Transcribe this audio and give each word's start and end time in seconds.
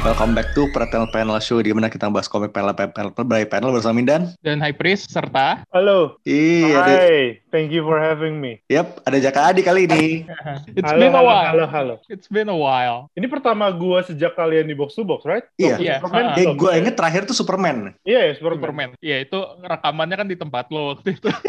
Welcome 0.00 0.32
back 0.32 0.56
to 0.56 0.64
Pretend 0.72 1.12
Panel 1.12 1.36
Show 1.38 1.60
di 1.60 1.76
mana 1.76 1.92
kita 1.92 2.08
bahas 2.08 2.24
komik 2.24 2.56
panel 2.56 2.72
panel 2.72 3.12
by 3.12 3.44
panel 3.44 3.68
bersama 3.68 4.00
Mindan. 4.00 4.32
dan 4.40 4.56
High 4.56 4.72
Priest 4.72 5.12
serta 5.12 5.60
Halo. 5.68 6.16
Iya, 6.24 6.72
ada, 6.72 6.92
Hi. 7.04 7.36
Thank 7.52 7.68
you 7.68 7.84
for 7.84 8.00
having 8.00 8.40
me. 8.40 8.64
yep, 8.66 9.04
ada 9.04 9.20
Jaka 9.20 9.52
Adi 9.52 9.60
kali 9.60 9.84
ini. 9.84 10.24
It's 10.78 10.88
halo, 10.88 10.96
been 10.96 11.12
a 11.12 11.20
while. 11.20 11.44
halo, 11.52 11.64
halo. 11.68 11.94
It's 12.08 12.32
been 12.32 12.48
a 12.48 12.56
while. 12.56 13.12
Ini 13.12 13.28
pertama 13.28 13.68
gua 13.68 14.00
sejak 14.00 14.32
kalian 14.32 14.72
di 14.72 14.74
box 14.74 14.96
to 14.96 15.04
box, 15.04 15.28
right? 15.28 15.44
Iya. 15.60 15.76
Iya, 15.76 15.94
Superman 16.00 16.24
ah. 16.24 16.36
Eh, 16.40 16.48
belum? 16.48 16.56
gue 16.56 16.70
inget 16.80 16.94
terakhir 16.96 17.22
tuh 17.28 17.36
Superman. 17.36 17.76
Iya, 18.00 18.20
ya, 18.24 18.32
Superman. 18.40 18.56
Superman. 18.56 18.88
Iya, 19.04 19.16
itu 19.20 19.38
rekamannya 19.60 20.16
kan 20.16 20.28
di 20.32 20.36
tempat 20.40 20.64
lo 20.72 20.96
waktu 20.96 21.12
itu. 21.12 21.28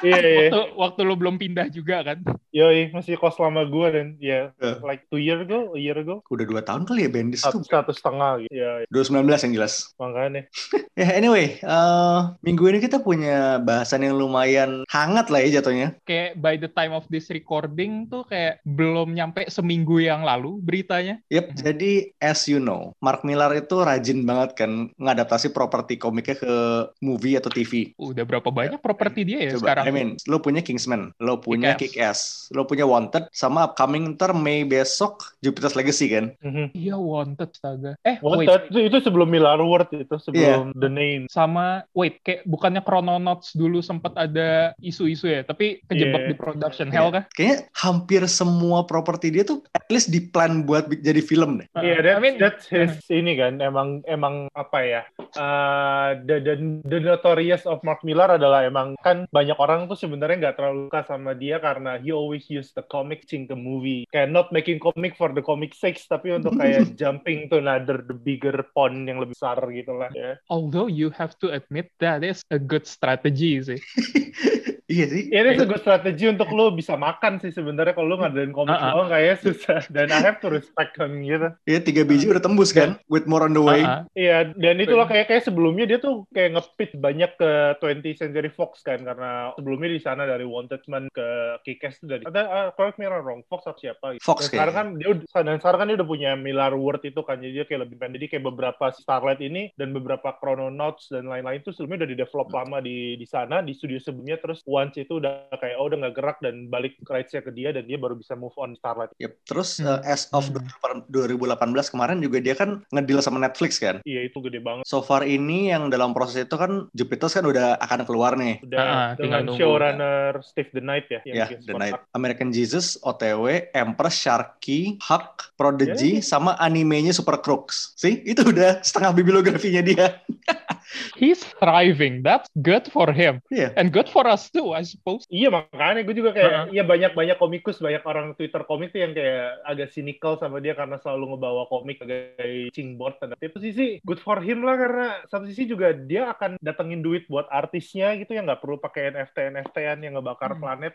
Iya, 0.00 0.18
iya. 0.18 0.38
waktu, 0.48 0.60
waktu 0.76 1.00
lo 1.04 1.14
belum 1.14 1.36
pindah 1.36 1.68
juga 1.68 2.00
kan. 2.02 2.18
Yoi, 2.50 2.90
masih 2.90 3.14
kos 3.14 3.38
lama 3.38 3.62
gua 3.62 3.94
dan 3.94 4.18
ya 4.18 4.50
Eh. 4.58 4.76
like 4.82 5.06
two 5.06 5.20
year 5.20 5.38
ago, 5.38 5.70
a 5.72 5.78
year 5.78 5.94
ago. 5.94 6.24
Udah 6.26 6.42
dua 6.42 6.60
tahun 6.60 6.82
kali 6.82 7.06
ya 7.06 7.10
Bendis 7.10 7.44
Satu, 7.44 7.62
tuh. 7.62 7.68
satu 7.68 7.92
setengah 7.92 8.42
gitu. 8.42 8.50
Iya, 8.50 8.70
iya. 8.82 8.86
2019 8.90 9.44
yang 9.46 9.54
jelas. 9.56 9.74
makanya. 9.96 10.42
Ya 11.00 11.16
anyway, 11.16 11.56
eh, 11.56 12.20
minggu 12.44 12.60
ini 12.68 12.76
kita 12.76 13.00
punya 13.00 13.56
bahasan 13.56 14.04
yang 14.04 14.20
lumayan 14.20 14.84
hangat 14.84 15.32
lah 15.32 15.40
ya 15.40 15.60
jatuhnya. 15.60 15.96
Kayak 16.04 16.36
by 16.36 16.60
the 16.60 16.68
time 16.68 16.92
of 16.92 17.08
this 17.08 17.32
recording 17.32 18.04
tuh 18.04 18.26
kayak 18.28 18.60
belum 18.68 19.16
nyampe 19.16 19.48
seminggu 19.48 19.96
yang 19.96 20.20
lalu 20.20 20.60
beritanya. 20.60 21.22
Yep, 21.32 21.56
jadi 21.56 21.92
as 22.20 22.44
you 22.44 22.60
know, 22.60 22.92
Mark 23.00 23.24
Millar 23.24 23.56
itu 23.56 23.80
rajin 23.80 24.28
banget 24.28 24.60
kan 24.60 24.92
ngadaptasi 24.92 25.50
properti 25.50 25.96
komiknya 25.96 26.36
ke 26.36 26.54
movie 27.00 27.40
atau 27.40 27.48
TV. 27.48 27.96
Udah 27.96 28.28
berapa 28.28 28.52
banyak 28.52 28.82
properti 28.84 29.24
dia 29.24 29.40
ya 29.48 29.56
Coba, 29.56 29.80
sekarang? 29.80 29.84
I 29.90 29.92
mean, 29.92 30.08
lo 30.24 30.38
punya 30.38 30.62
Kingsman, 30.62 31.10
lo 31.18 31.36
punya 31.36 31.74
Kick-Ass. 31.74 32.48
Lo 32.54 32.62
punya 32.62 32.86
Wanted, 32.86 33.26
sama 33.34 33.66
upcoming 33.66 34.14
ntar 34.14 34.30
Mei 34.30 34.62
besok 34.62 35.34
Jupiter's 35.42 35.74
Legacy 35.74 36.06
kan? 36.06 36.30
Mhm. 36.38 36.70
Iya, 36.72 36.94
Wanted, 36.94 37.50
astaga. 37.50 37.98
Eh, 38.02 38.22
wait. 38.22 38.46
Wanted, 38.46 38.70
itu, 38.70 38.78
itu 38.86 38.96
sebelum 39.02 39.26
Miller 39.26 39.58
World 39.58 39.90
itu, 39.90 40.14
sebelum 40.16 40.70
The 40.78 40.86
Name. 40.86 41.26
Sama, 41.26 41.82
wait, 41.90 42.22
kayak 42.22 42.46
bukannya 42.46 42.80
Chrononauts 42.80 43.50
dulu 43.52 43.80
sempat 43.80 44.14
ada 44.14 44.70
isu-isu 44.78 45.26
ya, 45.26 45.42
tapi 45.42 45.82
kejebak 45.86 46.20
Iya. 46.20 46.28
di 46.28 46.34
production 46.36 46.88
hell 46.92 47.10
kah? 47.10 47.24
Kayaknya 47.32 47.56
hampir 47.72 48.22
semua 48.26 48.84
properti 48.84 49.32
dia 49.32 49.42
tuh 49.42 49.64
at 49.72 49.88
least 49.88 50.10
di 50.10 50.20
plan 50.20 50.62
buat 50.62 50.86
jadi 50.92 51.18
film 51.18 51.64
deh. 51.64 51.66
Iya, 51.80 51.96
Uh, 51.96 52.02
that's, 52.04 52.12
I 52.12 52.20
mean- 52.20 52.38
that's 52.38 52.64
his 52.68 52.92
ini 53.08 53.32
kan, 53.34 53.58
emang 53.58 54.04
emang 54.04 54.46
apa 54.52 54.78
ya? 54.84 55.02
Uh, 55.34 56.20
the, 56.22 56.36
the, 56.38 56.54
the 56.84 56.98
notorious 57.00 57.64
of 57.64 57.80
Mark 57.80 58.04
Millar 58.04 58.36
adalah 58.36 58.62
emang 58.62 58.92
kan 59.00 59.24
banyak 59.30 59.56
orang 59.56 59.79
tuh 59.86 59.96
sebenarnya 59.96 60.48
nggak 60.48 60.56
terlalu 60.58 60.80
suka 60.88 61.02
sama 61.06 61.32
dia 61.32 61.62
karena 61.62 61.96
he 62.00 62.10
always 62.12 62.44
use 62.50 62.74
the 62.74 62.84
comic 62.88 63.24
in 63.32 63.46
the 63.46 63.56
movie. 63.56 64.04
Kayak 64.10 64.34
not 64.34 64.48
making 64.52 64.82
comic 64.82 65.14
for 65.16 65.32
the 65.32 65.44
comic 65.44 65.72
sakes, 65.72 66.04
tapi 66.10 66.34
untuk 66.34 66.56
kayak 66.60 66.98
jumping 66.98 67.48
to 67.48 67.62
another 67.62 68.04
the 68.04 68.16
bigger 68.16 68.66
pond 68.74 69.08
yang 69.08 69.22
lebih 69.22 69.38
besar 69.38 69.56
gitu 69.70 69.96
lah. 69.96 70.10
Ya. 70.12 70.36
Although 70.50 70.90
you 70.90 71.08
have 71.14 71.38
to 71.40 71.54
admit 71.54 71.88
that 72.02 72.20
is 72.26 72.44
a 72.50 72.58
good 72.58 72.84
strategy 72.84 73.62
sih. 73.62 73.80
Iya 74.90 75.06
sih. 75.06 75.22
Ya, 75.30 75.46
ini 75.46 75.62
good 75.62 75.78
strategi 75.78 76.26
untuk 76.26 76.50
lo 76.50 76.74
bisa 76.74 76.98
makan 76.98 77.38
sih 77.38 77.54
sebenarnya 77.54 77.94
kalau 77.94 78.10
lo 78.10 78.16
ngadain 78.18 78.50
komik 78.50 78.74
Uh-uh. 78.74 78.90
doang 78.90 79.08
kayaknya 79.14 79.36
susah. 79.38 79.80
Dan 79.86 80.10
I 80.10 80.18
have 80.18 80.42
to 80.42 80.50
respect 80.50 80.98
him 80.98 81.22
gitu. 81.22 81.54
Iya 81.70 81.78
tiga 81.78 82.02
biji 82.02 82.26
udah 82.26 82.42
tembus 82.42 82.74
kan, 82.74 82.98
with 83.06 83.30
more 83.30 83.46
on 83.46 83.54
the 83.54 83.62
way. 83.62 83.86
Ah, 83.86 84.02
ah. 84.02 84.18
Iya, 84.18 84.50
dan 84.58 84.82
itulah 84.82 85.06
kayak 85.06 85.30
kayak 85.30 85.46
sebelumnya 85.46 85.86
dia 85.86 86.02
tuh 86.02 86.26
kayak 86.34 86.58
ngepit 86.58 86.90
banyak 86.98 87.30
ke 87.38 87.50
20th 87.78 88.18
Century 88.18 88.50
Fox 88.50 88.82
kan 88.82 89.06
karena 89.06 89.54
sebelumnya 89.54 89.94
di 89.94 90.00
sana 90.02 90.26
dari 90.26 90.42
Wanted 90.42 90.82
Man 90.90 91.06
ke 91.14 91.28
Kick-Ass 91.62 92.02
tuh 92.02 92.10
dari 92.10 92.26
ada 92.26 92.42
uh, 92.50 92.68
correct 92.74 92.98
me 92.98 93.06
wrong 93.06 93.46
Fox 93.46 93.70
atau 93.70 93.78
siapa 93.78 94.18
gitu. 94.18 94.26
Fox 94.26 94.50
dan 94.50 94.50
sekarang 94.50 94.74
kan 94.74 94.86
dia 94.98 95.08
udah, 95.14 95.24
dan 95.46 95.56
sekarang 95.62 95.78
kan 95.78 95.86
dia 95.86 95.96
udah 96.02 96.08
punya 96.08 96.30
Miller 96.34 96.74
World 96.74 97.06
itu 97.06 97.20
kan 97.22 97.38
jadi 97.38 97.62
dia 97.62 97.64
kayak 97.70 97.86
lebih 97.86 97.96
pendek 98.02 98.18
jadi 98.20 98.26
kayak 98.36 98.44
beberapa 98.52 98.84
Starlight 98.92 99.40
ini 99.40 99.72
dan 99.78 99.94
beberapa 99.94 100.34
Chrononauts 100.36 101.08
dan 101.08 101.30
lain-lain 101.30 101.62
itu 101.62 101.70
sebelumnya 101.72 102.04
udah 102.04 102.10
di 102.10 102.18
develop 102.18 102.48
lama 102.50 102.76
di 102.82 103.14
di 103.16 103.26
sana 103.28 103.62
di 103.62 103.72
studio 103.72 103.96
sebelumnya 103.96 104.36
terus 104.36 104.60
once 104.80 104.96
itu 104.96 105.12
udah 105.14 105.32
kayak 105.52 105.76
oh 105.76 105.86
udah 105.86 105.98
nggak 106.00 106.14
gerak 106.14 106.38
dan 106.40 106.66
balik 106.66 106.96
rights-nya 107.04 107.40
ke 107.40 107.52
dia 107.52 107.68
dan 107.70 107.84
dia 107.84 107.96
baru 107.96 108.16
bisa 108.16 108.32
move 108.32 108.56
on 108.56 108.72
Starlight. 108.74 109.12
Yep. 109.18 109.32
Terus 109.44 109.70
Hmm. 109.76 109.88
uh, 109.90 110.00
as 110.04 110.24
of 110.30 110.48
Hmm. 110.48 111.04
2018 111.06 111.60
kemarin 111.88 112.18
juga 112.18 112.38
dia 112.38 112.54
kan 112.54 112.80
ngedeal 112.88 113.20
sama 113.20 113.36
Netflix 113.38 113.76
kan. 113.76 114.00
Iya 114.02 114.24
itu 114.24 114.40
gede 114.40 114.58
banget. 114.58 114.84
So 114.84 115.00
far 115.00 115.22
ini 115.22 115.68
yang 115.68 115.88
dalam 115.88 116.10
proses 116.10 116.40
itu 116.40 116.56
kan 116.56 116.88
Jupiter's 116.90 117.32
kan 117.32 117.44
udah 117.44 117.76
akan 117.78 118.00
keluar 118.02 118.34
nih. 118.34 118.64
Udah 118.64 118.78
Ah, 118.80 118.88
ah, 118.88 119.10
dengan 119.14 119.44
nunggu. 119.44 119.60
showrunner 119.60 120.40
Steve 120.40 120.70
The 120.70 120.80
Knight 120.80 121.06
ya 121.06 121.20
yang 121.22 121.34
Ya, 121.34 121.44
bikin 121.46 121.58
The 121.60 121.68
Spot 121.68 121.80
Night. 121.80 121.94
Arc. 121.94 122.02
American 122.12 122.48
Jesus, 122.50 122.86
OTW, 123.00 123.44
Empress, 123.70 124.16
Sharky, 124.16 124.96
Huck, 125.00 125.52
Prodigy, 125.54 126.18
Ya. 126.18 126.24
sama 126.26 126.56
animenya 126.56 127.10
Super 127.10 127.36
Crooks. 127.36 127.92
Sih, 127.94 128.22
itu 128.24 128.40
udah 128.42 128.80
setengah 128.80 129.12
bibliografinya 129.12 129.82
dia. 129.82 130.06
He's 131.14 131.42
thriving. 131.58 132.22
That's 132.22 132.48
good 132.56 132.88
for 132.88 133.10
him. 133.10 133.38
Iya. 133.48 133.74
And 133.76 133.90
good 133.90 134.08
for 134.08 134.24
us 134.24 134.48
too, 134.48 134.69
I 134.72 134.82
suppose. 134.82 135.24
Iya 135.28 135.48
makanya 135.48 136.02
gue 136.02 136.14
juga 136.14 136.30
kayak 136.32 136.50
Heeh. 136.50 136.64
iya 136.74 136.82
banyak 136.82 137.12
banyak 137.12 137.36
komikus 137.36 137.78
banyak 137.78 138.02
orang 138.02 138.32
Twitter 138.34 138.62
komik 138.64 138.90
tuh 138.90 139.00
yang 139.00 139.12
kayak 139.12 139.60
agak 139.64 139.88
cynical 139.90 140.36
sama 140.36 140.58
dia 140.58 140.72
karena 140.72 140.96
selalu 140.96 141.34
ngebawa 141.34 141.64
komik 141.66 141.98
sebagai 141.98 142.70
board 142.96 143.16
dan 143.20 143.32
tapi 143.32 143.50
sisi 143.56 143.86
good 144.02 144.18
for 144.18 144.40
him 144.40 144.62
lah 144.62 144.74
karena 144.74 145.06
satu 145.26 145.44
sisi 145.46 145.64
juga 145.64 145.92
dia 145.92 146.30
akan 146.30 146.56
datengin 146.60 147.00
duit 147.00 147.26
buat 147.26 147.46
artisnya 147.48 148.16
gitu 148.16 148.32
yang 148.32 148.48
nggak 148.48 148.60
perlu 148.60 148.76
pakai 148.76 149.10
NFT 149.10 149.36
NFT-an 149.52 149.98
yang 150.00 150.14
ngebakar 150.16 150.52
Hmm. 150.52 150.60
planet. 150.60 150.94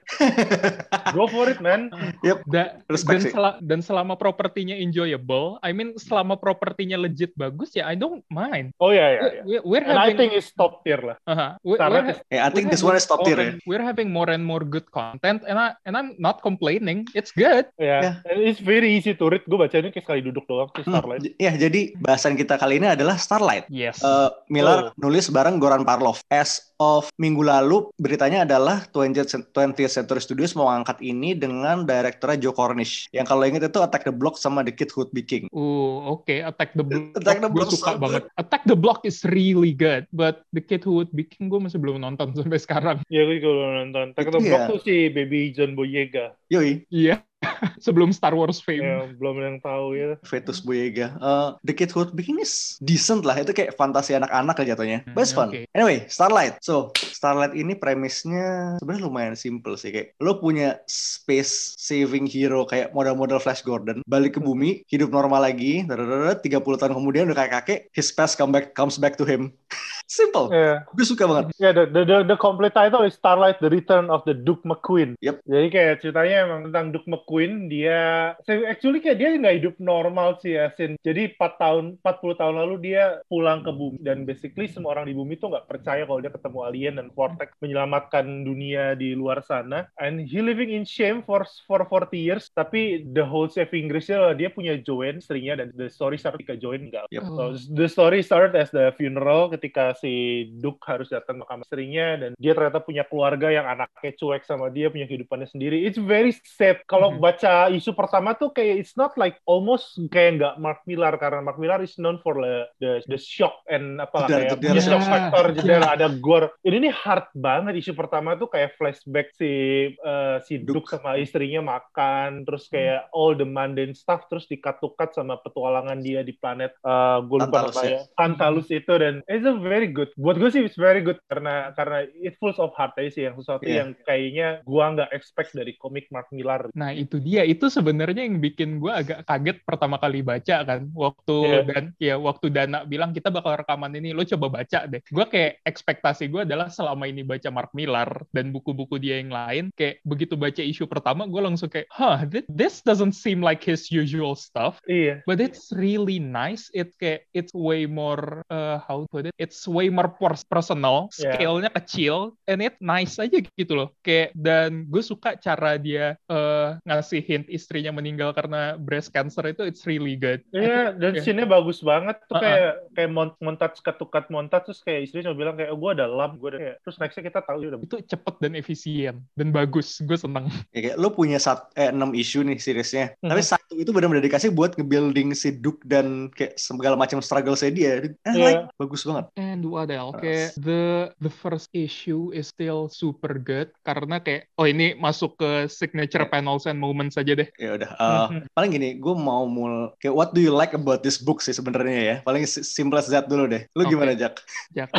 Go 1.14 1.28
for 1.28 1.48
it 1.48 1.60
man. 1.60 1.90
Da- 2.52 2.78
Respect 2.88 3.22
dan, 3.22 3.26
sih. 3.26 3.32
sela- 3.34 3.58
dan 3.62 3.80
selama 3.82 4.14
propertinya 4.16 4.76
enjoyable, 4.76 5.58
I 5.62 5.72
mean 5.72 5.96
selama 5.96 6.36
propertinya 6.36 6.98
legit 6.98 7.32
bagus 7.34 7.74
ya, 7.74 7.86
I 7.86 7.96
don't 7.96 8.22
mind. 8.28 8.74
Oh 8.78 8.92
ya 8.92 9.08
ya. 9.10 9.22
ya. 9.32 9.44
We- 9.46 9.64
We're 9.66 9.86
And 9.86 9.98
I 9.98 10.14
think 10.14 10.34
it's 10.34 10.52
top 10.52 10.84
tier 10.84 11.00
lah. 11.00 11.18
uh-huh. 11.24 11.58
We- 11.62 11.80
Karena 11.80 12.00
we're, 12.14 12.20
Eh, 12.30 12.40
I 12.40 12.50
think 12.50 12.68
we're 12.68 12.74
this 12.74 12.84
one 12.84 12.96
is 12.96 13.06
top 13.06 13.24
tier 13.24 13.38
ya. 13.38 13.52
We're 13.64 13.80
having 13.80 14.10
more 14.10 14.28
and 14.28 14.42
more 14.42 14.62
good 14.62 14.86
content, 14.90 15.42
and 15.44 15.56
I 15.56 15.74
and 15.84 15.94
I'm 15.94 16.14
not 16.18 16.40
complaining. 16.40 17.08
It's 17.12 17.32
good. 17.32 17.72
Ya. 17.76 18.20
And 18.24 18.40
It's 18.42 18.60
very 18.60 18.92
easy 18.92 19.14
to 19.14 19.26
read. 19.26 19.46
Gue 19.46 19.56
bacanya 19.58 19.90
kayak 19.90 20.04
sekali 20.04 20.22
duduk 20.22 20.44
doang 20.46 20.68
di 20.70 20.82
Hmm, 20.82 20.92
Starlight. 20.92 21.22
j- 21.22 21.36
ya, 21.38 21.52
jadi 21.54 21.82
bahasan 21.98 22.34
kita 22.34 22.56
kali 22.56 22.78
ini 22.78 22.88
adalah 22.88 23.16
Starlight. 23.16 23.66
Yes. 23.68 24.00
Eh, 24.00 24.30
Miller 24.50 24.92
Oh. 24.92 25.00
nulis 25.00 25.28
bareng 25.28 25.56
Goran 25.56 25.82
Parlov. 25.82 26.20
As 26.28 26.75
of 26.78 27.08
minggu 27.16 27.42
lalu, 27.42 27.88
beritanya 27.96 28.44
adalah 28.44 28.84
20th, 28.90 29.28
cent- 29.28 29.50
20th 29.50 29.94
Century 29.94 30.20
Studios 30.20 30.54
mau 30.54 30.68
angkat 30.68 31.00
ini 31.00 31.32
dengan 31.32 31.84
direkturnya 31.84 32.40
Joe 32.40 32.52
Cornish. 32.52 33.08
Yang 33.10 33.26
kalau 33.28 33.44
inget 33.44 33.64
itu 33.66 33.80
Attack 33.80 34.04
the 34.04 34.12
Block 34.12 34.36
sama 34.36 34.62
The 34.62 34.72
Kid 34.72 34.92
Who 34.92 35.02
Would 35.02 35.12
Be 35.12 35.22
King. 35.22 35.48
Oh, 35.50 36.14
okay. 36.14 36.42
Attack 36.42 36.74
the 36.74 36.84
Block. 36.84 37.16
Attack 37.16 37.40
the 37.40 37.48
gue 37.48 37.56
Block 37.56 37.70
suka 37.70 37.92
so 37.94 38.00
banget. 38.00 38.22
Attack 38.36 38.62
the 38.66 38.78
Block 38.78 39.04
is 39.04 39.24
really 39.28 39.72
good, 39.72 40.04
but 40.12 40.44
The 40.52 40.60
Kid 40.60 40.84
Who 40.84 40.98
Would 40.98 41.12
Be 41.12 41.24
King 41.24 41.48
gue 41.48 41.60
masih 41.60 41.80
belum 41.80 42.00
nonton 42.00 42.32
sampai 42.38 42.60
sekarang. 42.60 42.98
Ya 43.08 43.24
gue 43.24 43.40
juga 43.40 43.52
belum 43.54 43.74
nonton. 43.88 44.06
Tapi 44.14 44.28
Itu 44.28 44.40
Block 44.42 44.62
ya. 44.62 44.70
tuh 44.70 44.80
si 44.82 44.96
Baby 45.10 45.52
John 45.52 45.74
Boyega. 45.74 46.36
Yoi, 46.48 46.86
Iya. 46.88 47.24
Sebelum 47.86 48.10
Star 48.12 48.34
Wars 48.34 48.60
fame. 48.60 48.82
Ya, 48.84 49.08
belum 49.16 49.38
yang 49.42 49.58
tahu 49.62 49.96
ya. 49.96 50.18
Fetus 50.26 50.60
Boyega. 50.60 51.16
Eh, 51.16 51.50
The 51.66 51.74
Kid 51.74 51.92
Who 51.94 52.08
King 52.18 52.42
is 52.42 52.76
decent 52.82 53.24
lah. 53.24 53.38
Itu 53.38 53.54
kayak 53.54 53.78
fantasi 53.78 54.18
anak-anak 54.18 54.56
lah 54.58 54.66
jatuhnya. 54.66 55.00
Hmm, 55.06 55.14
But 55.14 55.24
it's 55.26 55.36
fun. 55.36 55.50
oke. 55.54 55.60
Anyway, 55.72 56.06
Starlight. 56.10 56.60
So, 56.62 56.92
Starlight 56.98 57.54
ini 57.54 57.78
premisnya 57.78 58.78
sebenarnya 58.82 59.04
lumayan 59.06 59.36
simple 59.38 59.78
sih. 59.78 59.94
Kayak 59.94 60.18
lo 60.20 60.40
punya 60.40 60.80
space 60.90 61.78
saving 61.78 62.26
hero 62.26 62.66
kayak 62.66 62.92
model-model 62.92 63.38
Flash 63.38 63.62
Gordon. 63.62 64.02
Balik 64.06 64.38
ke 64.38 64.42
bumi, 64.42 64.82
hidup 64.90 65.14
normal 65.14 65.46
lagi. 65.46 65.86
Dadadadad, 65.86 66.42
30 66.42 66.82
tahun 66.82 66.94
kemudian 66.98 67.30
udah 67.30 67.38
kayak 67.38 67.54
kakek. 67.62 67.80
His 67.94 68.10
past 68.10 68.36
come 68.36 68.52
back, 68.52 68.74
comes 68.74 68.98
back 68.98 69.16
to 69.16 69.26
him. 69.28 69.54
simple. 70.08 70.48
Ya, 70.50 70.88
Gue 70.96 71.06
suka 71.06 71.28
banget. 71.28 71.52
ya 71.60 71.76
the, 71.76 71.86
the, 71.92 72.02
the, 72.08 72.18
the 72.24 72.38
complete 72.40 72.74
title 72.74 73.04
is 73.04 73.14
Starlight: 73.14 73.60
The 73.60 73.70
Return 73.70 74.08
of 74.08 74.24
the 74.24 74.34
Duke 74.34 74.64
McQueen. 74.64 75.20
Yep. 75.20 75.44
Jadi 75.44 75.68
kayak 75.70 75.94
ceritanya 76.02 76.36
emang 76.48 76.62
tentang 76.72 76.96
Duke 76.96 77.10
McQueen. 77.12 77.68
Dia, 77.68 78.34
actually 78.66 79.04
kayak 79.04 79.20
dia 79.20 79.36
nggak 79.36 79.58
hidup 79.62 79.76
normal 79.78 80.40
sih 80.40 80.56
ya, 80.56 80.72
Sin. 80.74 80.96
Jadi 81.04 81.36
4 81.36 81.62
tahun, 81.62 81.84
40 82.00 82.40
tahun 82.42 82.56
lalu 82.56 82.76
dia 82.80 83.20
pulang 83.28 83.62
ke 83.62 83.72
bumi 83.76 84.00
dan 84.02 84.24
basically 84.24 84.72
semua 84.72 84.96
orang 84.96 85.12
di 85.12 85.16
bumi 85.18 85.36
tuh 85.36 85.52
nggak 85.52 85.68
percaya 85.68 86.08
kalau 86.08 86.24
dia 86.24 86.32
ketemu 86.32 86.60
alien 86.64 86.96
dan 86.98 87.08
Vortex 87.12 87.54
menyelamatkan 87.60 88.26
dunia 88.48 88.96
di 88.96 89.14
luar 89.14 89.44
sana. 89.44 89.90
And 90.00 90.24
he 90.24 90.40
living 90.40 90.72
in 90.72 90.88
shame 90.88 91.22
for 91.28 91.44
for 91.68 91.84
40 91.84 92.16
years. 92.16 92.48
Tapi 92.56 93.04
the 93.12 93.26
whole 93.26 93.52
saving 93.52 93.92
grace-nya 93.92 94.22
adalah 94.22 94.38
dia 94.38 94.50
punya 94.54 94.80
Joanne, 94.80 95.20
istrinya 95.20 95.60
dan 95.60 95.76
the 95.76 95.92
story 95.92 96.16
start 96.16 96.40
ketika 96.40 96.56
Joanne 96.56 96.86
meninggal. 96.86 97.06
Yep. 97.10 97.24
So, 97.34 97.44
the 97.74 97.88
story 97.90 98.22
started 98.22 98.54
as 98.54 98.70
the 98.70 98.94
funeral 98.94 99.50
ketika 99.50 99.95
si 99.96 100.14
Duke 100.54 100.84
harus 100.86 101.08
datang 101.08 101.38
ke 101.38 101.46
kamar 101.46 101.64
istrinya 101.64 102.08
dan 102.18 102.32
dia 102.36 102.52
ternyata 102.52 102.80
punya 102.80 103.04
keluarga 103.04 103.48
yang 103.50 103.66
anaknya 103.66 104.12
cuek 104.14 104.44
sama 104.44 104.68
dia 104.68 104.88
punya 104.88 105.06
kehidupannya 105.06 105.48
sendiri. 105.48 105.84
It's 105.84 105.98
very 105.98 106.30
sad. 106.32 106.84
Kalau 106.86 107.10
Mhm. 107.10 107.20
baca 107.20 107.54
isu 107.70 107.92
pertama 107.92 108.34
tuh 108.34 108.52
kayak 108.52 108.76
it's 108.78 108.94
not 108.94 109.16
like 109.16 109.40
almost 109.44 109.86
kayak 110.08 110.38
nggak 110.38 110.56
Mark 110.58 110.84
Millar 110.84 111.16
karena 111.16 111.40
Mark 111.40 111.56
Millar 111.56 111.80
is 111.80 111.96
known 111.96 112.20
for 112.20 112.36
the 112.36 112.56
the, 112.78 112.92
the 113.06 113.18
shock 113.18 113.64
and 113.66 113.98
apa 113.98 114.26
kayak 114.26 114.56
punya 114.56 114.78
shock 114.78 114.94
Ya, 114.98 115.08
factor 115.08 115.46
jedar 115.56 115.82
ya. 115.82 115.90
ada 115.94 116.08
gore. 116.14 116.54
Ini 116.62 116.78
nih 116.82 116.94
hard 116.94 117.28
banget 117.34 117.74
isu 117.78 117.94
pertama 117.94 118.34
tuh 118.34 118.48
kayak 118.48 118.76
flashback 118.76 119.32
si 119.32 119.52
eh, 119.90 120.38
si 120.42 120.58
Duke 120.58 120.84
Duke. 120.84 120.92
sama 120.92 121.16
istrinya 121.16 121.62
makan 121.62 122.44
terus 122.44 122.68
kayak 122.68 123.08
all 123.12 123.34
the 123.34 123.46
mundane 123.46 123.94
stuff 123.94 124.26
terus 124.26 124.46
dikat 124.46 124.78
tukat 124.78 125.12
sama 125.12 125.38
petualangan 125.38 125.98
dia 125.98 126.20
di 126.20 126.34
planet 126.34 126.76
eh 126.76 127.18
gue 127.22 127.38
lupa 127.38 127.48
Tantalus, 127.64 127.76
namanya. 127.76 128.00
Tantalus 128.14 128.68
itu 128.70 128.94
dan 128.94 129.14
it's 129.26 129.44
a 129.44 129.56
very 129.56 129.85
good 129.88 130.10
buat 130.16 130.36
gue 130.36 130.50
sih 130.50 130.62
it's 130.64 130.76
very 130.76 131.02
good 131.02 131.18
karena 131.28 131.74
karena 131.74 132.04
it 132.16 132.36
full 132.38 132.54
of 132.56 132.72
heart 132.74 132.94
aja 132.96 133.10
sih 133.10 133.24
yang 133.26 133.36
sesuatu 133.36 133.64
Iya. 133.66 133.82
yang 133.82 133.90
kayaknya 134.02 134.48
gua 134.64 134.94
nggak 134.94 135.12
expect 135.12 135.52
dari 135.52 135.74
komik 135.76 136.08
Mark 136.10 136.30
Millar 136.30 136.68
Nah 136.74 136.92
itu 136.92 137.18
dia 137.18 137.42
itu 137.42 137.66
sebenarnya 137.66 138.26
yang 138.26 138.38
bikin 138.38 138.78
gue 138.78 138.92
agak 138.92 139.24
kaget 139.24 139.58
pertama 139.64 139.98
kali 139.98 140.22
baca 140.22 140.58
kan 140.62 140.88
waktu 140.92 141.38
Iya. 141.46 141.62
dan 141.66 141.84
ya 141.98 142.16
waktu 142.16 142.46
Dana 142.50 142.84
bilang 142.84 143.12
kita 143.12 143.30
bakal 143.30 143.58
rekaman 143.58 143.94
ini 143.94 144.12
lo 144.12 144.24
coba 144.24 144.62
baca 144.62 144.86
deh. 144.86 145.02
Gue 145.08 145.26
kayak 145.26 145.62
ekspektasi 145.64 146.28
gue 146.28 146.46
adalah 146.46 146.68
selama 146.68 147.06
ini 147.06 147.22
baca 147.22 147.50
Mark 147.50 147.72
Millar 147.74 148.24
dan 148.32 148.50
buku-buku 148.50 148.98
dia 148.98 149.20
yang 149.20 149.30
lain 149.30 149.70
kayak 149.74 150.00
begitu 150.04 150.36
baca 150.36 150.62
isu 150.62 150.86
pertama 150.86 151.26
gue 151.26 151.42
langsung 151.42 151.68
kayak, 151.68 151.88
huh 151.90 152.22
thi- 152.26 152.46
this 152.48 152.80
doesn't 152.82 153.14
seem 153.14 153.40
like 153.40 153.60
his 153.60 153.90
usual 153.90 154.34
stuff. 154.34 154.78
iya 154.86 155.20
But 155.26 155.40
it's 155.40 155.72
really 155.72 156.18
nice. 156.18 156.68
It 156.72 156.94
kayak 156.96 157.26
it's 157.32 157.52
way 157.52 157.86
more 157.86 158.46
uh, 158.48 158.80
how 158.80 159.04
to 159.04 159.08
put 159.10 159.24
it? 159.26 159.34
It's 159.36 159.66
way 159.76 159.92
more 159.92 160.08
pers- 160.10 160.48
personal. 160.48 161.12
Yeah. 161.20 161.36
Scale-nya 161.36 161.72
kecil 161.74 162.16
and 162.48 162.64
it 162.64 162.80
nice 162.80 163.20
aja 163.20 163.44
gitu 163.44 163.74
loh. 163.76 163.92
Kayak 164.00 164.32
dan 164.34 164.88
gue 164.88 165.04
suka 165.04 165.36
cara 165.36 165.76
dia 165.76 166.16
uh, 166.26 166.80
ngasih 166.84 167.20
hint 167.20 167.46
istrinya 167.48 167.92
meninggal 167.92 168.32
karena 168.32 168.80
breast 168.80 169.12
cancer 169.12 169.44
itu 169.46 169.68
it's 169.68 169.84
really 169.84 170.16
good. 170.16 170.40
Iya, 170.50 170.94
dan 171.02 171.12
Iya. 171.14 171.22
scene-nya 171.22 171.44
bagus 171.46 171.84
banget 171.84 172.16
tuh 172.26 172.40
Uh-uh. 172.40 172.44
kayak 172.44 172.72
kayak 172.96 173.10
mont 173.12 173.34
montage 173.38 173.78
ketukat 173.80 174.30
montage 174.30 174.64
terus 174.66 174.80
kayak 174.80 175.02
istri 175.04 175.20
cuma 175.20 175.36
bilang 175.36 175.56
kayak 175.56 175.70
oh, 175.70 175.78
gue 175.78 175.92
ada 175.92 176.08
lab, 176.08 176.40
gue 176.40 176.56
ada 176.56 176.60
kayak 176.62 176.76
terus 176.82 176.96
nextnya 176.96 177.24
kita 177.26 177.40
tahu 177.44 177.58
dia 177.60 177.70
udah 177.70 177.80
Itu 177.82 177.98
cepet 178.00 178.36
dan 178.40 178.54
efisien 178.56 179.16
dan 179.34 179.52
bagus. 179.52 180.00
Gue 180.00 180.16
seneng. 180.16 180.48
Ya, 180.72 180.80
kayak 180.86 180.98
lo 180.98 181.10
punya 181.10 181.36
sat, 181.36 181.68
eh, 181.76 181.90
6 181.90 182.14
isu 182.14 182.46
nih 182.46 182.56
seriesnya. 182.56 183.06
Mhm. 183.20 183.28
Tapi 183.28 183.42
satu 183.42 183.74
itu 183.76 183.90
benar-benar 183.90 184.22
dikasih 184.22 184.54
buat 184.54 184.76
nge-building 184.76 185.34
si 185.34 185.52
Duke 185.52 185.82
dan 185.84 186.30
kayak 186.30 186.56
segala 186.56 186.94
macam 186.96 187.20
struggle 187.20 187.58
saya 187.58 187.74
dia. 187.74 187.92
Eh, 188.00 188.14
Iya. 188.28 188.44
like, 188.46 188.64
bagus 188.78 189.02
banget. 189.02 189.26
And 189.36 189.65
else? 189.74 190.14
Terus. 190.14 190.22
Kayak 190.22 190.50
the 190.60 190.84
the 191.20 191.32
first 191.32 191.68
issue 191.72 192.30
is 192.30 192.46
still 192.46 192.88
super 192.88 193.36
good 193.36 193.74
karena 193.82 194.18
kayak 194.18 194.46
oh 194.56 194.66
ini 194.66 194.94
masuk 194.96 195.36
ke 195.36 195.52
signature 195.68 196.22
Ya. 196.22 196.30
panels 196.30 196.64
and 196.64 196.78
moments 196.78 197.16
aja 197.16 197.34
deh. 197.34 197.50
Ya 197.56 197.74
udah. 197.74 197.90
eh, 197.92 198.26
Mhm. 198.28 198.42
paling 198.52 198.72
gini, 198.72 198.90
gue 198.96 199.16
mau 199.16 199.46
mul 199.46 199.74
kayak 199.98 200.14
what 200.14 200.30
do 200.32 200.40
you 200.40 200.50
like 200.50 200.72
about 200.72 201.02
this 201.02 201.18
book 201.18 201.40
sih 201.40 201.52
sebenarnya 201.52 202.00
ya. 202.00 202.16
Paling 202.22 202.44
si- 202.44 202.62
simple 202.62 202.96
as 202.96 203.08
that 203.08 203.26
dulu 203.26 203.48
deh. 203.48 203.66
Lu 203.72 203.82
Oke. 203.82 203.92
gimana 203.92 204.14
Jack? 204.14 204.46
Jak. 204.72 204.92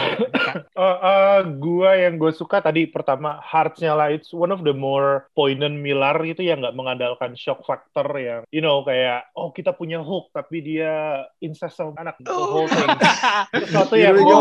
Uh, 0.73 0.83
uh, 0.97 1.39
gua 1.53 1.95
yang 1.97 2.17
gue 2.17 2.31
suka 2.31 2.59
tadi 2.59 2.87
pertama 2.87 3.39
hearts-nya 3.39 3.93
lah 3.93 4.09
it's 4.09 4.31
one 4.31 4.49
of 4.49 4.63
the 4.63 4.73
more 4.73 5.29
poignant 5.33 5.77
Millar 5.77 6.17
itu 6.23 6.41
yang 6.41 6.59
nggak 6.59 6.73
mengandalkan 6.73 7.35
shock 7.35 7.61
factor 7.63 8.07
yang 8.15 8.41
you 8.49 8.59
know 8.59 8.81
kayak 8.81 9.29
oh 9.35 9.51
kita 9.51 9.71
punya 9.71 9.99
Hulk 9.99 10.31
tapi 10.31 10.63
dia 10.63 10.95
incest 11.39 11.77
sama 11.77 11.93
anak 11.99 12.17
the 12.19 12.31
whole 12.31 12.65
thing 12.65 12.89
sesuatu 13.61 13.95
yang 13.95 14.15
gue 14.15 14.37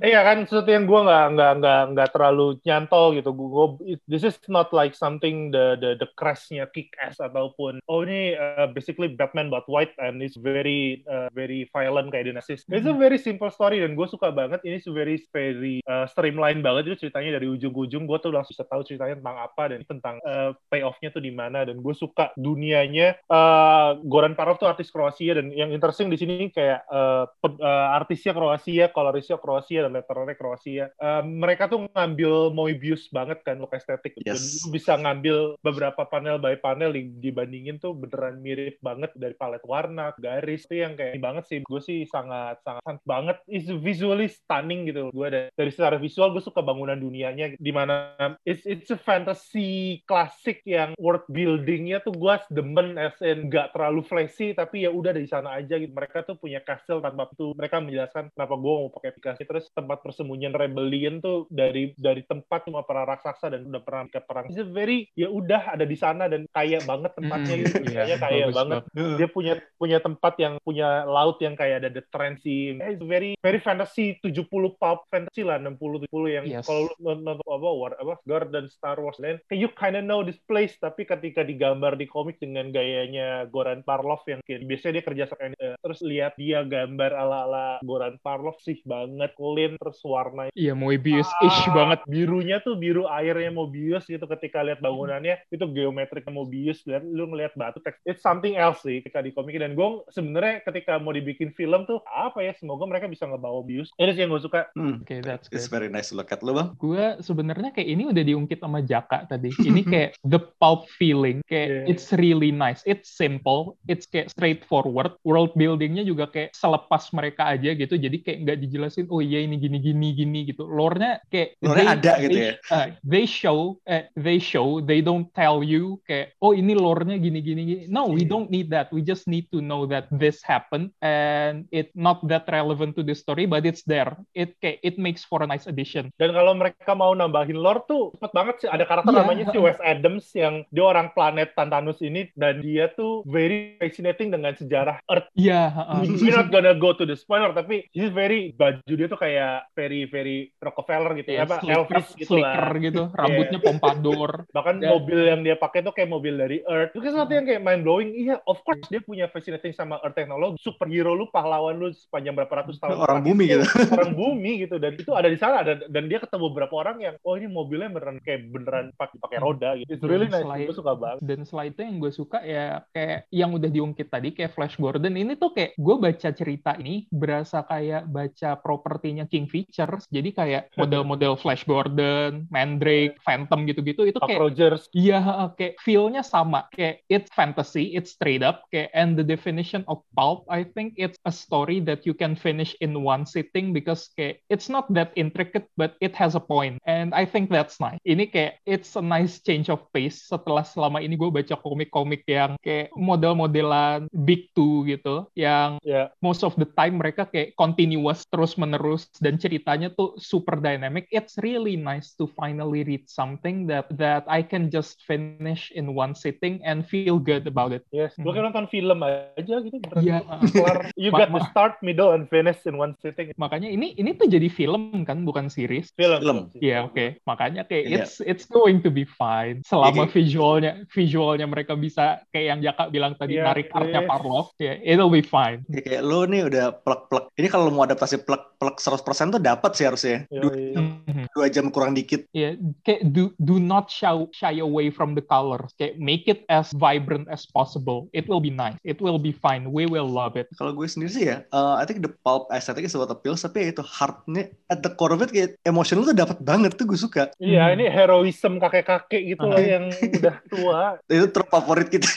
Iya 0.00 0.20
kan 0.24 0.48
sesuatu 0.48 0.70
yang 0.70 0.84
gue 0.88 1.00
nggak 1.00 1.26
nggak 1.36 1.52
nggak 1.60 1.82
nggak 1.96 2.08
terlalu 2.14 2.46
nyantol 2.64 3.12
gitu. 3.16 3.30
Gue 3.34 3.66
this 4.08 4.24
is 4.24 4.36
not 4.46 4.70
like 4.70 4.96
something 4.96 5.52
the 5.52 5.76
the 5.80 5.90
the 6.00 6.08
crash-nya 6.16 6.68
kick 6.70 6.94
ass 7.00 7.18
ataupun 7.20 7.82
oh 7.86 8.00
ini 8.04 8.34
uh, 8.34 8.68
basically 8.70 9.12
Batman 9.12 9.52
but 9.52 9.66
white 9.66 9.92
and 10.00 10.20
it's 10.20 10.38
very 10.38 11.04
uh, 11.06 11.28
very 11.32 11.68
violent 11.70 12.10
kayak 12.14 12.30
Dynastis. 12.30 12.64
It's 12.68 12.88
a 12.88 12.96
very 12.96 13.20
simple 13.20 13.50
story 13.52 13.82
dan 13.82 13.94
gue 13.98 14.06
suka 14.08 14.32
banget. 14.32 14.62
Ini 14.64 14.82
very 14.90 15.16
very 15.30 15.84
uh, 15.86 16.08
streamline 16.10 16.60
banget 16.64 16.90
itu 16.90 17.06
ceritanya 17.06 17.38
dari 17.38 17.46
ujung 17.46 17.72
ke 17.72 17.80
ujung. 17.86 18.04
Gue 18.08 18.18
tuh 18.18 18.34
langsung 18.34 18.56
bisa 18.56 18.66
tahu 18.66 18.82
ceritanya 18.82 19.16
tentang 19.20 19.38
apa 19.38 19.62
dan 19.70 19.80
tentang 19.86 20.16
uh, 20.26 20.50
payoff-nya 20.68 21.14
tuh 21.14 21.22
di 21.22 21.32
mana 21.32 21.62
dan 21.64 21.78
gue 21.78 21.94
suka 21.94 22.34
dunianya. 22.34 23.20
Uh, 23.30 24.00
Goran 24.06 24.34
Parov 24.34 24.58
tuh 24.58 24.68
artis 24.68 24.90
Kroasia 24.90 25.38
dan 25.38 25.52
yang 25.54 25.70
interesting 25.70 26.10
di 26.10 26.18
sini 26.18 26.50
kayak 26.50 26.84
uh, 26.90 27.24
uh, 27.26 27.88
artisnya 27.96 28.34
Kroasia, 28.34 28.90
kolorisnya 29.10 29.42
Kroasia 29.42 29.80
dan 29.82 29.92
letternya 29.98 30.38
Kroasia. 30.38 30.86
Uh, 30.94 31.26
mereka 31.26 31.66
tuh 31.66 31.90
ngambil 31.90 32.54
Moebius 32.54 33.10
banget 33.10 33.42
kan 33.42 33.58
look 33.58 33.74
estetik 33.74 34.14
Yes. 34.22 34.62
lu 34.62 34.76
bisa 34.76 34.94
ngambil 34.94 35.58
beberapa 35.64 36.06
panel 36.06 36.38
by 36.38 36.54
panel 36.62 36.94
di- 36.94 37.10
dibandingin 37.18 37.82
tuh 37.82 37.96
beneran 37.96 38.38
mirip 38.38 38.78
banget 38.78 39.10
dari 39.18 39.34
palet 39.34 39.64
warna, 39.66 40.14
garis 40.20 40.68
itu 40.70 40.84
yang 40.86 40.94
kayak 40.94 41.18
ini 41.18 41.22
banget 41.22 41.44
sih. 41.50 41.58
Gue 41.66 41.82
sih 41.82 42.06
sangat 42.06 42.62
sangat, 42.62 43.02
banget 43.02 43.42
is 43.50 43.66
visually 43.82 44.30
stunning 44.30 44.86
gitu. 44.86 45.10
Gue 45.10 45.26
dari, 45.32 45.48
dari 45.50 45.70
secara 45.74 45.98
visual 45.98 46.30
gue 46.30 46.44
suka 46.44 46.62
bangunan 46.62 46.94
dunianya 46.94 47.58
di 47.58 47.72
mana 47.74 48.14
it's 48.46 48.62
it's 48.68 48.92
a 48.92 48.98
fantasy 49.00 50.04
klasik 50.06 50.62
yang 50.68 50.94
world 51.00 51.24
buildingnya 51.32 52.04
tuh 52.04 52.14
gue 52.14 52.34
demen 52.52 53.00
as 53.00 53.16
in 53.24 53.48
nggak 53.48 53.72
terlalu 53.74 54.04
flashy 54.04 54.52
tapi 54.52 54.84
ya 54.86 54.92
udah 54.92 55.16
dari 55.16 55.26
sana 55.26 55.56
aja 55.58 55.80
gitu. 55.80 55.90
Mereka 55.90 56.28
tuh 56.28 56.36
punya 56.36 56.60
castle 56.60 57.00
tanpa 57.00 57.26
itu 57.32 57.56
mereka 57.56 57.80
menjelaskan 57.80 58.28
kenapa 58.36 58.54
gue 58.60 58.72
mau 58.84 58.89
pakai 58.90 59.10
aplikasi 59.10 59.42
terus 59.42 59.70
tempat 59.70 60.02
persembunyian 60.02 60.52
rebellion 60.52 61.18
tuh 61.18 61.46
dari 61.48 61.94
dari 61.96 62.22
tempat 62.22 62.66
cuma 62.66 62.82
para 62.82 63.02
raksasa 63.04 63.50
dan 63.50 63.66
udah 63.66 63.82
pernah 63.82 64.04
ke 64.06 64.20
perang. 64.20 64.46
It's 64.46 64.58
a 64.58 64.66
very 64.66 65.08
ya 65.14 65.30
udah 65.30 65.74
ada 65.74 65.84
di 65.84 65.94
sana 65.94 66.26
dan 66.26 66.46
kaya 66.50 66.82
banget 66.82 67.14
tempatnya 67.14 67.48
Mm, 67.50 67.62
gitu. 67.62 67.76
iya, 67.88 68.02
kaya 68.16 68.46
bagus 68.46 68.54
banget. 68.54 68.82
Dia 69.16 69.28
punya 69.28 69.52
punya 69.74 69.98
tempat 69.98 70.34
yang 70.36 70.54
punya 70.60 70.88
laut 71.04 71.38
yang 71.38 71.54
kayak 71.54 71.82
ada 71.82 71.90
the 71.90 72.02
transi. 72.08 72.76
It's 72.76 73.00
very 73.00 73.34
very 73.38 73.58
fantasy 73.58 74.18
70 74.20 74.46
pulp 74.76 75.06
fantasy 75.08 75.42
lah 75.42 75.56
60 75.56 75.78
70 76.10 76.26
yang 76.28 76.44
Yes. 76.46 76.66
kalau 76.66 76.88
lu 76.88 76.94
nonton 76.98 77.38
apa 77.38 77.68
war 77.70 77.92
apa 77.94 78.14
Garden 78.24 78.66
Star 78.66 78.96
Wars 78.96 79.16
dan 79.16 79.38
kayak 79.46 79.60
you 79.60 79.70
kinda 79.70 80.00
know 80.00 80.20
this 80.20 80.40
place 80.40 80.74
tapi 80.76 81.04
ketika 81.04 81.44
digambar 81.44 81.94
di 81.94 82.04
komik 82.04 82.40
dengan 82.40 82.70
gayanya 82.70 83.44
Goran 83.46 83.84
Parlov 83.84 84.24
yang 84.24 84.40
kayak 84.42 84.64
biasanya 84.64 84.92
dia 84.96 85.04
kerja 85.04 85.24
sama 85.28 85.52
eh, 85.52 85.76
terus 85.78 86.00
lihat 86.00 86.32
dia 86.34 86.64
gambar 86.64 87.12
ala-ala 87.12 87.78
Goran 87.80 88.16
Parlov 88.18 88.58
sih 88.58 88.79
banget 88.82 89.32
clean 89.34 89.76
terus 89.76 89.98
warna 90.00 90.48
Iya 90.52 90.72
Moebius-ish 90.72 91.60
Ah, 91.62 91.74
banget. 91.74 91.98
birunya 92.04 92.58
tuh 92.58 92.74
biru 92.74 93.06
airnya 93.06 93.50
Mobius 93.50 94.04
gitu 94.04 94.24
ketika 94.26 94.60
lihat 94.60 94.78
bangunannya 94.78 95.40
itu 95.48 95.64
geometrik 95.66 96.26
Mobius 96.26 96.82
dan 96.82 97.06
lu 97.06 97.26
ngelihat 97.26 97.54
batu 97.54 97.78
teks 97.78 98.00
it's 98.04 98.20
something 98.20 98.54
else 98.54 98.80
sih 98.80 99.00
ketika 99.00 99.20
di 99.20 99.30
komik 99.30 99.54
dan 99.54 99.72
gue 99.72 99.88
sebenarnya 100.08 100.62
ketika 100.62 100.96
mau 100.96 101.10
dibikin 101.10 101.50
film 101.50 101.82
tuh 101.82 102.00
apa 102.06 102.40
ya 102.40 102.52
semoga 102.54 102.84
mereka 102.84 103.06
bisa 103.06 103.24
ngebawa 103.24 103.60
Mobius 103.60 103.90
itu 103.92 104.10
sih 104.10 104.20
yang 104.20 104.30
gue 104.30 104.40
suka 104.40 104.60
Hmm, 104.72 105.00
Oke, 105.00 105.18
that's 105.20 105.46
good. 105.46 105.56
it's 105.56 105.66
very 105.66 105.88
nice 105.88 106.10
look 106.10 106.28
at. 106.28 106.40
Lu 106.40 106.52
bang? 106.52 106.72
gue 106.76 107.18
sebenarnya 107.20 107.70
kayak 107.70 107.88
ini 107.88 108.04
udah 108.06 108.22
diungkit 108.22 108.58
sama 108.58 108.80
Jaka 108.80 109.26
tadi. 109.26 109.50
Ini 109.52 109.82
kayak 109.82 110.10
the 110.26 110.40
pulp 110.56 110.86
feeling, 110.92 111.40
kayak 111.44 111.68
Yeah. 111.70 111.84
it's 111.86 112.08
really 112.12 112.50
nice, 112.50 112.80
it's 112.84 113.10
simple, 113.10 113.76
it's 113.84 114.04
kayak 114.04 114.28
straightforward. 114.28 115.14
World 115.22 115.52
buildingnya 115.54 116.02
juga 116.02 116.26
kayak 116.26 116.52
selepas 116.52 117.08
mereka 117.10 117.46
aja 117.48 117.72
gitu. 117.72 117.94
Jadi 117.94 118.16
kayak 118.20 118.38
nggak 118.42 118.58
dijelasin, 118.70 119.10
oh 119.10 119.18
iya 119.18 119.42
ini 119.42 119.58
gini 119.58 119.82
gini 119.82 120.14
gini 120.14 120.46
gitu. 120.46 120.62
Lore-nya 120.64 121.18
kayak 121.26 121.58
Lore-nya 121.58 121.90
ada 121.98 122.12
gitu 122.22 122.30
they, 122.30 122.46
ya? 122.46 122.54
uh, 122.70 122.86
they 123.02 123.24
show, 123.26 123.58
eh, 123.84 124.06
they 124.14 124.38
show, 124.38 124.78
they 124.78 125.02
don't 125.02 125.26
tell 125.34 125.60
you 125.60 125.98
kayak 126.06 126.38
oh 126.38 126.54
ini 126.54 126.72
lore-nya 126.72 127.18
gini 127.18 127.42
gini 127.42 127.62
gini. 127.66 127.82
No, 127.90 128.06
we 128.06 128.22
Yeah. 128.22 128.30
don't 128.30 128.48
need 128.48 128.70
that. 128.70 128.92
We 128.92 129.02
just 129.02 129.26
need 129.26 129.50
to 129.50 129.58
know 129.58 129.88
that 129.88 130.06
this 130.14 130.38
happened 130.40 130.94
and 131.00 131.66
it 131.72 131.90
not 131.96 132.22
that 132.28 132.46
relevant 132.46 132.94
to 132.94 133.02
the 133.02 133.16
story, 133.16 133.44
but 133.44 133.66
it's 133.66 133.82
there. 133.82 134.14
It 134.30 134.54
kayak 134.60 134.78
it 134.80 134.94
makes 134.96 135.26
for 135.26 135.42
a 135.42 135.48
nice 135.48 135.66
addition. 135.66 136.12
dan 136.14 136.30
kalau 136.30 136.52
mereka 136.52 136.92
mau 136.92 137.10
nambahin 137.10 137.56
lore 137.56 137.80
tuh 137.84 138.12
cepet 138.12 138.30
banget 138.30 138.54
sih 138.60 138.68
ada 138.68 138.84
karakter 138.84 139.08
Iya. 139.10 139.20
namanya 139.24 139.44
si 139.48 139.58
Wes 139.58 139.80
Adams 139.80 140.28
yang 140.36 140.62
dia 140.68 140.84
orang 140.84 141.08
planet 141.10 141.56
Tantanus 141.56 141.98
ini 141.98 142.28
dan 142.36 142.60
dia 142.60 142.92
tuh 142.92 143.24
very 143.24 143.80
fascinating 143.80 144.28
dengan 144.28 144.52
sejarah 144.52 145.00
Earth 145.08 145.26
Iya, 145.32 145.72
heeh. 145.72 146.20
we're 146.20 146.36
not 146.36 146.52
gonna 146.52 146.76
go 146.76 146.92
to 146.92 147.02
the 147.02 147.16
spoiler 147.16 147.50
tapi 147.50 147.88
he's 147.90 148.12
very 148.12 148.52
baju 148.60 148.92
dia 148.92 149.06
tuh 149.06 149.16
kayak 149.16 149.72
very 149.72 150.04
very 150.04 150.52
Rockefeller 150.54 151.16
gitu 151.16 151.30
Iya, 151.30 151.42
apa 151.42 151.56
Elvis 151.62 152.12
gitu 152.12 152.36
slicker 152.36 152.44
lah. 152.68 152.76
gitu, 152.78 153.02
rambutnya 153.10 153.58
pompadour. 153.58 154.30
bahkan 154.56 154.76
Dan- 154.76 154.90
mobil 154.90 155.20
yang 155.24 155.40
dia 155.40 155.56
pakai 155.56 155.80
tuh 155.80 155.90
kayak 155.90 156.10
mobil 156.10 156.36
dari 156.36 156.60
Earth. 156.62 156.92
Itu 156.92 157.00
kan 157.00 157.10
sesuatu 157.10 157.32
yang 157.32 157.46
kayak 157.46 157.60
mind 157.60 157.80
blowing 157.80 158.10
iya 158.12 158.36
of 158.44 158.60
course 158.60 158.84
dia 158.86 159.00
punya 159.00 159.26
fascinating 159.26 159.72
sama 159.72 159.96
Earth 159.98 160.12
teknologi 160.12 160.60
superhero 160.60 161.12
lu 161.12 161.26
pahlawan 161.26 161.74
lu 161.74 161.88
sepanjang 161.90 162.34
berapa 162.34 162.52
ratus 162.54 162.76
tahun 162.76 162.92
Orang 162.92 163.22
terakhir 163.22 163.26
bumi 163.26 163.44
gitu. 163.46 163.64
orang 163.96 164.12
bumi 164.12 164.52
gitu 164.60 164.76
dan 164.76 164.92
itu 164.94 165.10
ada 165.12 165.28
di 165.28 165.38
sana 165.38 165.54
ada 165.60 165.80
dan 165.80 166.04
dia 166.04 166.18
ketemu 166.18 166.44
beberapa 166.46 166.74
orang 166.76 166.96
yang 167.00 167.14
oh 167.22 167.34
ini 167.34 167.46
mobilnya 167.46 167.88
beneran 167.88 168.18
kayak 168.20 168.40
beneran 168.46 168.84
pakai 168.94 169.16
pakai 169.16 169.38
roda 169.38 169.70
gitu. 169.74 169.88
It's 169.88 170.02
really 170.02 170.28
nice 170.28 170.42
Selain- 170.42 170.66
gue 170.66 170.76
suka 170.76 170.92
banget. 170.92 171.18
Dan 171.22 171.40
selain 171.42 171.70
itu 171.70 171.80
yang 171.80 171.96
gue 171.96 172.10
suka 172.10 172.38
ya 172.42 172.64
kayak 172.90 173.30
yang 173.30 173.50
udah 173.50 173.70
diungkit 173.70 174.08
tadi 174.08 174.28
kayak 174.30 174.50
Flash 174.50 174.74
Gordon 174.74 175.14
ini 175.14 175.32
tuh 175.34 175.50
kayak 175.50 175.72
gue 175.72 175.96
baca 175.96 176.28
cerita 176.30 176.74
ini 176.74 177.06
berasa 177.08 177.62
kayak 177.62 178.04
baca 178.04 178.49
propertinya 178.58 179.28
King 179.28 179.46
Features, 179.46 180.08
jadi 180.10 180.30
kayak 180.32 180.62
model-model 180.80 181.36
Flash 181.36 181.68
Gordon, 181.68 182.48
Mandrake, 182.48 183.20
Phantom 183.22 183.68
gitu-gitu 183.68 184.08
itu 184.08 184.18
Buck 184.18 184.30
kayak 184.32 184.40
Rogers. 184.40 184.88
Iya, 184.96 185.52
kayak 185.54 185.76
feel-nya 185.84 186.24
sama. 186.24 186.66
Kayak 186.72 187.04
it's 187.12 187.30
fantasy, 187.36 187.92
it's 187.92 188.16
straight 188.16 188.40
up. 188.40 188.64
Kayak 188.72 188.88
and 188.96 189.20
the 189.20 189.26
definition 189.26 189.84
of 189.90 190.00
pulp, 190.16 190.48
I 190.48 190.64
think 190.64 190.96
it's 190.96 191.20
a 191.28 191.32
story 191.34 191.84
that 191.84 192.08
you 192.08 192.16
can 192.16 192.32
finish 192.32 192.72
in 192.80 193.04
one 193.04 193.28
sitting 193.28 193.76
because 193.76 194.08
kayak 194.16 194.40
it's 194.48 194.72
not 194.72 194.88
that 194.96 195.12
intricate, 195.20 195.68
but 195.76 196.00
it 196.00 196.16
has 196.16 196.32
a 196.32 196.42
point. 196.42 196.80
And 196.88 197.12
I 197.12 197.28
think 197.28 197.52
that's 197.52 197.76
nice. 197.76 198.00
Ini 198.08 198.32
kayak 198.32 198.64
it's 198.64 198.96
a 198.96 199.04
nice 199.04 199.44
change 199.44 199.68
of 199.68 199.84
pace 199.92 200.24
setelah 200.24 200.64
selama 200.64 201.04
ini 201.04 201.20
gue 201.20 201.28
baca 201.28 201.52
komik-komik 201.60 202.24
yang 202.24 202.56
kayak 202.64 202.88
model-modelan 202.96 204.08
big 204.24 204.48
two 204.56 204.88
gitu, 204.88 205.28
yang 205.36 205.76
Ya. 205.84 206.08
most 206.24 206.40
of 206.40 206.56
the 206.56 206.64
time 206.72 206.96
mereka 206.96 207.28
kayak 207.28 207.52
continuous 207.60 208.24
terus 208.32 208.39
menerus 208.54 209.10
dan 209.18 209.36
ceritanya 209.36 209.90
tuh 209.90 210.16
super 210.16 210.56
dynamic. 210.56 211.04
It's 211.08 211.36
really 211.40 211.74
nice 211.74 212.12
to 212.16 212.28
finally 212.28 212.82
read 212.82 213.04
something 213.06 213.64
that 213.68 213.88
that 213.96 214.24
I 214.24 214.40
can 214.40 214.68
just 214.68 215.02
finish 215.04 215.68
in 215.70 215.92
one 215.92 216.12
sitting 216.12 216.60
and 216.62 216.82
feel 216.82 217.16
good 217.16 217.44
about 217.44 217.70
it. 217.70 217.84
Yes, 217.90 218.14
gue 218.14 218.24
Hmm. 218.24 218.32
kayak 218.32 218.46
nonton 218.50 218.66
film 218.66 218.98
aja 219.02 219.56
gitu. 219.60 219.78
Iya. 219.98 220.22
Kelar. 220.52 220.78
You 220.94 221.10
got 221.10 221.28
the 221.28 221.42
start, 221.48 221.80
middle, 221.80 222.12
and 222.12 222.26
finish 222.26 222.62
in 222.64 222.76
one 222.76 222.96
sitting. 222.98 223.32
Makanya 223.34 223.68
ini 223.68 223.92
ini 223.94 224.14
tuh 224.14 224.26
jadi 224.26 224.46
film 224.46 225.02
kan 225.04 225.22
bukan 225.22 225.48
series. 225.48 225.92
Film. 225.94 226.20
Film. 226.20 226.38
Iya 226.56 226.86
oke. 226.86 227.20
Makanya 227.24 227.64
kayak 227.64 227.84
Iya. 227.84 227.96
it's 228.02 228.20
it's 228.22 228.46
going 228.46 228.80
to 228.80 228.88
be 228.88 229.04
fine 229.04 229.60
selama 229.64 230.06
visualnya 230.06 230.84
visualnya 230.88 231.44
mereka 231.44 231.74
bisa 231.74 232.22
kayak 232.28 232.46
yang 232.48 232.60
Jaka 232.62 232.84
bilang 232.88 233.12
tadi 233.14 233.36
Iya, 233.36 233.46
narik 233.46 233.68
artnya 233.70 234.02
yes. 234.04 234.08
Parlov. 234.08 234.46
Ya, 234.56 234.74
it'll 234.80 235.08
be 235.08 235.20
fine. 235.20 235.62
Ya, 235.66 235.80
kayak 235.80 236.02
lo 236.02 236.24
nih 236.24 236.46
udah 236.46 236.76
plek-plek. 236.80 237.32
Ini 237.34 237.48
kalau 237.48 237.70
mau 237.70 237.82
adaptasi 237.82 238.22
plek-plek 238.30 238.76
100% 238.78 239.34
tuh 239.34 239.42
dapat 239.42 239.70
sih 239.74 239.84
harusnya. 239.90 240.30
Dua, 240.30 240.54
Yoi. 240.54 241.09
Mhm. 241.10 241.24
dua 241.30 241.46
jam 241.46 241.66
kurang 241.68 241.92
dikit. 241.92 242.26
Ya, 242.30 242.54
kayak 242.82 243.10
do 243.10 243.34
do 243.36 243.56
not 243.56 243.88
shy 243.88 244.06
shy 244.30 244.58
away 244.58 244.88
from 244.88 245.12
the 245.12 245.22
colors. 245.22 245.74
Kayak 245.74 245.98
make 245.98 246.24
it 246.24 246.46
as 246.46 246.70
vibrant 246.72 247.26
as 247.26 247.44
possible. 247.44 248.06
It 248.10 248.26
will 248.26 248.38
be 248.38 248.48
nice. 248.48 248.78
It 248.80 248.98
will 248.98 249.16
be 249.16 249.30
fine. 249.30 249.68
We 249.68 249.84
will 249.84 250.06
love 250.06 250.34
it. 250.34 250.46
Kalau 250.54 250.72
gue 250.72 250.86
sendiri 250.86 251.10
sih 251.10 251.24
ya, 251.26 251.42
uh, 251.50 251.74
I 251.74 251.84
think 251.84 252.00
the 252.00 252.12
pulp 252.22 252.50
aesthetic 252.50 252.84
is 252.84 252.94
what 252.94 253.08
appeals, 253.08 253.40
tapi 253.40 253.66
ya 253.66 253.72
itu 253.72 253.82
heartnya 253.82 254.50
at 254.66 254.80
the 254.80 254.92
core 254.92 255.12
of 255.12 255.20
it 255.20 255.30
kayak 255.30 255.58
emotional 255.62 256.02
tuh 256.02 256.14
dapat 256.14 256.38
banget 256.40 256.74
tuh 256.74 256.86
gue 256.86 256.96
suka. 256.96 257.30
Iya, 257.36 257.66
Hmm. 257.66 257.74
ini 257.74 257.84
heroism 257.86 258.58
kakek-kakek 258.58 259.22
gitu 259.28 259.44
loh 259.44 259.56
Ah. 259.56 259.62
yang 259.62 259.84
udah 259.90 260.36
tua. 260.46 260.80
Itu 261.10 261.26
terfavorit 261.28 261.88
kita. 261.88 262.08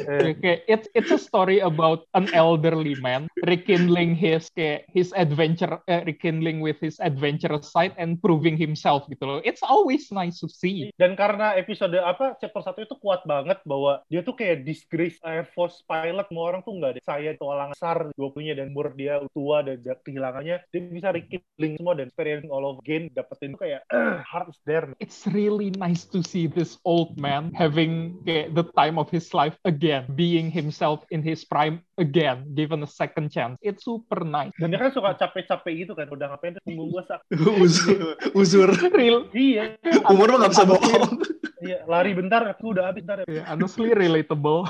Eh, 0.00 0.32
Kayak 0.36 0.60
it's 0.66 0.86
it's 0.92 1.10
a 1.10 1.20
story 1.20 1.60
about 1.60 2.08
an 2.12 2.26
elderly 2.32 2.96
man 2.98 3.26
rekindling 3.44 4.12
his 4.12 4.48
kayak 4.50 4.86
his 4.88 5.12
adventure, 5.12 5.78
eh, 5.86 6.02
rekindling 6.02 6.58
with 6.58 6.78
his 6.78 6.96
adventurous 6.98 7.68
side 7.68 7.92
and 7.94 8.18
proving 8.30 8.54
himself 8.54 9.10
gitu 9.10 9.26
loh. 9.26 9.42
It's 9.42 9.66
always 9.66 10.06
nice 10.14 10.38
to 10.38 10.46
see. 10.46 10.94
Dan 10.94 11.18
karena 11.18 11.58
episode 11.58 11.98
apa 11.98 12.38
chapter 12.38 12.62
1 12.62 12.86
itu 12.86 12.94
kuat 13.02 13.26
banget 13.26 13.58
bahwa 13.66 14.06
dia 14.06 14.22
tuh 14.22 14.38
kayak 14.38 14.62
disgrace 14.62 15.18
Air 15.26 15.50
Force 15.50 15.82
pilot, 15.82 16.30
semua 16.30 16.54
orang 16.54 16.62
tuh 16.62 16.78
nggak 16.78 16.90
ada. 16.94 17.00
Saya 17.02 17.34
tualang 17.34 17.74
besar 17.74 18.14
20-nya 18.14 18.62
dan 18.62 18.70
umur 18.70 18.94
dia 18.94 19.18
tua 19.34 19.66
dan 19.66 19.82
kehilangannya, 19.82 20.62
dia 20.70 20.80
bisa 20.86 21.10
rekindling 21.10 21.74
semua 21.74 21.98
dan 21.98 22.06
experience 22.06 22.46
all 22.46 22.62
of 22.62 22.78
again, 22.86 23.10
dapetin 23.10 23.58
tuh 23.58 23.66
kayak 23.66 23.82
heart 24.30 24.46
is 24.46 24.62
there. 24.62 24.86
It's 25.02 25.26
really 25.26 25.74
nice 25.74 26.06
to 26.14 26.22
see 26.22 26.46
this 26.46 26.78
old 26.86 27.18
man 27.18 27.50
having 27.50 28.22
kayak 28.22 28.54
the 28.54 28.70
time 28.78 28.94
of 28.94 29.10
his 29.10 29.34
life 29.34 29.58
again, 29.66 30.06
being 30.14 30.54
himself 30.54 31.02
in 31.10 31.26
his 31.26 31.42
prime 31.42 31.82
again, 32.00 32.48
given 32.56 32.80
a 32.80 32.88
second 32.88 33.28
chance. 33.28 33.60
It's 33.60 33.84
super 33.84 34.24
nice. 34.24 34.50
Dan 34.56 34.72
dia 34.72 34.80
kan 34.80 34.90
suka 34.90 35.14
capek-capek 35.14 35.84
gitu 35.84 35.92
kan, 35.92 36.08
udah 36.08 36.32
ngapain 36.32 36.56
tuh 36.56 36.64
punggung 36.64 36.88
gua 36.90 37.04
sak. 37.04 37.20
uzur. 37.62 38.16
uzur. 38.32 38.68
Real, 38.90 39.28
Iya, 39.30 39.76
Umur 40.08 40.32
mah 40.34 40.48
gak 40.48 40.52
bisa 40.56 40.64
bohong. 40.64 41.20
iya, 41.60 41.84
lari 41.84 42.16
bentar, 42.16 42.40
aku 42.48 42.72
udah 42.72 42.88
habis 42.88 43.04
bentar. 43.04 43.20
yeah, 43.28 43.44
honestly 43.46 43.92
relatable. 43.92 44.64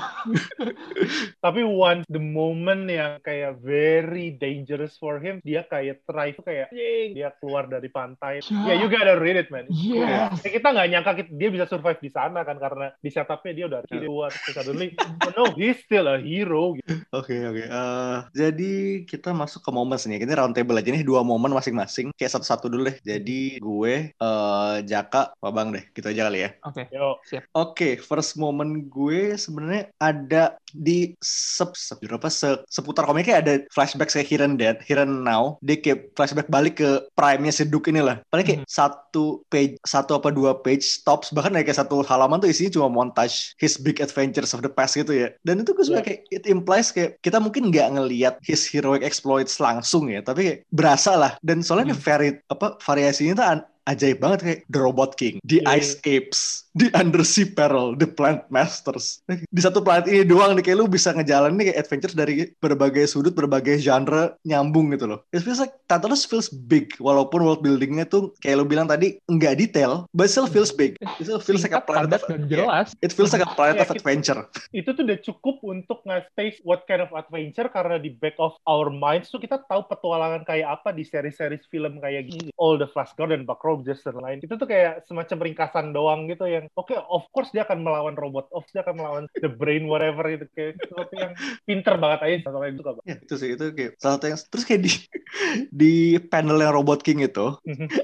Tapi 1.45 1.61
once 1.63 2.03
the 2.07 2.19
moment 2.19 2.85
yang 2.85 3.17
kayak 3.23 3.57
very 3.59 4.35
dangerous 4.35 4.95
for 4.95 5.17
him, 5.17 5.39
dia 5.41 5.63
kayak 5.65 6.03
try 6.03 6.31
itu 6.31 6.43
kayak, 6.43 6.67
"Yay," 6.69 7.15
dia 7.15 7.31
keluar 7.39 7.65
dari 7.65 7.87
pantai. 7.87 8.43
Ya, 8.43 8.71
yeah, 8.71 8.75
you 8.75 8.91
gotta 8.91 9.15
read 9.17 9.39
it, 9.39 9.47
man. 9.47 9.65
Yes. 9.71 10.35
Ya, 10.43 10.49
kita 10.51 10.67
nggak 10.69 10.87
nyangka 10.89 11.11
kita- 11.17 11.33
dia 11.33 11.49
bisa 11.49 11.65
survive 11.65 11.99
di 11.99 12.11
sana 12.11 12.43
kan 12.43 12.59
karena 12.59 12.91
di 12.97 13.09
setupnya 13.09 13.53
dia 13.55 13.65
udah 13.67 13.81
kiri 13.87 14.05
tua 14.05 14.27
terus 14.27 14.53
suddenly 14.53 14.87
oh 14.99 15.31
no 15.31 15.43
he's 15.55 15.79
still 15.81 16.05
a 16.05 16.19
hero 16.19 16.75
gitu. 16.75 16.91
Oke 17.21 17.37
oke. 17.45 17.63
Eh, 17.69 18.17
jadi 18.33 18.73
kita 19.05 19.29
masuk 19.31 19.61
ke 19.61 19.69
momen 19.69 19.93
nih. 20.01 20.25
Ini 20.25 20.33
round 20.33 20.57
table 20.57 20.81
aja 20.81 20.89
nih 20.89 21.05
dua 21.05 21.21
momen 21.21 21.53
masing-masing. 21.53 22.09
Kayak 22.17 22.33
satu-satu 22.37 22.65
dulu 22.65 22.89
deh. 22.89 22.97
Jadi 23.05 23.61
gue, 23.61 23.93
eh 24.11 24.75
Jaka, 24.89 25.37
Pak 25.37 25.51
Bang 25.53 25.69
deh. 25.69 25.85
Gitu 25.93 26.09
aja 26.09 26.27
kali 26.27 26.39
ya. 26.41 26.49
Oke. 26.65 26.89
Yo, 26.89 27.21
Oke, 27.53 28.01
first 28.01 28.41
moment 28.41 28.73
gue 28.89 29.37
sebenarnya 29.37 29.93
ada 30.01 30.57
di 30.71 31.13
sep, 31.21 31.77
sep 31.77 31.99
apa 32.09 32.31
se- 32.31 32.63
seputar 32.67 33.05
komiknya 33.05 33.43
ada 33.43 33.53
flashback 33.69 34.09
kayak 34.09 34.27
Here 34.27 34.43
and 34.43 34.57
Dead, 34.57 34.81
Here 34.81 35.03
and 35.05 35.21
Now. 35.21 35.61
Dia 35.61 35.77
kayak 35.77 36.17
flashback 36.17 36.49
balik 36.49 36.81
ke 36.81 36.89
prime-nya 37.13 37.53
si 37.53 37.69
Duke 37.69 37.93
ini 37.93 38.01
lah. 38.01 38.19
Paling 38.33 38.47
kayak 38.47 38.61
satu 38.65 39.45
page, 39.51 39.77
satu 39.85 40.17
apa 40.17 40.33
dua 40.33 40.57
page 40.57 40.83
stops 40.83 41.29
bahkan 41.35 41.53
kayak 41.53 41.77
satu 41.77 42.01
halaman 42.07 42.41
tuh 42.41 42.49
isinya 42.49 42.73
cuma 42.81 42.87
montage 42.89 43.53
his 43.61 43.77
big 43.77 43.99
adventures 44.01 44.55
of 44.57 44.63
the 44.65 44.71
past 44.71 44.97
gitu 44.97 45.13
ya. 45.13 45.29
Dan 45.45 45.61
itu 45.61 45.75
gue 45.77 45.85
suka 45.85 45.99
Yeah. 46.01 46.07
kayak 46.07 46.21
it 46.31 46.43
implies 46.49 46.89
kayak 46.89 47.10
kita 47.19 47.43
mungkin 47.43 47.67
nggak 47.67 47.87
ngelihat 47.99 48.35
his 48.39 48.63
heroic 48.69 49.03
exploits 49.03 49.59
langsung 49.59 50.07
ya, 50.07 50.23
tapi 50.23 50.63
berasa 50.71 51.19
lah. 51.19 51.33
Dan 51.43 51.59
soalnya 51.59 51.91
Hmm. 51.91 52.01
vari 52.01 52.29
apa 52.47 52.79
variasinya 52.79 53.33
tuh 53.35 53.47
ajaib 53.83 54.17
banget 54.17 54.39
kayak 54.41 54.59
The 54.67 54.79
Robot 54.79 55.11
King, 55.15 55.41
The 55.41 55.59
Iya. 55.59 55.77
Ice 55.77 55.91
Apes, 56.03 56.39
The 56.71 56.87
Undersea 56.93 57.49
Peril, 57.49 57.93
The 57.93 58.07
Plant 58.07 58.47
Masters. 58.47 59.19
Di 59.27 59.59
satu 59.59 59.79
planet 59.79 60.05
ini 60.05 60.23
doang 60.23 60.53
nih 60.53 60.63
kayak 60.63 60.77
lu 60.77 60.85
bisa 60.85 61.11
ngejalanin 61.11 61.59
kayak 61.59 61.79
adventures 61.79 62.13
dari 62.13 62.33
berbagai 62.57 63.05
sudut, 63.05 63.31
berbagai 63.31 63.77
genre 63.77 64.37
nyambung 64.41 64.91
gitu 64.91 65.05
loh. 65.05 65.19
It 65.29 65.41
feels 65.41 65.57
like 65.57 65.73
Tantalus 65.85 66.23
feels 66.23 66.47
big 66.47 66.93
walaupun 66.97 67.41
world 67.41 67.59
buildingnya 67.59 68.05
tuh 68.05 68.31
kayak 68.39 68.55
lu 68.55 68.65
bilang 68.65 68.85
tadi 68.85 69.19
nggak 69.25 69.57
detail, 69.57 70.05
but 70.11 70.27
still 70.27 70.45
feels 70.45 70.71
big. 70.71 70.95
It 71.19 71.25
still 71.25 71.39
feels 71.39 71.61
like 71.61 71.73
a 71.73 71.81
planet 71.81 72.15
of 72.15 72.23
dan 72.25 72.45
yeah. 72.45 72.63
jelas. 72.63 72.95
It 72.99 73.11
feels 73.11 73.31
like 73.31 73.41
a 73.41 73.49
planet 73.49 73.75
Iya, 73.77 73.83
of 73.83 73.89
kita- 73.89 73.99
adventure. 73.99 74.39
itu 74.71 74.89
tuh 74.89 75.03
udah 75.03 75.19
cukup 75.21 75.55
untuk 75.61 75.99
nge-space 76.03 76.61
what 76.61 76.83
kind 76.85 76.99
of 76.99 77.11
adventure 77.11 77.67
karena 77.67 77.95
di 77.95 78.13
back 78.13 78.35
of 78.37 78.55
our 78.63 78.87
minds 78.87 79.27
tuh 79.27 79.37
kita 79.37 79.59
tahu 79.65 79.83
petualangan 79.85 80.43
kayak 80.43 80.79
apa 80.79 80.91
di 80.91 81.03
seri-seri 81.03 81.59
film 81.67 81.99
kayak 81.99 82.27
gini. 82.27 82.49
All 82.55 82.75
the 82.75 82.87
Flash 82.87 83.11
Gordon, 83.13 83.43
Buck 83.43 83.63
Rogers 83.71 84.03
dan 84.03 84.19
lain. 84.19 84.43
Itu 84.43 84.59
tuh 84.59 84.67
kayak 84.67 85.07
semacam 85.07 85.37
ringkasan 85.47 85.95
doang 85.95 86.27
gitu 86.27 86.43
yang 86.45 86.67
oke 86.75 86.91
of 86.91 87.23
course 87.31 87.49
dia 87.55 87.63
akan 87.63 87.87
melawan 87.87 88.19
robot, 88.19 88.51
of 88.51 88.67
course 88.67 88.75
dia 88.75 88.83
akan 88.83 88.99
melawan 88.99 89.23
the 89.43 89.51
brain 89.51 89.87
whatever 89.87 90.27
gitu 90.27 90.45
kayak 90.51 90.75
sesuatu 90.83 91.13
yang 91.15 91.31
pinter 91.63 91.95
banget 91.95 92.19
aja 92.27 92.35
sama 92.51 92.67
yang 92.67 92.77
suka 92.77 92.91
banget. 92.99 93.07
Ya, 93.07 93.17
itu 93.23 93.35
sih 93.39 93.49
itu 93.55 93.65
kayak 93.71 93.91
salah 93.97 94.15
satu 94.19 94.25
yang 94.27 94.39
terus 94.51 94.65
kayak 94.67 94.81
di 94.83 94.93
di 95.81 95.95
panel 96.27 96.59
yang 96.59 96.75
Robot 96.75 96.99
King 97.01 97.23
itu 97.23 97.55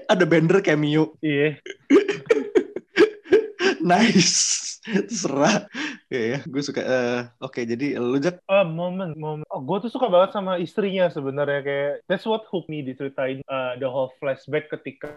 ada 0.07 0.23
Bender 0.23 0.63
cameo. 0.63 1.19
Iya. 1.19 1.59
nice. 3.87 4.67
Terserah. 4.87 5.67
Ya, 6.07 6.21
ya. 6.23 6.39
gue 6.47 6.63
suka 6.63 6.79
eh, 6.79 7.21
oke 7.43 7.59
jadi 7.67 7.99
lu 7.99 8.15
Jak 8.23 8.39
Ah, 8.47 8.63
momen, 8.63 9.11
momen. 9.19 9.43
Oh, 9.51 9.59
gue 9.59 9.83
tuh 9.83 9.91
suka 9.91 10.07
banget 10.07 10.31
sama 10.31 10.55
istrinya 10.55 11.11
sebenarnya 11.11 11.59
kayak 11.59 11.93
that's 12.07 12.23
what 12.23 12.47
hooked 12.47 12.71
me 12.71 12.79
diceritain 12.79 13.43
uh, 13.51 13.75
the 13.75 13.87
whole 13.87 14.07
flashback 14.23 14.71
ketika 14.71 15.11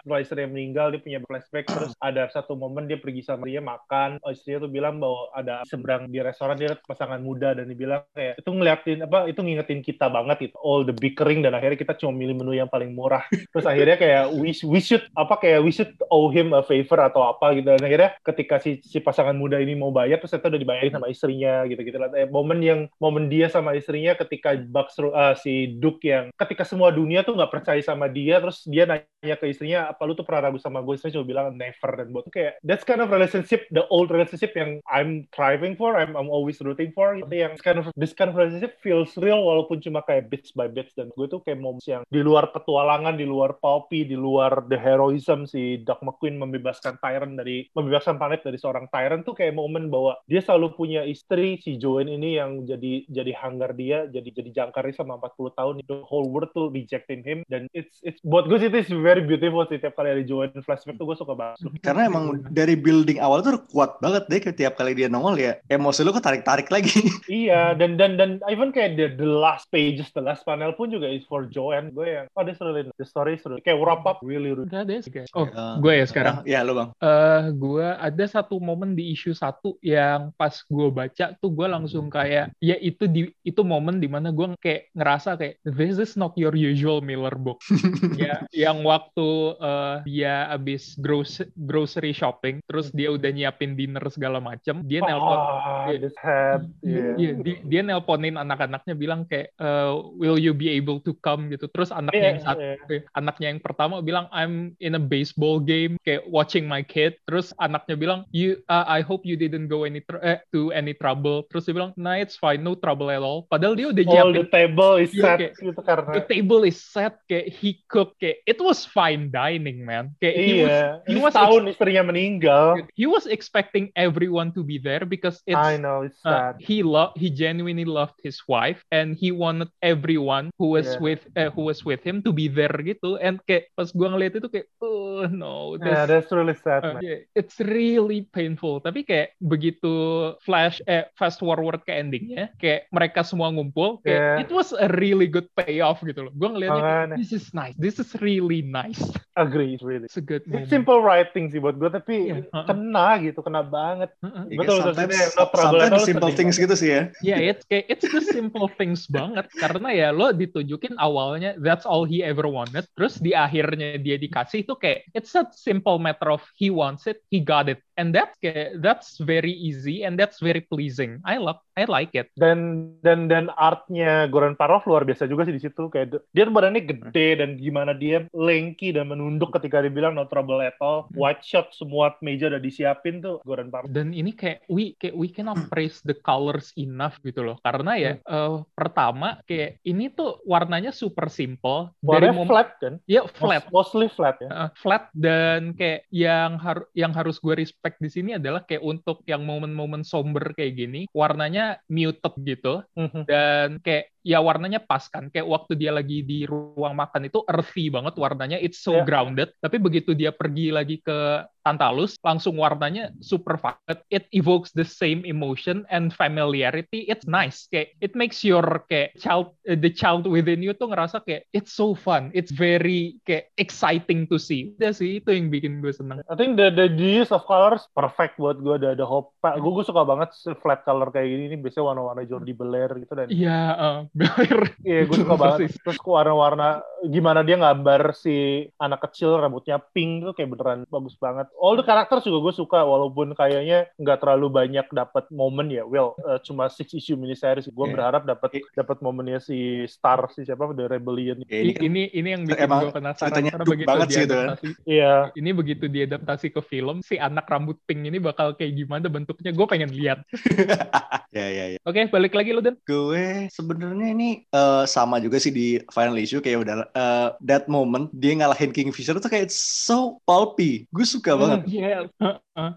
setelah 0.00 0.20
istrinya 0.24 0.48
meninggal 0.48 0.88
dia 0.96 1.04
punya 1.04 1.20
flashback 1.28 1.68
terus 1.68 1.92
ada 2.08 2.32
satu 2.32 2.56
momen 2.56 2.88
dia 2.88 2.96
pergi 2.96 3.20
sama 3.20 3.44
dia 3.44 3.60
makan 3.60 4.16
oh, 4.24 4.32
istrinya 4.32 4.64
tuh 4.64 4.72
bilang 4.72 4.96
bahwa 4.96 5.28
ada 5.36 5.60
seberang 5.68 6.08
di 6.08 6.18
restoran 6.24 6.56
dia 6.56 6.72
pasangan 6.88 7.20
muda 7.20 7.52
dan 7.52 7.68
dibilang 7.68 8.00
kayak 8.16 8.40
itu 8.40 8.50
ngeliatin 8.50 9.04
apa 9.04 9.28
itu 9.28 9.40
ngingetin 9.44 9.80
kita 9.84 10.08
banget 10.08 10.48
itu 10.48 10.56
all 10.64 10.88
the 10.88 10.96
bickering 10.96 11.44
dan 11.44 11.52
akhirnya 11.52 11.76
kita 11.76 11.92
cuma 12.00 12.16
milih 12.16 12.40
menu 12.40 12.56
yang 12.56 12.72
paling 12.72 12.96
murah 12.96 13.28
terus 13.52 13.68
akhirnya 13.68 14.00
kayak 14.00 14.24
we, 14.32 14.56
we 14.64 14.80
should 14.80 15.04
apa 15.12 15.36
kayak 15.36 15.60
we 15.60 15.68
should 15.68 15.92
owe 16.08 16.32
him 16.32 16.56
a 16.56 16.64
favor 16.64 16.96
atau 16.96 17.36
apa 17.36 17.52
gitu 17.60 17.68
dan 17.76 17.84
akhirnya 17.84 18.09
ketika 18.22 18.58
si, 18.58 18.80
si 18.82 18.98
pasangan 18.98 19.36
muda 19.36 19.58
ini 19.58 19.76
mau 19.78 19.94
bayar 19.94 20.18
terus 20.18 20.34
ternyata 20.34 20.56
udah 20.56 20.62
dibayarin 20.62 20.94
sama 20.94 21.08
istrinya 21.08 21.54
gitu 21.68 21.80
gitu 21.82 21.98
lah 22.00 22.08
eh, 22.16 22.28
momen 22.28 22.58
yang 22.60 22.80
momen 22.98 23.30
dia 23.30 23.46
sama 23.48 23.76
istrinya 23.76 24.16
ketika 24.18 24.56
Bucks 24.56 24.98
uh, 25.00 25.34
si 25.38 25.78
Duke 25.78 26.04
yang 26.04 26.30
ketika 26.36 26.62
semua 26.66 26.92
dunia 26.94 27.22
tuh 27.22 27.36
nggak 27.36 27.52
percaya 27.52 27.80
sama 27.80 28.06
dia 28.10 28.38
terus 28.40 28.62
dia 28.66 28.86
nanya 28.86 29.36
ke 29.36 29.46
istrinya 29.50 29.90
apa 29.90 30.02
lu 30.06 30.14
tuh 30.16 30.24
pernah 30.24 30.48
ragu 30.48 30.56
sama 30.62 30.80
gue? 30.80 30.96
Istrinya 30.96 31.20
cuma 31.20 31.26
bilang 31.26 31.46
never 31.58 31.90
dan 31.96 32.08
buat 32.14 32.26
kayak 32.32 32.62
that's 32.64 32.86
kind 32.86 33.02
of 33.02 33.12
relationship 33.12 33.66
the 33.74 33.84
old 33.92 34.08
relationship 34.08 34.54
yang 34.56 34.80
I'm 34.88 35.26
thriving 35.34 35.76
for 35.76 35.98
I'm, 35.98 36.16
I'm 36.16 36.30
always 36.32 36.62
rooting 36.62 36.94
for 36.94 37.18
gitu. 37.18 37.28
Yang 37.28 37.60
kind 37.60 37.78
of 37.82 37.92
this 37.98 38.16
kind 38.16 38.32
of 38.32 38.36
relationship 38.38 38.80
feels 38.80 39.12
real 39.18 39.42
walaupun 39.42 39.82
cuma 39.84 40.00
kayak 40.06 40.32
bits 40.32 40.54
by 40.54 40.70
bits. 40.70 40.96
Dan 40.96 41.12
gue 41.12 41.26
tuh 41.26 41.42
kayak 41.44 41.60
moments 41.60 41.88
yang 41.90 42.06
di 42.08 42.20
luar 42.22 42.48
petualangan 42.54 43.18
di 43.18 43.26
luar 43.26 43.58
pulpy 43.58 44.06
di 44.06 44.16
luar 44.16 44.64
the 44.70 44.78
heroism 44.78 45.44
si 45.44 45.80
Doc 45.82 46.00
McQueen 46.00 46.40
membebaskan 46.40 46.96
Tyrant 47.02 47.36
dari 47.36 47.68
kebebasan 48.00 48.16
planet 48.16 48.40
dari 48.40 48.56
seorang 48.56 48.88
tyrant 48.88 49.28
tuh 49.28 49.36
kayak 49.36 49.52
momen 49.52 49.92
bahwa 49.92 50.16
dia 50.24 50.40
selalu 50.40 50.72
punya 50.72 51.04
istri 51.04 51.60
si 51.60 51.76
Joanne 51.76 52.08
ini 52.08 52.40
yang 52.40 52.64
jadi 52.64 53.04
jadi 53.12 53.32
hanggar 53.36 53.76
dia 53.76 54.08
jadi 54.08 54.24
jadi 54.32 54.50
jangkarnya 54.56 54.96
sama 54.96 55.20
40 55.20 55.52
tahun 55.52 55.74
itu 55.84 55.94
whole 56.08 56.32
world 56.32 56.48
tuh 56.56 56.72
rejecting 56.72 57.20
him 57.20 57.44
dan 57.52 57.68
it's 57.76 58.00
it's 58.00 58.16
buat 58.24 58.48
gue 58.48 58.56
sih 58.56 58.72
itu 58.72 58.80
is 58.80 58.88
very 58.90 59.20
beautiful 59.20 59.68
sih 59.68 59.76
tiap 59.76 59.92
kali 60.00 60.16
ada 60.16 60.24
Joanne 60.24 60.64
flashback 60.64 60.96
tuh 60.96 61.04
gue 61.04 61.16
suka 61.20 61.36
banget 61.36 61.60
Karena 61.84 62.08
emang 62.08 62.40
dari 62.48 62.72
building 62.72 63.20
awal 63.20 63.44
tuh 63.44 63.60
kuat 63.68 64.00
banget 64.00 64.24
deh 64.32 64.40
tiap 64.56 64.80
kali 64.80 64.96
dia 64.96 65.12
nongol 65.12 65.36
ya 65.36 65.60
emosi 65.68 66.00
lu 66.02 66.16
ketarik-tarik 66.16 66.72
lagi. 66.72 66.96
iya 67.28 67.76
dan 67.76 68.00
dan 68.00 68.16
dan 68.16 68.40
even 68.48 68.72
kayak 68.72 68.96
the, 68.96 69.12
the 69.12 69.28
last 69.28 69.68
pages 69.68 70.08
the 70.16 70.24
last 70.24 70.42
panel 70.48 70.72
pun 70.72 70.88
juga 70.88 71.04
is 71.04 71.22
for 71.28 71.44
Joanne 71.52 71.92
gue 71.92 72.08
yang 72.08 72.26
oh 72.32 72.42
this 72.42 72.56
really 72.64 72.88
the 72.96 73.04
story 73.04 73.36
is 73.36 73.44
really 73.44 73.60
kayak 73.60 73.76
wrap 73.76 74.02
up 74.08 74.24
really 74.24 74.56
really 74.56 74.64
deh. 74.72 75.00
Oh, 75.36 75.44
Ya. 75.50 75.82
gue 75.82 75.92
ya 75.98 76.06
sekarang. 76.06 76.34
Ya 76.46 76.62
lu 76.62 76.72
bang. 76.78 76.88
eh 77.02 77.42
gue 77.52 77.79
ada 77.98 78.24
satu 78.28 78.58
momen 78.60 78.94
di 78.94 79.12
isu 79.14 79.32
satu 79.32 79.76
yang 79.80 80.30
pas 80.36 80.54
gue 80.66 80.88
baca 80.90 81.34
tuh 81.38 81.50
gue 81.50 81.66
langsung 81.66 82.12
kayak 82.12 82.52
ya 82.60 82.76
itu 82.78 83.06
di 83.06 83.30
itu 83.42 83.62
momen 83.62 83.98
di 83.98 84.08
mana 84.08 84.30
gue 84.30 84.54
kayak 84.58 84.92
ngerasa 84.94 85.36
kayak 85.40 85.54
this 85.64 85.96
is 85.98 86.14
not 86.14 86.34
your 86.36 86.52
usual 86.54 87.00
Miller 87.00 87.34
book 87.34 87.62
ya 88.20 88.44
yang 88.52 88.82
waktu 88.84 89.28
eh, 89.58 89.96
dia 90.06 90.48
abis 90.52 90.96
gross, 91.00 91.40
grocery 91.54 92.12
shopping 92.12 92.60
terus 92.68 92.92
dia 92.92 93.10
udah 93.10 93.30
nyiapin 93.32 93.74
dinner 93.74 94.02
segala 94.12 94.38
macem 94.38 94.82
dia 94.84 95.00
nelpon 95.04 95.38
ah 95.38 95.88
Iya. 95.90 95.98
this 96.02 96.16
head 96.20 96.60
yeah. 96.84 97.14
Iya, 97.16 97.32
dia, 97.42 97.56
dia 97.66 97.80
nelponin 97.82 98.36
anak-anaknya 98.36 98.94
bilang 98.94 99.24
kayak 99.26 99.52
eh, 99.56 99.92
will 100.18 100.36
you 100.36 100.52
be 100.52 100.70
able 100.70 101.00
to 101.02 101.16
come 101.24 101.48
gitu 101.50 101.66
terus 101.72 101.90
anaknya 101.90 102.20
Iya, 102.20 102.30
yang 102.30 102.40
satu 102.44 102.60
iya. 102.90 103.00
anaknya 103.16 103.46
yang 103.56 103.60
pertama 103.62 104.04
bilang 104.04 104.26
I'm 104.30 104.76
in 104.82 104.96
a 104.96 105.02
baseball 105.02 105.58
game 105.62 105.96
kayak 106.04 106.26
watching 106.28 106.68
my 106.68 106.84
kid 106.84 107.16
terus 107.24 107.52
anaknya 107.70 107.94
bilang 107.94 108.20
you 108.34 108.58
uh, 108.66 108.82
I 108.84 109.00
hope 109.00 109.22
you 109.22 109.38
didn't 109.38 109.70
go 109.70 109.86
any 109.86 110.02
tr- 110.02 110.18
eh, 110.18 110.42
to 110.50 110.74
any 110.74 110.92
trouble. 110.92 111.46
Terus 111.46 111.70
dia 111.70 111.74
bilang 111.78 111.94
nah 111.94 112.18
it's 112.18 112.34
fine 112.34 112.60
no 112.60 112.74
trouble 112.74 113.06
at 113.08 113.22
all. 113.22 113.46
Padahal 113.46 113.78
dia 113.78 113.86
udah 113.88 114.02
all 114.04 114.34
nyiapin 114.34 114.34
the 114.34 114.48
table 114.50 114.92
is 114.98 115.10
Iya, 115.10 115.22
set 115.22 115.38
kayak- 115.38 115.54
gitu 115.62 115.80
karena 115.80 116.10
the 116.10 116.24
table 116.26 116.62
is 116.66 116.76
set 116.76 117.14
kayak 117.24 117.46
he 117.54 117.78
cook 117.86 118.18
kayak 118.18 118.42
it 118.42 118.58
was 118.58 118.82
fine 118.82 119.30
dining 119.30 119.86
man. 119.86 120.10
Kayak 120.18 120.34
he 120.34 120.52
was 120.58 120.74
iya 120.74 120.82
he 121.06 121.16
was 121.16 121.32
setahun 121.32 121.62
istrinya 121.70 122.02
meninggal. 122.02 122.82
He 122.98 123.06
was 123.06 123.30
expecting 123.30 123.94
everyone 123.94 124.50
to 124.52 124.66
be 124.66 124.82
there 124.82 125.06
because 125.06 125.38
it's 125.46 125.54
I 125.54 125.78
know 125.78 126.02
it's 126.02 126.18
uh, 126.26 126.50
sad. 126.50 126.58
he 126.58 126.82
loved 126.82 127.14
he 127.14 127.30
genuinely 127.30 127.86
loved 127.86 128.18
his 128.18 128.42
wife 128.48 128.82
and 128.90 129.14
he 129.14 129.30
wanted 129.30 129.70
everyone 129.80 130.50
who 130.58 130.72
was 130.72 130.88
Yeah. 130.90 130.98
with 130.98 131.22
uh, 131.36 131.52
who 131.52 131.68
was 131.68 131.84
with 131.84 132.00
him 132.00 132.24
to 132.24 132.32
be 132.32 132.48
there 132.48 132.72
gitu. 132.80 133.20
And 133.20 133.38
kayak 133.44 133.68
pas 133.76 133.92
gua 133.92 134.10
ngeliat 134.10 134.32
itu 134.34 134.48
kayak 134.48 134.66
oh 134.80 135.28
no 135.28 135.76
yeah 135.76 136.08
this 136.08 136.24
that's 136.24 136.32
really 136.32 136.56
sad 136.56 136.80
uh, 136.80 136.96
man. 136.96 137.02
yeah, 137.04 137.20
it's 137.36 137.59
really 137.62 138.24
painful 138.24 138.80
tapi 138.80 139.04
kayak 139.04 139.36
begitu 139.38 139.92
flash 140.40 140.80
eh 140.84 141.06
fast 141.14 141.38
forward 141.38 141.84
ke 141.84 141.92
endingnya 141.92 142.50
kayak 142.56 142.88
mereka 142.88 143.20
semua 143.20 143.48
ngumpul 143.48 144.00
kayak 144.00 144.18
Yeah. 144.20 144.42
it 144.42 144.50
was 144.50 144.72
a 144.72 144.84
really 144.96 145.24
good 145.24 145.46
payoff 145.54 146.00
gitu 146.00 146.26
loh 146.26 146.32
gua 146.34 146.52
ngeliatnya 146.52 147.16
this 147.16 147.30
is 147.30 147.52
nice 147.52 147.72
this 147.76 147.96
is 147.96 148.12
really 148.18 148.60
nice 148.60 149.00
agree 149.32 149.80
really 149.80 150.04
it's 150.04 150.18
a 150.18 150.24
good 150.24 150.44
moment 150.44 150.66
It's 150.66 150.72
simple 150.72 151.00
writing 151.00 151.48
sih 151.48 151.56
buat 151.56 151.76
gue 151.76 151.88
tapi 151.88 152.14
Iya, 152.20 152.44
uh-uh. 152.44 152.66
kena 152.68 153.16
gitu 153.22 153.40
kena 153.40 153.62
banget. 153.62 154.12
Ya, 154.20 154.60
Betul, 154.60 154.76
betul. 154.82 154.92
sometimes, 154.92 155.16
Maksudnya, 155.16 155.26
no 155.32 155.44
trouble 155.48 155.80
sometimes 155.80 156.04
simple 156.04 156.32
things 156.32 156.54
banget. 156.54 156.64
gitu 156.68 156.74
sih 156.76 156.88
ya. 156.90 157.02
Ya, 157.24 157.36
it's 157.40 157.64
kayak 157.64 157.84
it's 157.88 158.04
the 158.04 158.20
simple 158.20 158.66
things 158.76 159.08
banget 159.08 159.46
karena 159.56 159.88
ya 159.90 160.08
lo 160.12 160.30
ditunjukin 160.30 160.94
awalnya 160.96 161.56
that's 161.58 161.88
all 161.88 162.04
he 162.04 162.20
ever 162.20 162.44
wanted, 162.44 162.84
terus 162.92 163.16
di 163.16 163.32
akhirnya 163.32 163.96
dia 163.96 164.16
dikasih 164.16 164.62
itu 164.62 164.74
kayak 164.76 165.08
it's 165.12 165.32
a 165.32 165.48
simple 165.50 165.96
matter 165.96 166.28
of 166.28 166.44
he 166.54 166.68
wants 166.68 167.08
it, 167.08 167.24
he 167.32 167.40
got 167.50 167.68
it, 167.68 167.82
and 168.00 168.16
that's 168.16 168.32
kayak 168.40 168.80
that's 168.80 169.20
very 169.20 169.52
easy 169.52 170.08
and 170.08 170.16
that's 170.16 170.40
very 170.40 170.64
pleasing. 170.64 171.20
I 171.28 171.36
love, 171.36 171.60
I 171.76 171.84
like 171.84 172.16
it. 172.16 172.32
dan 172.40 172.90
dan 173.04 173.28
dan 173.28 173.52
artnya 173.60 174.24
Goran 174.32 174.56
Parov 174.56 174.88
luar 174.88 175.04
biasa 175.04 175.28
juga 175.28 175.44
sih 175.44 175.52
di 175.52 175.60
situ. 175.60 175.92
Kayak 175.92 176.24
dia 176.32 176.48
badannya 176.48 176.80
gede 176.80 177.28
dan 177.36 177.60
gimana 177.60 177.92
dia 177.92 178.24
lengki 178.32 178.96
dan 178.96 179.12
menunduk 179.12 179.52
ketika 179.52 179.84
dia 179.84 179.92
bilang 179.92 180.16
no 180.16 180.24
trouble 180.24 180.64
at 180.64 180.80
all. 180.80 181.04
Hmm. 181.12 181.20
white 181.20 181.44
shot 181.44 181.68
semua 181.76 182.16
meja 182.24 182.48
udah 182.48 182.62
disiapin 182.62 183.20
tuh 183.20 183.44
Goran 183.44 183.68
Parov 183.68 183.92
Dan 183.92 184.16
ini 184.16 184.32
kayak 184.32 184.64
we 184.72 184.96
kayak 184.96 185.12
we 185.12 185.28
cannot 185.28 185.68
praise 185.68 186.00
the 186.06 186.16
colors 186.16 186.72
enough 186.80 187.18
gitu 187.20 187.44
loh, 187.44 187.60
karena 187.60 187.92
ya 187.98 188.12
eh, 188.16 188.56
pertama 188.72 189.42
kayak 189.44 189.82
ini 189.84 190.08
tuh 190.14 190.38
warnanya 190.46 190.94
super 190.94 191.26
simple. 191.28 191.90
Dari 192.00 192.30
warnanya 192.30 192.36
mom- 192.38 192.48
flat 192.48 192.70
kan? 192.78 192.94
Ya 193.10 193.26
flat. 193.26 193.66
Mostly 193.74 194.06
flat 194.08 194.38
ya. 194.38 194.48
Uh, 194.48 194.70
flat 194.78 195.10
dan 195.12 195.74
kayak 195.74 196.06
yang 196.14 196.56
harus 196.62 196.86
yang 196.94 197.10
harus 197.10 197.42
gue 197.42 197.54
respect 197.58 197.89
di 197.98 198.08
sini 198.12 198.30
adalah 198.36 198.62
kayak 198.62 198.84
untuk 198.84 199.24
yang 199.26 199.42
momen-momen 199.42 200.06
somber 200.06 200.52
kayak 200.54 200.76
gini 200.76 201.00
warnanya 201.10 201.80
muted 201.90 202.34
gitu 202.44 202.84
Mhm. 202.94 203.22
dan 203.26 203.68
kayak 203.82 204.12
ya 204.22 204.38
warnanya 204.40 204.80
pas 204.80 205.06
kan. 205.06 205.28
Kayak 205.28 205.48
waktu 205.48 205.72
dia 205.76 205.90
lagi 205.90 206.20
di 206.22 206.44
ruang 206.44 206.96
makan 206.96 207.26
itu 207.26 207.40
earthy 207.46 207.88
banget 207.88 208.14
warnanya. 208.16 208.56
It's 208.56 208.80
so 208.80 209.00
Ya. 209.00 209.06
grounded. 209.06 209.52
Tapi 209.58 209.76
begitu 209.78 210.12
dia 210.12 210.30
pergi 210.30 210.68
lagi 210.70 210.98
ke 211.00 211.44
Tantalus 211.60 212.16
langsung 212.24 212.56
warnanya 212.56 213.12
super 213.20 213.60
vibrant 213.60 214.00
it 214.08 214.24
evokes 214.32 214.72
the 214.72 214.80
same 214.80 215.28
emotion 215.28 215.84
and 215.92 216.08
familiarity. 216.08 217.04
It's 217.04 217.28
nice. 217.28 217.68
Kayak 217.68 218.00
it 218.00 218.12
makes 218.16 218.40
your 218.40 218.64
kayak 218.88 219.12
child 219.20 219.52
uh, 219.68 219.76
the 219.76 219.92
child 219.92 220.24
within 220.24 220.64
you 220.64 220.72
tuh 220.72 220.88
ngerasa 220.88 221.20
kayak 221.20 221.44
it's 221.52 221.76
so 221.76 221.92
fun. 221.92 222.32
It's 222.32 222.48
very 222.48 223.20
kayak 223.28 223.52
exciting 223.60 224.24
to 224.32 224.40
see. 224.40 224.72
Udah 224.80 224.96
sih 224.96 225.20
itu 225.20 225.28
yang 225.28 225.52
bikin 225.52 225.84
gue 225.84 225.92
seneng. 225.92 226.24
I 226.26 226.34
think 226.34 226.56
the, 226.56 226.72
the 226.72 226.88
use 226.96 227.28
of 227.28 227.44
colors 227.44 227.84
perfect 227.92 228.40
buat 228.40 228.56
gue. 228.58 228.80
Ada 228.80 228.96
ada 228.96 229.04
hope. 229.04 229.36
Gue 229.44 229.72
gue 229.76 229.84
suka 229.84 230.00
banget 230.02 230.32
flat 230.64 230.80
color 230.88 231.12
kayak 231.12 231.28
gini. 231.28 231.42
Ini 231.52 231.56
biasanya 231.60 231.92
warna-warna 231.92 232.24
Jordi 232.24 232.56
Belair 232.56 232.88
gitu 232.96 233.12
dan 233.12 233.28
iya 233.28 233.60
uh, 233.76 233.96
bener 234.00 234.09
Iya, 234.80 235.06
gue 235.06 235.16
suka 235.16 235.34
banget. 235.36 235.70
Terus 235.76 235.98
warna-warna 236.00 236.80
gimana 237.06 237.40
dia 237.40 237.56
gambar 237.56 238.12
si 238.12 238.66
anak 238.76 239.06
kecil 239.08 239.38
rambutnya 239.38 239.78
pink 239.92 240.24
tuh 240.24 240.32
kayak 240.32 240.50
beneran 240.50 240.80
bagus 240.88 241.14
banget. 241.16 241.46
All 241.56 241.76
the 241.76 241.84
characters 241.84 242.24
juga 242.24 242.50
gue 242.50 242.54
suka 242.56 242.82
walaupun 242.82 243.32
kayaknya 243.32 243.88
nggak 243.96 244.18
terlalu 244.20 244.46
banyak 244.50 244.86
dapat 244.90 245.28
momen 245.30 245.70
ya. 245.70 245.84
Well, 245.84 246.16
eh, 246.20 246.38
cuma 246.42 246.66
six 246.68 246.92
issue 246.92 247.14
miniseries. 247.14 247.68
Gue 247.68 247.86
Iya. 247.86 247.94
berharap 247.94 248.22
dapat 248.24 248.50
Iya. 248.56 248.64
dapat 248.76 248.96
momennya 249.00 249.38
si 249.38 249.58
Star 249.86 250.26
si 250.30 250.42
siapa 250.42 250.70
The 250.72 250.86
Rebellion. 250.88 251.42
Ya, 251.46 251.60
ini 251.60 251.62
ini, 251.62 251.72
kan 251.72 251.82
ini 251.86 252.02
ini 252.12 252.28
yang 252.30 252.42
bikin 252.44 252.64
emang 252.64 252.80
gue 252.82 252.92
penasaran 252.92 253.42
karena 253.42 253.64
begitu 253.64 253.88
banget 253.88 254.08
sih 254.08 254.16
itu 254.20 254.26
kan. 254.28 254.30
diadaptasi 254.30 254.66
Iya. 254.84 255.14
ini 255.34 255.50
begitu 255.52 255.84
diadaptasi 255.86 256.46
ke 256.50 256.60
film 256.60 256.96
si 257.00 257.14
anak 257.16 257.46
rambut 257.46 257.76
pink 257.84 258.04
ini 258.04 258.18
bakal 258.18 258.52
kayak 258.52 258.74
gimana 258.74 259.06
bentuknya 259.06 259.50
gue 259.50 259.66
pengen 259.66 259.90
lihat 259.90 260.22
ya 261.36 261.46
ya 261.46 261.64
ya. 261.74 261.78
oke 261.82 262.00
balik 262.08 262.34
lagi 262.34 262.50
lo 262.50 262.60
dan 262.60 262.76
Gue 262.82 263.46
sebenarnya 263.50 263.99
ini 264.02 264.44
eh, 264.48 264.84
sama 264.88 265.20
juga 265.20 265.36
sih 265.36 265.52
di 265.52 265.78
final 265.92 266.16
issue 266.16 266.40
kayak 266.40 266.58
udah 266.64 266.74
eh, 266.92 267.28
that 267.44 267.68
moment 267.68 268.08
dia 268.14 268.36
ngalahin 268.36 268.72
Kingfisher 268.72 269.16
tuh 269.18 269.30
kayak 269.30 269.52
so 269.52 270.18
pulpy. 270.24 270.88
Gue 270.90 271.04
suka 271.04 271.36
banget. 271.36 271.60
Iya. 271.70 272.08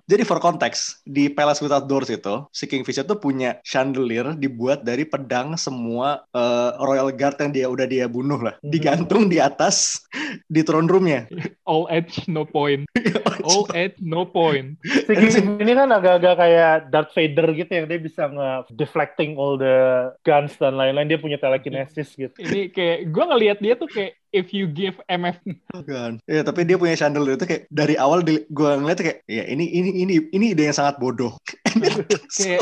Jadi 0.08 0.24
for 0.24 0.40
context, 0.40 1.04
di 1.04 1.28
Palace 1.28 1.60
Without 1.60 1.92
Doors 1.92 2.08
itu, 2.08 2.48
si 2.56 2.72
Kingfisher 2.72 3.04
tuh 3.04 3.20
punya 3.20 3.60
chandelier 3.68 4.32
dibuat 4.32 4.88
dari 4.88 5.04
pedang 5.04 5.60
semua 5.60 6.24
eh, 6.32 6.72
Royal 6.80 7.12
Guard 7.12 7.38
yang 7.44 7.52
dia 7.52 7.68
udah 7.68 7.86
dia 7.88 8.06
bunuh 8.08 8.40
lah. 8.40 8.56
Mhm. 8.64 8.72
Digantung 8.72 9.28
di 9.28 9.44
atas 9.44 10.08
di 10.48 10.64
throne 10.64 10.88
roomnya. 10.88 11.28
all 11.64 11.88
edge 11.88 12.28
no 12.28 12.44
point 12.44 12.84
all 13.48 13.64
edge 13.72 13.96
no 14.04 14.28
point 14.28 14.76
Si 14.84 15.12
King 15.12 15.60
ini 15.60 15.74
kan 15.76 15.90
agak-agak 15.92 16.36
kayak 16.40 16.74
Darth 16.92 17.14
Vader 17.16 17.48
gitu 17.56 17.72
yang 17.72 17.86
dia 17.88 18.00
bisa 18.00 18.28
nge-deflecting 18.28 19.36
all 19.40 19.56
the 19.60 20.10
guns 20.28 20.56
dan 20.60 20.76
lain-lain. 20.76 21.10
Dia 21.13 21.21
punya 21.21 21.38
telekinesis 21.38 22.17
gitu. 22.17 22.34
ini 22.41 22.73
kayak 22.73 23.13
gue 23.13 23.23
ngelihat 23.30 23.58
dia 23.62 23.78
tuh 23.78 23.86
kayak 23.86 24.17
if 24.34 24.49
you 24.49 24.65
give 24.65 24.97
MF 25.06 25.38
Kan. 25.86 26.17
Ya, 26.26 26.41
tapi 26.41 26.65
dia 26.65 26.82
punya 26.82 26.97
chandelier 26.97 27.38
itu 27.38 27.45
kayak 27.45 27.69
dari 27.69 27.93
awal 28.02 28.26
gue 28.26 28.69
ngeliat 28.82 28.97
kayak 28.97 29.21
ya 29.30 29.45
ini 29.45 29.69
ini 29.69 29.89
ini 29.93 30.13
ini 30.34 30.45
ide 30.58 30.73
yang 30.73 30.73
sangat 30.73 30.97
bodoh. 30.97 31.38
kayak 32.38 32.62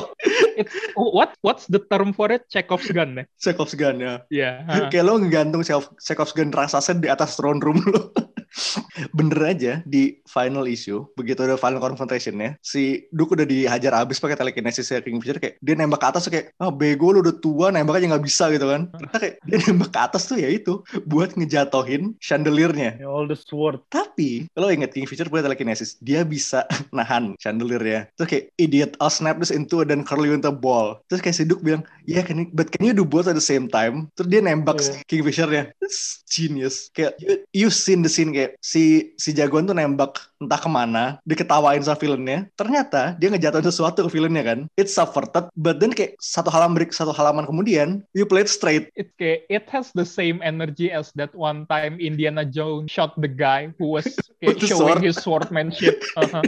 it's 0.57 0.73
what 0.95 1.33
what's 1.41 1.65
the 1.67 1.79
term 1.91 2.11
for 2.11 2.31
it 2.31 2.43
Chekhov's 2.51 2.89
gun 2.91 3.21
ya 3.21 3.23
Chekhov's 3.39 3.75
gun 3.75 3.99
ya. 3.99 4.21
ya 4.31 4.63
kayak 4.91 5.03
lo 5.05 5.19
ngegantung 5.19 5.63
Chekhov- 5.63 5.93
Chekhov's 5.99 6.33
gun 6.35 6.51
raksasa 6.51 6.95
di 6.97 7.07
atas 7.07 7.35
throne 7.39 7.59
room 7.59 7.79
lo. 7.87 8.11
Bener 9.15 9.55
aja 9.55 9.79
di 9.87 10.19
final 10.27 10.67
issue, 10.67 11.07
begitu 11.15 11.39
ada 11.47 11.55
final 11.55 11.79
confrontation 11.79 12.35
ya, 12.35 12.51
si 12.59 13.07
Duke 13.09 13.39
udah 13.39 13.47
dihajar 13.47 13.95
abis 13.95 14.19
pakai 14.19 14.35
telekinesis 14.35 14.91
ya 14.91 14.99
Kingfisher 14.99 15.39
kayak 15.39 15.55
dia 15.63 15.73
nembak 15.79 16.03
ke 16.03 16.07
atas 16.11 16.27
kayak 16.27 16.51
ah 16.59 16.67
bego 16.67 17.15
lu 17.15 17.23
udah 17.23 17.31
tua 17.39 17.71
nembak 17.71 18.03
aja 18.03 18.11
nggak 18.11 18.25
bisa 18.27 18.51
gitu 18.51 18.67
kan. 18.67 18.91
Ternyata 18.91 19.17
kayak 19.23 19.35
dia 19.47 19.57
nembak 19.71 19.89
ke 19.95 19.99
atas 20.03 20.27
tuh 20.27 20.35
ya 20.35 20.51
itu 20.51 20.83
buat 21.07 21.31
ngejatohin 21.39 22.19
chandeliernya. 22.19 22.99
All 23.07 23.23
the 23.23 23.39
sword. 23.39 23.87
Tapi 23.87 24.51
kalau 24.51 24.67
inget 24.67 24.91
Kingfisher 24.91 25.31
punya 25.31 25.47
telekinesis, 25.47 25.95
dia 26.03 26.27
bisa 26.27 26.67
nahan 26.95 27.39
chandeliernya. 27.39 28.11
Terus 28.19 28.27
kayak 28.35 28.45
idiot, 28.59 28.91
I'll 29.01 29.09
snap 29.09 29.41
this 29.41 29.49
into 29.49 29.81
a 29.81 29.85
then 29.85 30.05
curl 30.05 30.21
you 30.21 30.37
into 30.37 30.53
a 30.53 30.55
ball. 30.55 31.01
Terus 31.09 31.25
kayak 31.25 31.37
si 31.41 31.43
Duke 31.49 31.65
bilang, 31.65 31.81
yeah, 32.05 32.21
can 32.21 32.45
you, 32.45 32.47
but 32.53 32.69
can 32.69 32.85
you 32.85 32.93
do 32.93 33.01
both 33.01 33.25
at 33.25 33.33
the 33.33 33.41
same 33.41 33.65
time? 33.65 34.13
Terus 34.13 34.29
dia 34.29 34.45
nembak 34.45 34.77
Iya. 34.77 34.85
si 34.85 34.91
Kingfishernya. 35.09 35.73
It's 35.81 36.21
genius. 36.29 36.93
Kayak 36.93 37.17
you, 37.17 37.41
you 37.49 37.67
seen 37.73 38.05
the 38.05 38.11
scene 38.13 38.29
kayak 38.29 38.61
si 38.61 39.11
si 39.17 39.33
jagoan 39.33 39.65
tuh 39.65 39.73
nembak 39.73 40.21
entah 40.41 40.57
ke 40.57 40.65
mana, 40.65 41.21
diketawain 41.23 41.79
sama 41.79 41.95
villainnya. 41.95 42.49
Ternyata 42.57 43.13
dia 43.15 43.29
ngejatuhin 43.29 43.63
sesuatu 43.63 44.03
ke 44.05 44.09
villainnya 44.09 44.43
kan. 44.43 44.59
It's 44.73 44.91
subverted, 44.91 45.53
but 45.53 45.77
then 45.77 45.93
kayak 45.93 46.17
satu 46.17 46.49
halaman 46.49 46.73
break, 46.73 46.91
satu 46.91 47.13
halaman 47.13 47.45
kemudian, 47.45 48.01
you 48.11 48.25
play 48.25 48.41
it 48.41 48.49
straight. 48.49 48.89
It 48.97 49.13
kayak 49.15 49.45
it 49.47 49.65
has 49.69 49.93
the 49.93 50.03
same 50.03 50.41
energy 50.41 50.89
as 50.89 51.13
that 51.13 51.29
one 51.31 51.69
time 51.69 52.01
Indiana 52.01 52.41
Jones 52.41 52.89
shot 52.89 53.13
the 53.15 53.29
guy 53.29 53.69
who 53.77 53.93
was 53.95 54.09
kayak 54.41 54.57
showing 54.59 54.97
sword. 54.97 55.05
his 55.05 55.17
swordsmanship. 55.21 56.01
Uh-huh. 56.17 56.43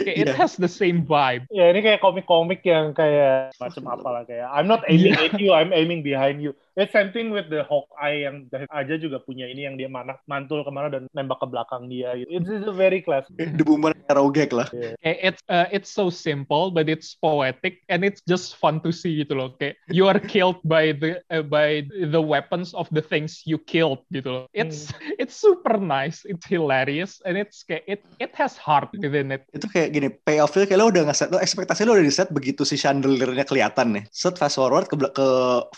Kayak 0.00 0.16
It 0.16 0.26
Yeah. 0.30 0.36
has 0.38 0.56
the 0.56 0.70
same 0.70 1.04
vibe. 1.04 1.44
Ya 1.52 1.68
ini 1.68 1.82
kayak 1.82 2.00
komik-komik 2.00 2.64
yang 2.64 2.94
kayak 2.94 3.52
macam 3.58 3.84
apalah 3.90 4.22
kayak 4.24 4.46
I'm 4.48 4.64
not 4.64 4.80
aiming 4.88 5.12
at 5.12 5.36
you, 5.36 5.52
I'm 5.52 5.74
aiming 5.74 6.00
behind 6.00 6.40
you. 6.40 6.54
It's 6.74 6.90
same 6.90 7.14
thing 7.14 7.30
with 7.30 7.50
the 7.50 7.62
Hawkeye 7.62 8.26
yang 8.26 8.50
David 8.50 8.66
aja 8.74 8.94
juga 8.98 9.22
punya 9.22 9.46
ini 9.46 9.62
yang 9.66 9.78
dia 9.78 9.86
mana 9.86 10.18
mantul 10.26 10.66
ke 10.66 10.70
mana 10.74 10.90
dan 10.90 11.06
nembak 11.14 11.38
ke 11.38 11.46
belakang 11.46 11.86
dia. 11.86 12.18
Gitu. 12.18 12.30
It's, 12.34 12.50
it's 12.50 12.66
a 12.66 12.74
very 12.74 12.98
classic. 12.98 13.34
The 13.38 13.62
Boomer 13.62 13.94
Arrow 14.10 14.30
gag 14.34 14.50
lah. 14.50 14.66
Kayak 14.74 15.18
it's 15.22 15.42
uh, 15.46 15.70
it's 15.70 15.90
so 15.90 16.10
simple 16.10 16.74
but 16.74 16.90
it's 16.90 17.14
poetic 17.14 17.86
and 17.86 18.02
it's 18.02 18.22
just 18.26 18.58
fun 18.58 18.82
to 18.82 18.90
see 18.90 19.22
gitu 19.22 19.38
loh. 19.38 19.54
Kayak 19.58 19.78
you 19.90 20.10
are 20.10 20.18
killed 20.18 20.58
by 20.66 20.90
the 20.90 21.22
uh, 21.30 21.46
by 21.46 21.86
the 21.90 22.18
weapons 22.18 22.74
of 22.74 22.90
the 22.90 23.02
things 23.02 23.46
you 23.46 23.62
killed 23.70 24.02
gitu 24.10 24.30
loh. 24.30 24.44
It's 24.50 24.90
it's 25.22 25.38
super 25.38 25.78
nice, 25.78 26.26
it's 26.26 26.42
hilarious 26.46 27.22
and 27.22 27.38
it's 27.38 27.62
kayak 27.62 27.86
it 27.86 28.00
it 28.18 28.34
has 28.34 28.58
heart 28.58 28.90
within 28.98 29.30
it. 29.30 29.46
Itu 29.54 29.70
kayak 29.70 29.94
gini, 29.94 30.10
payoff-nya 30.26 30.66
kayak 30.66 30.80
lo 30.82 30.90
udah 30.90 31.06
ngeset, 31.06 31.30
lo 31.30 31.38
ekspektasi 31.38 31.86
lo 31.86 31.94
udah 31.94 32.06
di-set 32.06 32.34
begitu 32.34 32.66
si 32.66 32.74
chandelier-nya 32.74 33.46
kelihatan 33.46 33.94
nih. 33.94 34.04
Set 34.10 34.34
fast 34.34 34.58
forward 34.58 34.90
ke, 34.90 34.98
ke 34.98 35.28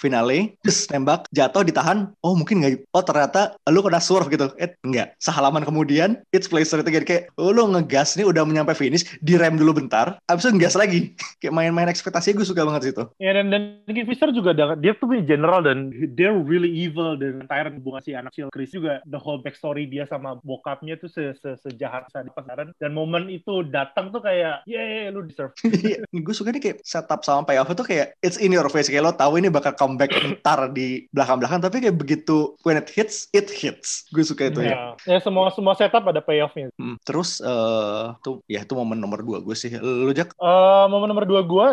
finale, 0.00 0.56
terus 0.64 0.85
nembak, 0.90 1.26
jatuh, 1.34 1.66
ditahan, 1.66 2.12
oh 2.22 2.34
mungkin 2.38 2.62
nggak, 2.62 2.88
oh 2.92 3.02
ternyata 3.02 3.58
lo 3.68 3.80
kena 3.82 4.00
swerve 4.02 4.30
gitu. 4.32 4.52
Eh, 4.60 4.72
enggak. 4.86 5.18
Sehalaman 5.18 5.66
kemudian, 5.66 6.22
it's 6.30 6.46
play 6.46 6.62
straight 6.62 6.86
again. 6.86 7.04
Kayak, 7.04 7.32
oh, 7.38 7.50
lo 7.50 7.66
ngegas 7.72 8.14
nih 8.14 8.26
udah 8.26 8.46
menyampai 8.46 8.76
finish, 8.76 9.06
direm 9.20 9.58
dulu 9.58 9.82
bentar, 9.82 10.16
abis 10.30 10.46
itu 10.46 10.56
ngegas 10.56 10.76
lagi. 10.78 11.00
kayak 11.40 11.54
main-main 11.54 11.90
ekspektasi 11.90 12.36
gue 12.36 12.46
suka 12.46 12.64
banget 12.64 12.92
situ. 12.92 13.04
Ya 13.20 13.34
dan 13.36 13.50
dan 13.50 13.82
Nicky 13.88 14.06
Fisher 14.06 14.30
juga 14.30 14.52
dia 14.56 14.92
tuh 14.96 15.08
punya 15.08 15.24
general 15.24 15.64
dan 15.64 15.90
they're 16.14 16.36
really 16.36 16.70
evil 16.70 17.16
dan 17.16 17.44
entire 17.44 17.72
hubungan 17.72 18.02
si 18.02 18.12
anak 18.12 18.32
kecil 18.32 18.52
Chris 18.52 18.72
juga 18.72 19.00
the 19.08 19.18
whole 19.18 19.40
backstory 19.40 19.88
dia 19.88 20.04
sama 20.04 20.36
bokapnya 20.42 21.00
tuh 21.00 21.08
se, 21.08 21.32
se 21.40 21.56
sejahat 21.64 22.08
saat 22.12 22.28
di 22.28 22.32
pasaran 22.32 22.72
dan 22.76 22.90
momen 22.92 23.32
itu 23.32 23.64
datang 23.68 24.12
tuh 24.12 24.20
kayak 24.20 24.62
yeah 24.68 25.08
lu 25.08 25.24
deserve 25.24 25.54
gue 26.26 26.34
suka 26.34 26.52
nih 26.52 26.62
kayak 26.62 26.78
setup 26.82 27.24
sama 27.24 27.48
payoff 27.48 27.70
itu 27.70 27.84
kayak 27.84 28.16
it's 28.20 28.36
in 28.36 28.52
your 28.52 28.68
face 28.68 28.90
kayak 28.92 29.04
lo 29.06 29.12
tahu 29.14 29.40
ini 29.40 29.48
bakal 29.48 29.72
comeback 29.72 30.12
ntar 30.40 30.68
di 30.76 31.08
belakang-belakang 31.16 31.64
tapi 31.64 31.80
kayak 31.80 31.96
begitu 31.96 32.52
when 32.68 32.76
it 32.76 32.92
hits 32.92 33.32
it 33.32 33.48
hits. 33.48 34.04
Gue 34.12 34.20
suka 34.20 34.52
itu 34.52 34.60
ya. 34.60 34.92
Ya. 35.00 35.16
ya 35.16 35.18
semua 35.24 35.48
semua 35.48 35.72
setup 35.72 36.04
ada 36.04 36.20
payoffnya. 36.20 36.68
Hmm, 36.76 37.00
terus 37.08 37.40
eh 37.40 38.06
tuh 38.20 38.44
ya 38.44 38.60
itu 38.60 38.76
momen 38.76 39.00
nomor 39.00 39.24
dua 39.24 39.40
gue 39.40 39.56
sih. 39.56 39.72
Lu 39.80 40.12
jak 40.12 40.36
Eh, 40.36 40.86
momen 40.92 41.08
nomor 41.08 41.24
dua 41.24 41.40
gue 41.40 41.66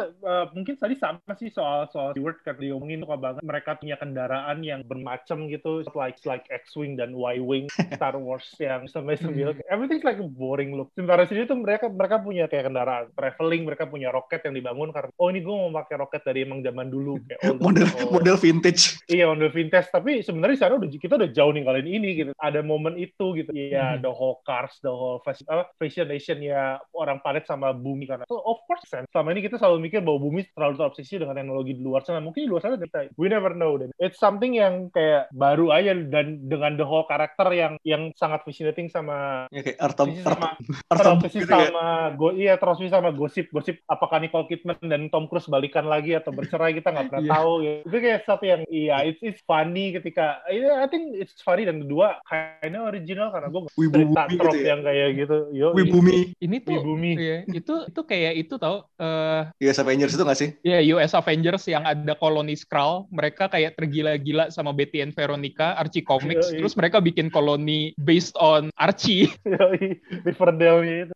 mungkin 0.56 0.80
tadi 0.80 0.96
sama 0.96 1.34
sih 1.36 1.52
soal 1.52 1.92
soal 1.92 2.16
Stewart 2.16 2.40
kan 2.48 2.56
diomongin 2.56 3.04
suka 3.04 3.18
banget 3.20 3.42
mereka 3.44 3.76
punya 3.76 4.00
kendaraan 4.00 4.64
yang 4.64 4.86
bermacam 4.88 5.52
gitu 5.52 5.84
like 5.98 6.22
like 6.24 6.48
X-wing 6.48 6.96
dan 6.96 7.12
Y-wing 7.12 7.68
Star 7.98 8.16
Wars 8.16 8.48
yang 8.62 8.88
sampai 8.88 9.20
sembilan. 9.20 9.60
Everything's 9.68 10.06
like 10.08 10.22
boring 10.38 10.78
look. 10.78 10.94
Sementara 10.96 11.28
sini 11.28 11.44
tuh 11.44 11.60
mereka 11.60 11.92
mereka 11.92 12.22
punya 12.22 12.46
kayak 12.48 12.72
kendaraan 12.72 13.06
traveling 13.18 13.66
mereka 13.68 13.90
punya 13.90 14.14
roket 14.14 14.46
yang 14.46 14.56
dibangun 14.56 14.94
karena 14.94 15.10
oh 15.18 15.28
ini 15.28 15.42
gue 15.42 15.54
mau 15.54 15.74
pakai 15.74 15.96
roket 16.00 16.22
dari 16.24 16.46
emang 16.46 16.62
zaman 16.62 16.88
dulu 16.88 17.18
kayak 17.26 17.40
old 17.50 17.60
model 17.66 17.88
old. 17.90 18.12
model 18.22 18.38
vintage 18.38 18.93
Iya, 19.06 19.28
model 19.28 19.50
vintage. 19.50 19.90
Tapi 19.90 20.20
sebenarnya 20.20 20.58
sana 20.60 20.76
udah 20.76 20.90
kita 20.90 21.16
udah 21.16 21.30
jauh 21.30 21.50
ninggalin 21.50 21.86
ini 21.86 22.10
gitu. 22.16 22.32
Ada 22.36 22.62
momen 22.62 22.96
itu 22.96 23.26
gitu. 23.36 23.50
Iya, 23.50 23.96
Mhm. 23.96 24.02
the 24.02 24.12
whole 24.12 24.40
cars, 24.42 24.78
the 24.80 24.90
whole 24.90 25.20
fashion, 25.20 25.46
apa, 25.46 25.70
fascination 25.76 26.40
ya 26.40 26.64
orang 26.92 27.20
planet 27.20 27.44
sama 27.44 27.72
bumi 27.72 28.06
karena. 28.06 28.26
So, 28.26 28.40
of 28.40 28.62
course, 28.64 28.84
kan. 28.86 29.06
Selama 29.10 29.32
ini 29.32 29.42
kita 29.42 29.56
selalu 29.56 29.78
mikir 29.82 30.00
bahwa 30.00 30.20
bumi 30.22 30.46
terlalu 30.50 30.76
terobsesi 30.78 31.16
dengan 31.16 31.34
teknologi 31.34 31.74
di 31.74 31.84
luar 31.84 32.02
sana. 32.02 32.20
Mungkin 32.20 32.42
di 32.42 32.50
luar 32.50 32.62
sana 32.62 32.76
kita, 32.76 33.12
we 33.16 33.28
never 33.28 33.52
know. 33.52 33.76
Dan 33.76 33.90
it's 33.98 34.18
something 34.18 34.54
yang 34.54 34.90
kayak 34.90 35.30
baru 35.32 35.72
aja 35.72 35.94
dan 35.96 36.42
dengan 36.44 36.76
the 36.76 36.84
whole 36.84 37.04
karakter 37.04 37.48
yang 37.50 37.76
yang 37.84 38.14
sangat 38.14 38.44
fascinating 38.44 38.88
sama 38.88 39.46
ya 39.50 39.62
kayak 39.62 39.78
Terobsesi 39.80 40.22
sama- 40.22 40.58
terobsesi 40.90 41.38
gitu 41.40 41.52
ya. 41.52 41.70
sama 41.70 41.86
go, 42.14 42.28
iya 42.32 42.54
terobsesi 42.56 42.90
sama 42.90 43.10
gosip-gosip 43.10 43.82
apakah 43.86 44.18
Nicole 44.18 44.46
Kidman 44.46 44.80
dan 44.82 45.08
Tom 45.08 45.26
Cruise 45.26 45.46
balikan 45.46 45.86
lagi 45.86 46.14
atau 46.14 46.30
bercerai 46.30 46.74
kita 46.74 46.90
nggak 46.90 47.08
pernah 47.08 47.24
Iya. 47.24 47.32
tahu 47.32 47.52
gitu. 47.60 47.80
Itu 47.84 47.98
kayak 48.00 48.20
sesuatu 48.22 48.46
yang 48.46 48.62
iya 48.84 49.08
it's, 49.08 49.22
it's 49.24 49.42
funny 49.48 49.96
ketika 49.96 50.44
iya 50.52 50.84
I 50.84 50.88
think 50.92 51.16
it's 51.16 51.40
funny 51.40 51.64
dan 51.64 51.84
kedua 51.86 52.20
kayaknya 52.28 52.80
original 52.84 53.28
karena 53.32 53.48
gue 53.48 53.62
Wibu 53.80 53.96
cerita 53.96 54.22
trop 54.40 54.54
gitu 54.54 54.58
ya. 54.60 54.66
yang 54.76 54.82
kayak 54.84 55.08
gitu. 55.16 55.38
Yo, 55.54 55.68
Wibumi 55.72 56.34
Ini 56.42 56.58
tuh 56.66 56.82
Wibumi. 56.82 57.12
iya, 57.16 57.38
itu 57.48 57.88
itu 57.88 58.02
kayak 58.04 58.34
itu 58.48 58.56
tau 58.58 58.90
eh 58.98 59.48
US 59.70 59.80
Avengers 59.80 60.14
itu 60.16 60.24
gak 60.24 60.40
sih 60.40 60.50
ya 60.66 60.80
US 60.98 61.14
Avengers 61.14 61.64
yang 61.70 61.84
ada 61.86 62.14
koloni 62.18 62.58
Skrull, 62.58 63.06
mereka 63.14 63.46
kayak 63.52 63.78
tergila-gila 63.78 64.50
sama 64.50 64.74
Betty 64.74 65.04
and 65.06 65.14
Veronica, 65.14 65.78
Archie 65.78 66.02
Comics, 66.02 66.50
Yoi. 66.50 66.58
terus 66.64 66.74
mereka 66.74 66.98
bikin 67.04 67.30
koloni 67.30 67.94
based 68.02 68.34
on 68.42 68.74
Archie. 68.82 69.30
Yoi, 69.46 70.02
Riverdale-nya 70.26 70.96
itu. 71.06 71.14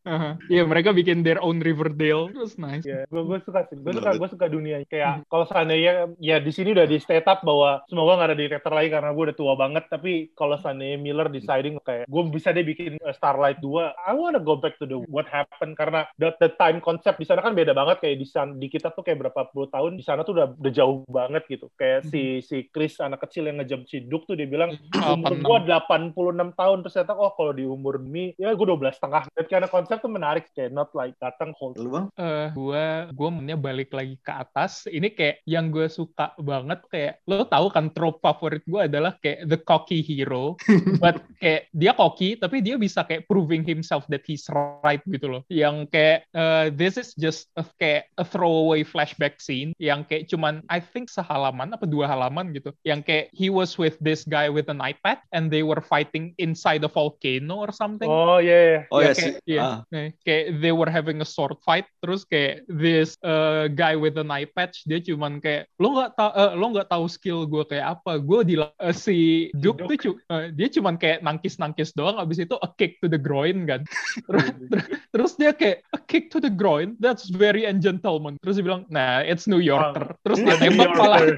Iya, 0.53 0.63
mereka 0.69 0.93
bikin 0.93 1.25
their 1.25 1.41
own 1.41 1.57
Riverdale. 1.59 2.29
Terus 2.29 2.55
nice. 2.61 2.85
Ya, 2.85 3.09
gue 3.09 3.21
gue 3.25 3.39
suka 3.41 3.65
sih. 3.71 3.75
Gue 3.81 3.97
suka 3.97 4.13
gue 4.13 4.29
suka 4.29 4.45
dunia. 4.45 4.85
Kayak 4.85 5.25
kalau 5.31 5.49
seandainya 5.49 6.13
ya 6.21 6.37
di 6.37 6.51
sini 6.53 6.77
udah 6.77 6.85
di 6.85 7.01
state 7.01 7.25
up 7.25 7.41
bahwa 7.41 7.56
semoga 7.89 8.17
nggak 8.17 8.29
ada 8.33 8.37
director 8.37 8.71
lagi 8.73 8.89
karena 8.91 9.09
gue 9.13 9.23
udah 9.31 9.37
tua 9.37 9.53
banget. 9.55 9.83
Tapi 9.89 10.31
kalau 10.33 10.55
seandainya 10.59 10.97
Miller 10.99 11.27
deciding 11.31 11.79
kayak 11.81 12.05
gue 12.05 12.23
bisa 12.29 12.51
deh 12.51 12.65
bikin 12.65 12.99
uh, 13.01 13.13
Starlight 13.15 13.59
2, 13.63 13.93
I 13.93 14.13
wanna 14.13 14.41
go 14.41 14.57
back 14.57 14.75
to 14.81 14.85
the 14.85 14.99
what 15.07 15.29
happened 15.29 15.77
karena 15.77 16.05
the, 16.21 16.33
the 16.41 16.51
time 16.57 16.83
concept 16.83 17.21
di 17.21 17.25
sana 17.27 17.41
kan 17.41 17.57
beda 17.57 17.73
banget 17.73 18.03
kayak 18.03 18.17
di 18.21 18.27
sana 18.27 18.53
di 18.55 18.67
kita 18.67 18.93
tuh 18.93 19.03
kayak 19.05 19.27
berapa 19.27 19.49
puluh 19.51 19.67
tahun 19.71 19.97
di 19.97 20.03
sana 20.03 20.21
tuh 20.21 20.37
udah, 20.37 20.47
udah 20.57 20.73
jauh 20.73 21.01
banget 21.09 21.43
gitu. 21.47 21.71
Kayak 21.79 22.07
si 22.09 22.43
si 22.45 22.67
Chris 22.69 22.99
anak 23.01 23.23
kecil 23.25 23.49
yang 23.49 23.61
ngejam 23.61 23.87
si 23.87 24.05
Duke 24.05 24.27
tuh 24.29 24.37
dia 24.37 24.49
bilang 24.49 24.75
umur 24.93 25.33
gue 25.37 25.57
86 25.71 26.13
tahun 26.53 26.77
terus 26.83 26.93
ternyata 26.97 27.15
oh 27.15 27.31
kalau 27.33 27.53
di 27.55 27.63
umur 27.65 28.01
ini 28.01 28.35
ya 28.35 28.53
gue 28.53 28.67
12 28.67 28.97
setengah. 28.97 29.23
Dan 29.33 29.45
karena 29.47 29.67
konsep 29.71 29.97
tuh 30.03 30.11
menarik 30.11 30.49
kayak 30.51 30.73
not 30.73 30.91
like 30.93 31.15
datang 31.17 31.55
hold 31.55 31.79
lu 31.79 31.89
bang 31.93 32.05
eh 32.19 32.47
gua 32.53 33.07
gua 33.13 33.29
maunya 33.31 33.55
balik 33.55 33.93
lagi 33.95 34.15
ke 34.19 34.33
atas. 34.33 34.85
Ini 34.89 35.13
kayak 35.13 35.45
yang 35.47 35.71
gue 35.71 35.87
suka 35.87 36.35
banget 36.37 36.83
kayak 36.91 37.23
lo 37.25 37.46
tahu 37.47 37.67
kan 37.71 37.89
trope 37.91 38.19
favorit 38.19 38.61
gue 38.63 38.81
adalah 38.85 39.15
kayak 39.19 39.47
the 39.47 39.57
cocky 39.57 39.99
hero, 39.99 40.53
but 40.99 41.17
kayak 41.43 41.71
dia 41.71 41.91
cocky 41.91 42.35
tapi 42.35 42.59
dia 42.59 42.75
bisa 42.75 43.03
kayak 43.03 43.25
proving 43.25 43.63
himself 43.63 44.03
that 44.11 44.21
he's 44.27 44.45
right 44.83 45.01
gitu 45.07 45.27
loh. 45.27 45.41
Yang 45.47 45.87
kayak 45.89 46.27
eh, 46.31 46.65
this 46.75 46.99
is 46.99 47.15
just 47.15 47.47
a, 47.55 47.63
kayak 47.79 48.11
a 48.19 48.25
throwaway 48.27 48.83
flashback 48.83 49.39
scene 49.39 49.71
yang 49.79 50.03
kayak 50.03 50.27
cuman 50.27 50.61
I 50.67 50.83
think 50.83 51.07
sehalaman 51.07 51.71
apa 51.71 51.87
dua 51.87 52.07
halaman 52.07 52.51
gitu. 52.51 52.75
Yang 52.83 53.01
kayak 53.07 53.25
he 53.31 53.47
was 53.47 53.79
with 53.79 53.95
this 53.99 54.27
guy 54.27 54.51
with 54.51 54.67
an 54.67 54.79
iPad 54.79 55.23
and 55.31 55.47
they 55.47 55.63
were 55.63 55.79
fighting 55.79 56.35
inside 56.37 56.83
a 56.83 56.91
volcano 56.91 57.63
or 57.63 57.71
something. 57.71 58.07
Oh 58.07 58.37
iya. 58.37 58.83
oh 58.91 58.99
Ya, 58.99 59.11
sih 59.15 59.35
kayak- 59.37 59.43
iya. 59.47 59.61
ah. 59.61 59.77
Nah, 59.87 60.11
kayak 60.23 60.59
they 60.59 60.73
were 60.73 60.89
having 60.89 61.19
a 61.19 61.27
sword 61.27 61.55
fight 61.63 61.87
terus 62.01 62.23
kayak 62.23 62.63
this 62.67 63.15
uh, 63.21 63.67
guy 63.69 63.93
with 63.95 64.15
an 64.15 64.31
eye 64.31 64.47
patch 64.47 64.83
dia 64.83 64.99
cuman 64.99 65.43
kayak 65.43 65.67
lo 65.77 65.91
nggak 65.93 66.15
tahu 66.15 66.31
lo 66.55 66.65
nggak 66.71 66.87
tahu 66.87 67.05
skill 67.05 67.26
gue 67.29 67.63
kayak 67.67 67.99
apa 67.99 68.21
gue 68.21 68.39
di 68.47 68.55
uh, 68.59 68.93
si 68.95 69.49
Duke 69.57 69.83
tuh 69.85 69.97
cu- 69.97 70.19
uh, 70.31 70.49
dia 70.53 70.67
cuman 70.71 70.95
kayak 70.95 71.23
nangkis 71.25 71.59
nangkis 71.59 71.91
doang 71.93 72.15
abis 72.21 72.43
itu 72.43 72.55
a 72.63 72.69
kick 72.79 72.99
to 73.03 73.07
the 73.11 73.19
groin 73.19 73.67
kan. 73.67 73.83
Terus, 74.27 74.45
ter- 74.71 74.87
terus 75.13 75.31
dia 75.39 75.51
kayak 75.55 75.83
a 75.95 75.99
kick 75.99 76.29
to 76.29 76.37
the 76.39 76.51
groin 76.51 76.95
that's 76.99 77.31
very 77.31 77.67
ungentleman. 77.67 78.39
Terus 78.43 78.59
dia 78.59 78.65
bilang 78.65 78.83
nah 78.87 79.23
it's 79.23 79.45
New 79.45 79.61
Yorker. 79.61 80.15
Terus 80.23 80.39
dia 80.43 80.55
tembak 80.59 80.91
malah. 80.95 81.23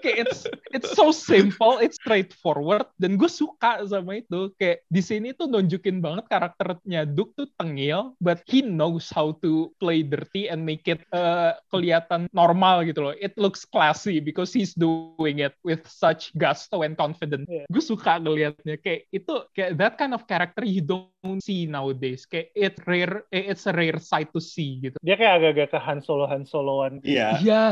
Kayak 0.00 0.16
it's 0.24 0.48
it's 0.72 0.90
so 0.96 1.12
simple, 1.12 1.76
it's 1.76 2.00
straightforward 2.00 2.88
dan 2.96 3.20
gue 3.20 3.28
suka 3.28 3.84
sama 3.84 4.24
itu. 4.24 4.48
Kayak 4.56 4.80
di 4.88 5.02
sini 5.04 5.36
tuh 5.36 5.44
nunjukin 5.44 6.00
banget 6.00 6.24
karakternya 6.32 7.04
Duke 7.04 7.36
tuh 7.36 7.48
tengil, 7.60 8.16
but 8.16 8.40
he 8.48 8.64
knows 8.64 9.12
how 9.12 9.36
to 9.44 9.68
play 9.76 10.00
dirty 10.00 10.48
and 10.48 10.64
make 10.64 10.88
it 10.88 11.04
uh, 11.12 11.52
kelihatan 11.68 12.32
normal 12.32 12.80
gitu 12.88 13.04
loh. 13.04 13.14
It 13.16 13.36
looks 13.36 13.68
classy 13.68 14.24
because 14.24 14.56
he's 14.56 14.72
doing 14.80 15.44
it 15.44 15.52
with 15.60 15.84
such 15.84 16.32
gusto 16.32 16.80
and 16.80 16.96
confidence. 16.96 17.44
Yeah. 17.44 17.68
Gue 17.68 17.84
suka 17.84 18.16
ngelihatnya 18.16 18.80
kayak 18.80 19.12
itu 19.12 19.34
kayak 19.52 19.76
that 19.76 19.94
kind 20.00 20.16
of 20.16 20.24
character 20.24 20.64
you 20.64 20.80
don't 20.80 21.12
see 21.40 21.68
nowadays. 21.68 22.24
Kayak 22.24 22.48
it 22.56 22.74
rare, 22.88 23.14
eh, 23.28 23.52
it's 23.52 23.68
a 23.68 23.72
rare 23.72 24.00
sight 24.00 24.32
to 24.32 24.40
see 24.40 24.80
gitu. 24.80 24.96
Dia 25.04 25.14
kayak 25.14 25.34
agak-agak 25.40 25.68
ke 25.70 25.78
Han 25.78 26.00
Solo 26.00 26.24
Han 26.24 26.48
Soloan. 26.48 27.04
iya 27.04 27.36
Iya, 27.40 27.62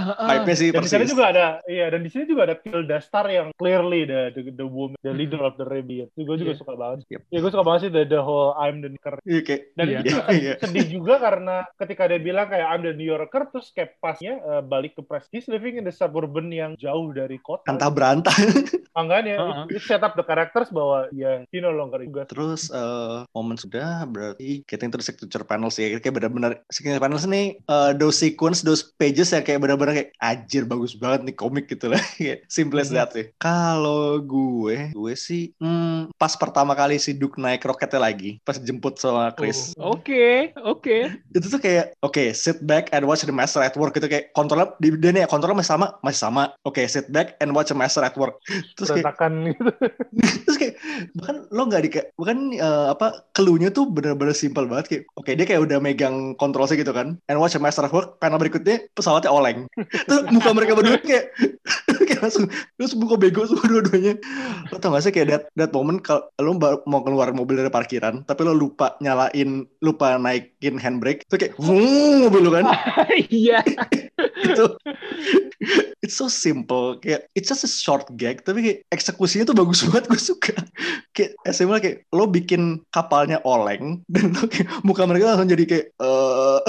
sih 0.52 0.68
Dan 0.70 0.84
di 0.84 0.88
sana 0.88 1.00
persis 1.00 1.12
juga 1.12 1.24
ada, 1.32 1.46
iya, 1.64 1.86
dan 1.88 2.00
di 2.02 2.10
sini 2.12 2.24
juga 2.28 2.42
ada 2.44 2.56
Tilda 2.58 2.98
Star 3.00 3.26
yang 3.26 3.48
clearly 3.56 4.04
the 4.04 4.32
the, 4.36 4.42
the 4.52 4.66
woman, 4.66 4.96
the 5.00 5.12
leader 5.12 5.40
of 5.40 5.56
the 5.56 5.64
rebellion. 5.64 6.08
Itu 6.12 6.28
gue 6.28 6.36
juga 6.36 6.52
Iya. 6.52 6.60
suka 6.60 6.72
banget. 6.74 6.98
Yep. 7.08 7.20
Ya 7.28 7.38
gue 7.40 7.50
suka 7.50 7.64
banget 7.64 7.80
sih 7.80 7.90
the, 7.90 8.02
the 8.04 8.20
whole 8.20 8.52
I'm 8.54 8.80
the 8.80 8.90
New 8.92 9.00
Yorker. 9.00 9.22
iya 9.24 9.40
kayak 9.40 9.62
Dan 9.74 9.86
Iya. 9.88 9.98
itu 9.98 10.14
Iya. 10.44 10.52
sedih 10.60 10.86
juga 10.90 11.14
karena 11.18 11.56
ketika 11.76 12.02
dia 12.06 12.20
bilang 12.20 12.46
kayak 12.48 12.66
I'm 12.68 12.82
the 12.84 12.92
New 12.92 13.08
Yorker, 13.08 13.48
terus 13.48 13.72
kayak 13.72 13.96
pasnya 13.98 14.36
eh, 14.38 14.62
balik 14.62 14.92
ke 14.94 15.02
press. 15.02 15.24
He's 15.28 15.48
living 15.48 15.76
in 15.76 15.84
the 15.84 15.94
suburban 15.94 16.52
yang 16.52 16.76
jauh 16.76 17.10
dari 17.10 17.40
kota. 17.40 17.64
antah 17.68 17.88
berantah 17.88 18.36
Makanya, 18.98 19.34
Uh-uh. 19.38 19.64
it, 19.70 19.78
it 19.78 19.82
set 19.84 20.02
up 20.02 20.18
the 20.18 20.26
characters 20.26 20.74
bahwa 20.74 21.06
ya 21.14 21.46
he 21.54 21.62
no 21.62 21.70
longer 21.70 22.02
juga. 22.02 22.26
terus 22.26 22.66
eh, 22.68 23.22
momen 23.38 23.54
sudah 23.54 24.02
berarti 24.08 24.66
getting 24.66 24.90
to 24.90 24.98
the 24.98 25.04
signature 25.04 25.44
panels 25.46 25.78
ya 25.78 25.94
kayak 26.00 26.14
benar-benar 26.18 26.58
signature 26.72 27.02
panels 27.02 27.28
nih 27.28 27.58
uh, 27.70 27.94
those 27.94 28.18
sequence 28.18 28.66
those 28.66 28.82
pages 28.98 29.30
ya 29.30 29.44
kayak 29.44 29.62
benar-benar 29.62 29.94
kayak 29.94 30.10
ajir 30.18 30.66
bagus 30.66 30.98
banget 30.98 31.28
nih 31.28 31.36
komik 31.36 31.70
gitu 31.70 31.92
lah 31.92 32.00
kayak 32.18 32.42
simple 32.50 32.80
as 32.80 32.90
that 32.90 33.12
sih. 33.12 33.30
Kalau 33.36 34.18
gue 34.18 34.90
gue 34.90 35.14
sih 35.14 35.54
hmm, 35.60 36.16
pas 36.16 36.32
pertama 36.34 36.74
kali 36.74 36.98
si 36.98 37.14
Duke 37.14 37.38
naik 37.38 37.62
roketnya 37.62 38.00
lagi 38.02 38.42
pas 38.42 38.58
jemput 38.58 38.98
sama 38.98 39.30
Chris. 39.36 39.76
Oh, 39.78 39.98
Oke, 39.98 40.54
oke. 40.62 40.96
itu 41.34 41.46
tuh 41.50 41.58
kayak 41.58 41.92
oke 42.06 42.30
sit 42.30 42.62
back 42.62 42.86
and 42.94 43.02
watch 43.02 43.26
the 43.26 43.34
master 43.34 43.58
at 43.58 43.74
work 43.74 43.92
gitu. 43.98 44.06
Kayak 44.06 44.30
kontrolnya 44.30 44.72
di 44.78 44.94
dia 44.94 45.10
nih 45.10 45.26
ya, 45.26 45.28
kontrolnya 45.28 45.58
masih 45.58 45.72
sama 45.74 45.86
masih 46.06 46.20
sama. 46.22 46.42
Oke 46.62 46.86
sit 46.86 47.10
back 47.10 47.34
and 47.42 47.50
watch 47.50 47.68
the 47.68 47.76
master 47.76 48.06
at 48.06 48.14
work. 48.14 48.38
Terus 48.78 48.94
kayak 48.94 49.18
gitu. 49.18 49.70
terus 50.46 50.56
kayak 50.56 50.74
bahkan 51.18 51.36
lo 51.50 51.62
nggak 51.66 51.82
di 51.82 51.90
bahkan 52.14 52.38
eh, 52.54 52.86
apa 52.94 53.26
keluhnya 53.38 53.70
tuh 53.70 53.86
bener-bener 53.86 54.34
simpel 54.34 54.66
banget 54.66 54.86
kayak 54.90 55.02
oke 55.14 55.30
dia 55.30 55.46
kayak 55.46 55.62
udah 55.62 55.78
megang 55.78 56.34
kontrolnya 56.34 56.74
gitu 56.74 56.90
kan 56.90 57.14
and 57.30 57.38
watch 57.38 57.54
at 57.54 57.62
work 57.94 58.18
karena 58.18 58.34
berikutnya 58.34 58.90
pesawatnya 58.98 59.30
oleng. 59.30 59.70
Terus 60.10 60.26
muka 60.34 60.50
mereka 60.50 60.74
berdua 60.74 60.98
kayak 60.98 61.30
kayak 62.10 62.20
langsung 62.26 62.50
terus 62.74 62.98
muka 62.98 63.14
bego 63.14 63.46
semua 63.46 63.70
dua-duanya. 63.70 64.18
Lo 64.74 64.82
tau 64.82 64.90
gak 64.90 65.06
sih 65.06 65.14
kayak 65.14 65.28
that, 65.30 65.42
that 65.54 65.70
moment 65.70 66.02
kalau 66.02 66.26
lo 66.42 66.58
mau 66.90 67.00
keluar 67.06 67.30
mobil 67.30 67.62
dari 67.62 67.70
parkiran 67.70 68.26
tapi 68.26 68.42
lo 68.42 68.58
lupa 68.58 68.98
nyalain 68.98 69.70
lupa 69.78 70.18
naikin 70.18 70.74
handbrake 70.82 71.22
itu 71.22 71.36
kayak 71.38 71.54
wuh 71.62 72.26
mobil 72.26 72.42
lo 72.42 72.50
kan. 72.58 72.66
Iya. 73.28 73.60
itu 74.38 74.64
it's 76.00 76.16
so 76.16 76.30
simple 76.30 76.96
kayak 77.02 77.28
it's 77.34 77.50
just 77.50 77.66
a 77.66 77.70
short 77.70 78.06
gag 78.16 78.40
tapi 78.46 78.62
kayak 78.64 78.78
eksekusinya 78.94 79.44
tuh 79.46 79.54
bagus 79.54 79.84
banget 79.86 80.10
gue 80.10 80.20
suka. 80.20 80.54
Kayak 81.14 81.38
SMA 81.52 81.76
kayak 81.78 81.96
lo 82.10 82.26
bikin 82.26 82.82
kapalnya 83.28 83.38
oleng 83.44 83.84
dan 84.14 84.32
muka 84.80 85.04
mereka 85.04 85.36
langsung 85.36 85.52
jadi 85.52 85.64
kayak 85.68 85.86
eh 86.00 86.60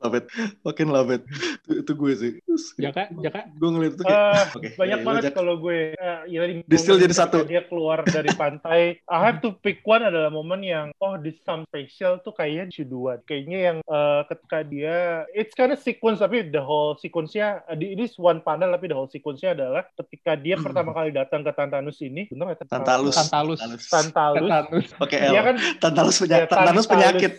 love 0.00 0.14
it 0.14 0.24
makin 0.60 0.88
love 0.88 1.08
it 1.08 1.22
itu, 1.62 1.72
itu 1.78 1.92
gue 1.92 2.12
sih 2.14 2.32
Terus 2.40 2.64
Jaka, 2.74 3.02
Jaka. 3.14 3.40
gue 3.50 3.68
ngeliat 3.68 3.92
itu 3.92 4.02
kayak 4.02 4.18
Eh, 4.20 4.44
oke 4.50 4.68
banyak 4.74 4.98
ya, 4.98 5.04
banget 5.04 5.20
lo, 5.20 5.26
Jak. 5.26 5.34
kalau 5.34 5.54
gue 5.56 5.78
eh, 5.92 6.20
ya 6.26 6.38
momen 6.62 6.98
jadi 6.98 7.14
satu. 7.14 7.38
dia 7.44 7.62
keluar 7.62 7.98
dari 8.02 8.30
pantai 8.32 8.80
I 9.02 9.18
have 9.20 9.40
to 9.40 9.54
pick 9.54 9.80
one 9.82 10.00
adalah 10.00 10.28
momen 10.28 10.60
yang 10.60 10.92
oh 10.96 11.16
this 11.16 11.36
some 11.40 11.64
special 11.64 12.16
tuh 12.18 12.32
kayaknya 12.32 12.68
Shuduan 12.70 13.20
kayaknya 13.22 13.58
yang 13.62 13.78
eh, 13.80 14.22
ketika 14.26 14.58
dia 14.62 14.96
it's 15.30 15.52
kind 15.52 15.68
of 15.68 15.78
sequence 15.78 16.18
tapi 16.18 16.44
the 16.44 16.58
whole 16.58 16.96
sequence-nya 16.96 17.48
di- 17.72 17.92
ini 17.92 18.04
is 18.04 18.16
one 18.16 18.40
panel 18.40 18.70
tapi 18.70 18.86
the 18.86 18.94
whole 18.94 19.06
sequence-nya 19.06 19.52
adalah 19.52 19.84
ketika 19.94 20.34
dia 20.34 20.52
Hmm. 20.52 20.64
pertama 20.66 20.90
kali 20.90 21.10
datang 21.10 21.40
ke 21.40 21.50
Tantanus 21.50 22.00
ini 22.00 22.24
bener 22.26 22.50
ya 22.50 22.56
Tantalus 22.62 23.14
Tantalus. 23.14 23.58
Tantalus 23.60 24.48
Tantalus. 24.48 24.86
pakai 24.96 25.18
L 25.22 25.30
dia 25.30 25.40
kan 25.42 25.56
Tantalus, 25.78 26.16
ya, 26.16 26.22
penya- 26.22 26.40
Tantalus 26.46 26.48
Tantalus. 26.48 26.86
penyakit 26.86 27.32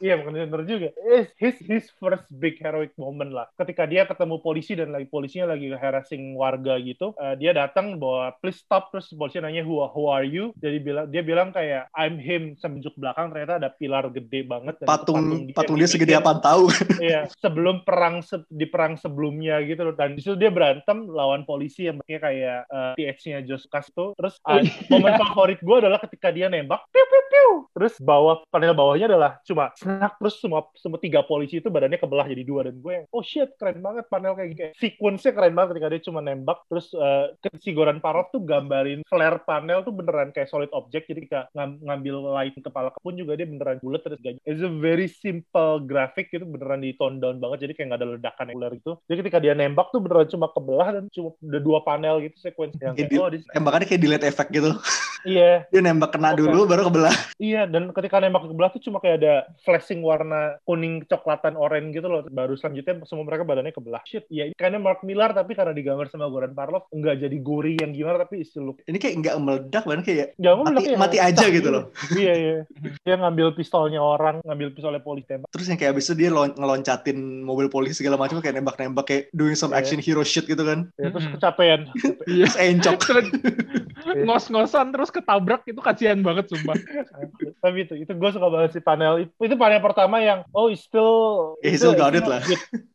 Iya 0.00 0.18
bukan 0.22 0.32
bener 0.48 0.64
juga. 0.64 0.88
It's 0.96 1.30
his 1.36 1.56
his 1.60 1.84
first 2.00 2.24
big 2.40 2.56
heroic 2.58 2.96
moment 2.96 3.30
lah. 3.34 3.46
Ketika 3.60 3.84
dia 3.84 4.08
ketemu 4.08 4.40
polisi 4.40 4.72
dan 4.72 4.96
lagi 4.96 5.06
polisinya 5.06 5.52
lagi 5.52 5.68
harassing 5.76 6.32
warga 6.34 6.80
gitu, 6.80 7.12
eh, 7.20 7.36
dia 7.36 7.52
datang 7.52 8.00
bawa 8.00 8.32
please 8.40 8.64
stop 8.64 8.88
terus 8.88 9.12
polisi 9.12 9.38
nanya 9.38 9.60
who, 9.60 9.84
who 9.92 10.08
are 10.08 10.24
you? 10.24 10.56
Jadi 10.58 10.80
bilang 10.80 11.06
dia 11.12 11.20
bilang 11.20 11.52
kayak 11.52 11.92
I'm 11.92 12.16
him 12.16 12.56
sambil 12.56 12.80
juk 12.80 12.96
belakang 12.96 13.30
ternyata 13.30 13.60
ada 13.60 13.70
pilar 13.70 14.08
gede 14.08 14.46
banget 14.48 14.80
dan 14.80 14.86
patung 14.88 15.50
patung 15.52 15.76
dia 15.76 15.84
yang 15.84 15.92
segede 15.92 16.16
dibikin, 16.16 16.24
apa 16.24 16.32
tahu 16.40 16.64
Iya, 17.04 17.20
sebelum 17.36 17.84
perang 17.84 18.24
se- 18.24 18.48
di 18.48 18.64
perang 18.64 18.96
sebelumnya 18.96 19.60
gitu 19.66 19.92
loh. 19.92 19.94
Dan 19.94 20.16
di 20.16 20.24
situ 20.24 20.38
dia 20.40 20.48
berantem 20.48 21.04
lawan 21.10 21.44
polisi 21.44 21.86
yang 21.90 22.00
pakai 22.00 22.18
kayak 22.22 22.60
uh, 22.72 22.92
TH-nya 22.96 23.44
Josh 23.44 23.66
Lucas 23.74 23.86
tuh. 23.90 24.10
Terus 24.14 24.34
uh, 24.46 24.62
iya. 24.62 24.70
momen 24.86 25.14
favorit 25.18 25.58
gue 25.58 25.76
adalah 25.82 25.98
ketika 25.98 26.30
dia 26.30 26.46
nembak, 26.46 26.86
piu 26.94 27.02
piu 27.02 27.22
piu. 27.26 27.48
Terus 27.74 27.94
bawah 27.98 28.46
panel 28.54 28.70
bawahnya 28.76 29.10
adalah 29.10 29.42
cuma 29.42 29.74
snack 29.84 30.16
terus 30.16 30.40
semua 30.40 30.64
semua 30.80 30.96
tiga 30.96 31.20
polisi 31.20 31.60
itu 31.60 31.68
badannya 31.68 32.00
kebelah 32.00 32.24
jadi 32.24 32.42
dua. 32.42 32.60
Dan 32.64 32.80
gue 32.80 32.92
yang 32.96 33.04
oh 33.12 33.20
shit 33.20 33.52
keren 33.60 33.84
banget 33.84 34.08
panel 34.08 34.32
kayak 34.32 34.48
gitu. 34.56 34.62
Sequence-nya 34.80 35.32
keren 35.36 35.52
banget 35.52 35.68
ketika 35.76 35.88
dia 35.92 36.02
cuma 36.08 36.20
nembak 36.24 36.64
terus 36.72 36.88
uh, 36.96 37.36
si 37.60 37.76
Goran 37.76 38.00
Parov 38.00 38.32
tuh 38.32 38.40
gambarin 38.40 39.04
flare 39.04 39.44
panel 39.44 39.84
tuh 39.84 39.92
beneran 39.92 40.32
kayak 40.32 40.48
solid 40.48 40.72
object. 40.72 41.04
Jadi 41.12 41.28
kayak 41.28 41.52
ngam- 41.52 41.84
ngambil 41.84 42.14
light 42.32 42.56
kepala 42.56 42.88
pun 42.96 43.14
juga 43.14 43.36
dia 43.36 43.44
beneran 43.44 43.76
bulat 43.84 44.00
terus 44.00 44.16
gak 44.24 44.40
it's 44.48 44.64
a 44.64 44.72
very 44.72 45.06
simple 45.06 45.84
grafik 45.84 46.32
itu 46.32 46.48
beneran 46.48 46.80
di 46.80 46.96
tone 46.96 47.20
down 47.20 47.36
banget. 47.36 47.68
Jadi 47.68 47.72
kayak 47.76 47.86
nggak 47.92 48.00
ada 48.00 48.08
ledakan 48.16 48.44
yang 48.48 48.56
ular 48.56 48.72
gitu. 48.72 48.92
Jadi 49.04 49.16
ketika 49.20 49.38
dia 49.44 49.52
nembak 49.52 49.92
tuh 49.92 50.00
beneran 50.00 50.26
cuma 50.32 50.48
kebelah 50.48 50.88
dan 50.96 51.04
cuma 51.12 51.36
ada 51.36 51.60
dua 51.60 51.78
panel 51.84 52.24
gitu 52.24 52.36
sequence 52.40 52.74
yang 52.80 52.96
Kayak 52.96 53.10
di- 53.12 53.20
oh 53.20 53.28
this- 53.28 53.46
tembakannya 53.52 53.86
kayak 53.86 54.02
delete 54.02 54.26
effect 54.26 54.50
gitu 54.50 54.72
iya 55.24 55.62
dia 55.64 55.80
nembak 55.80 56.10
kena 56.10 56.30
Oke. 56.30 56.40
dulu 56.40 56.60
baru 56.64 56.82
kebelah 56.84 57.14
Iya, 57.36 57.66
dan 57.66 57.90
ketika 57.90 58.18
nembak 58.18 58.42
ke 58.42 58.54
belah 58.54 58.70
tuh 58.70 58.80
cuma 58.80 58.98
kayak 58.98 59.20
ada 59.20 59.34
flashing 59.60 60.00
warna 60.00 60.56
kuning 60.62 61.02
coklatan 61.04 61.54
oranye 61.54 61.92
gitu 61.92 62.06
loh. 62.06 62.22
Baru 62.24 62.54
selanjutnya 62.54 63.02
semua 63.04 63.22
mereka 63.22 63.42
badannya 63.42 63.70
kebelah. 63.70 64.00
Shit, 64.04 64.24
ya 64.28 64.46
ini 64.46 64.54
karena 64.54 64.78
Mark 64.78 65.02
Millar 65.02 65.30
tapi 65.30 65.52
karena 65.52 65.70
digambar 65.70 66.06
sama 66.06 66.26
Goran 66.26 66.52
Parlov 66.52 66.86
nggak 66.88 67.16
jadi 67.18 67.36
gori 67.38 67.74
yang 67.76 67.90
gimana 67.90 68.16
tapi 68.18 68.40
still 68.42 68.70
look. 68.70 68.78
ini 68.82 68.96
kayak 68.96 69.18
nggak 69.18 69.36
meledak 69.36 69.82
bahkan 69.82 70.02
kayak 70.02 70.26
Nggak 70.36 70.54
Mati- 70.54 70.64
meledak 70.64 70.86
ya, 70.86 70.96
mati 70.96 71.18
aja 71.20 71.44
gitu 71.48 71.68
loh. 71.68 71.84
iya, 72.14 72.32
iya. 72.34 72.56
Dia 73.02 73.14
ngambil 73.16 73.52
pistolnya 73.52 74.00
orang, 74.00 74.40
ngambil 74.40 74.72
pistolnya 74.72 75.00
polisi 75.00 75.26
tembak. 75.26 75.50
terus 75.50 75.66
yang 75.66 75.76
kayak 75.76 75.92
abis 75.92 76.06
itu 76.06 76.14
dia 76.16 76.30
lon- 76.30 76.54
ngeloncatin 76.54 77.18
mobil 77.42 77.66
polisi 77.68 77.94
segala 77.96 78.16
macam 78.16 78.38
kayak 78.38 78.56
nembak-nembak 78.56 79.04
kayak 79.04 79.22
doing 79.30 79.54
some 79.54 79.70
Iya. 79.70 79.82
action 79.82 79.98
hero 79.98 80.22
shit 80.22 80.46
gitu 80.46 80.62
kan 80.62 80.88
Ya, 80.94 81.10
terus 81.10 81.24
Mm-mm. 81.24 81.34
kecapean. 81.36 81.80
Iya. 82.24 82.46
terus 82.46 82.56
encok 82.70 82.98
ngos-ngosan 84.22 84.94
terus 84.94 85.10
ketabrak 85.10 85.66
itu 85.66 85.80
kasihan 85.82 86.22
banget 86.22 86.46
sumpah. 86.46 86.78
tapi 87.64 87.88
itu, 87.88 87.94
itu 87.98 88.12
gue 88.14 88.30
suka 88.30 88.46
banget 88.46 88.78
sih 88.78 88.84
panel. 88.84 89.26
Itu, 89.26 89.32
itu 89.42 89.54
panel 89.58 89.82
pertama 89.82 90.22
yang, 90.22 90.46
oh 90.54 90.70
it's 90.70 90.86
still... 90.86 91.54
Still 91.58 91.98
got 91.98 92.14
it 92.14 92.22
lah. 92.22 92.38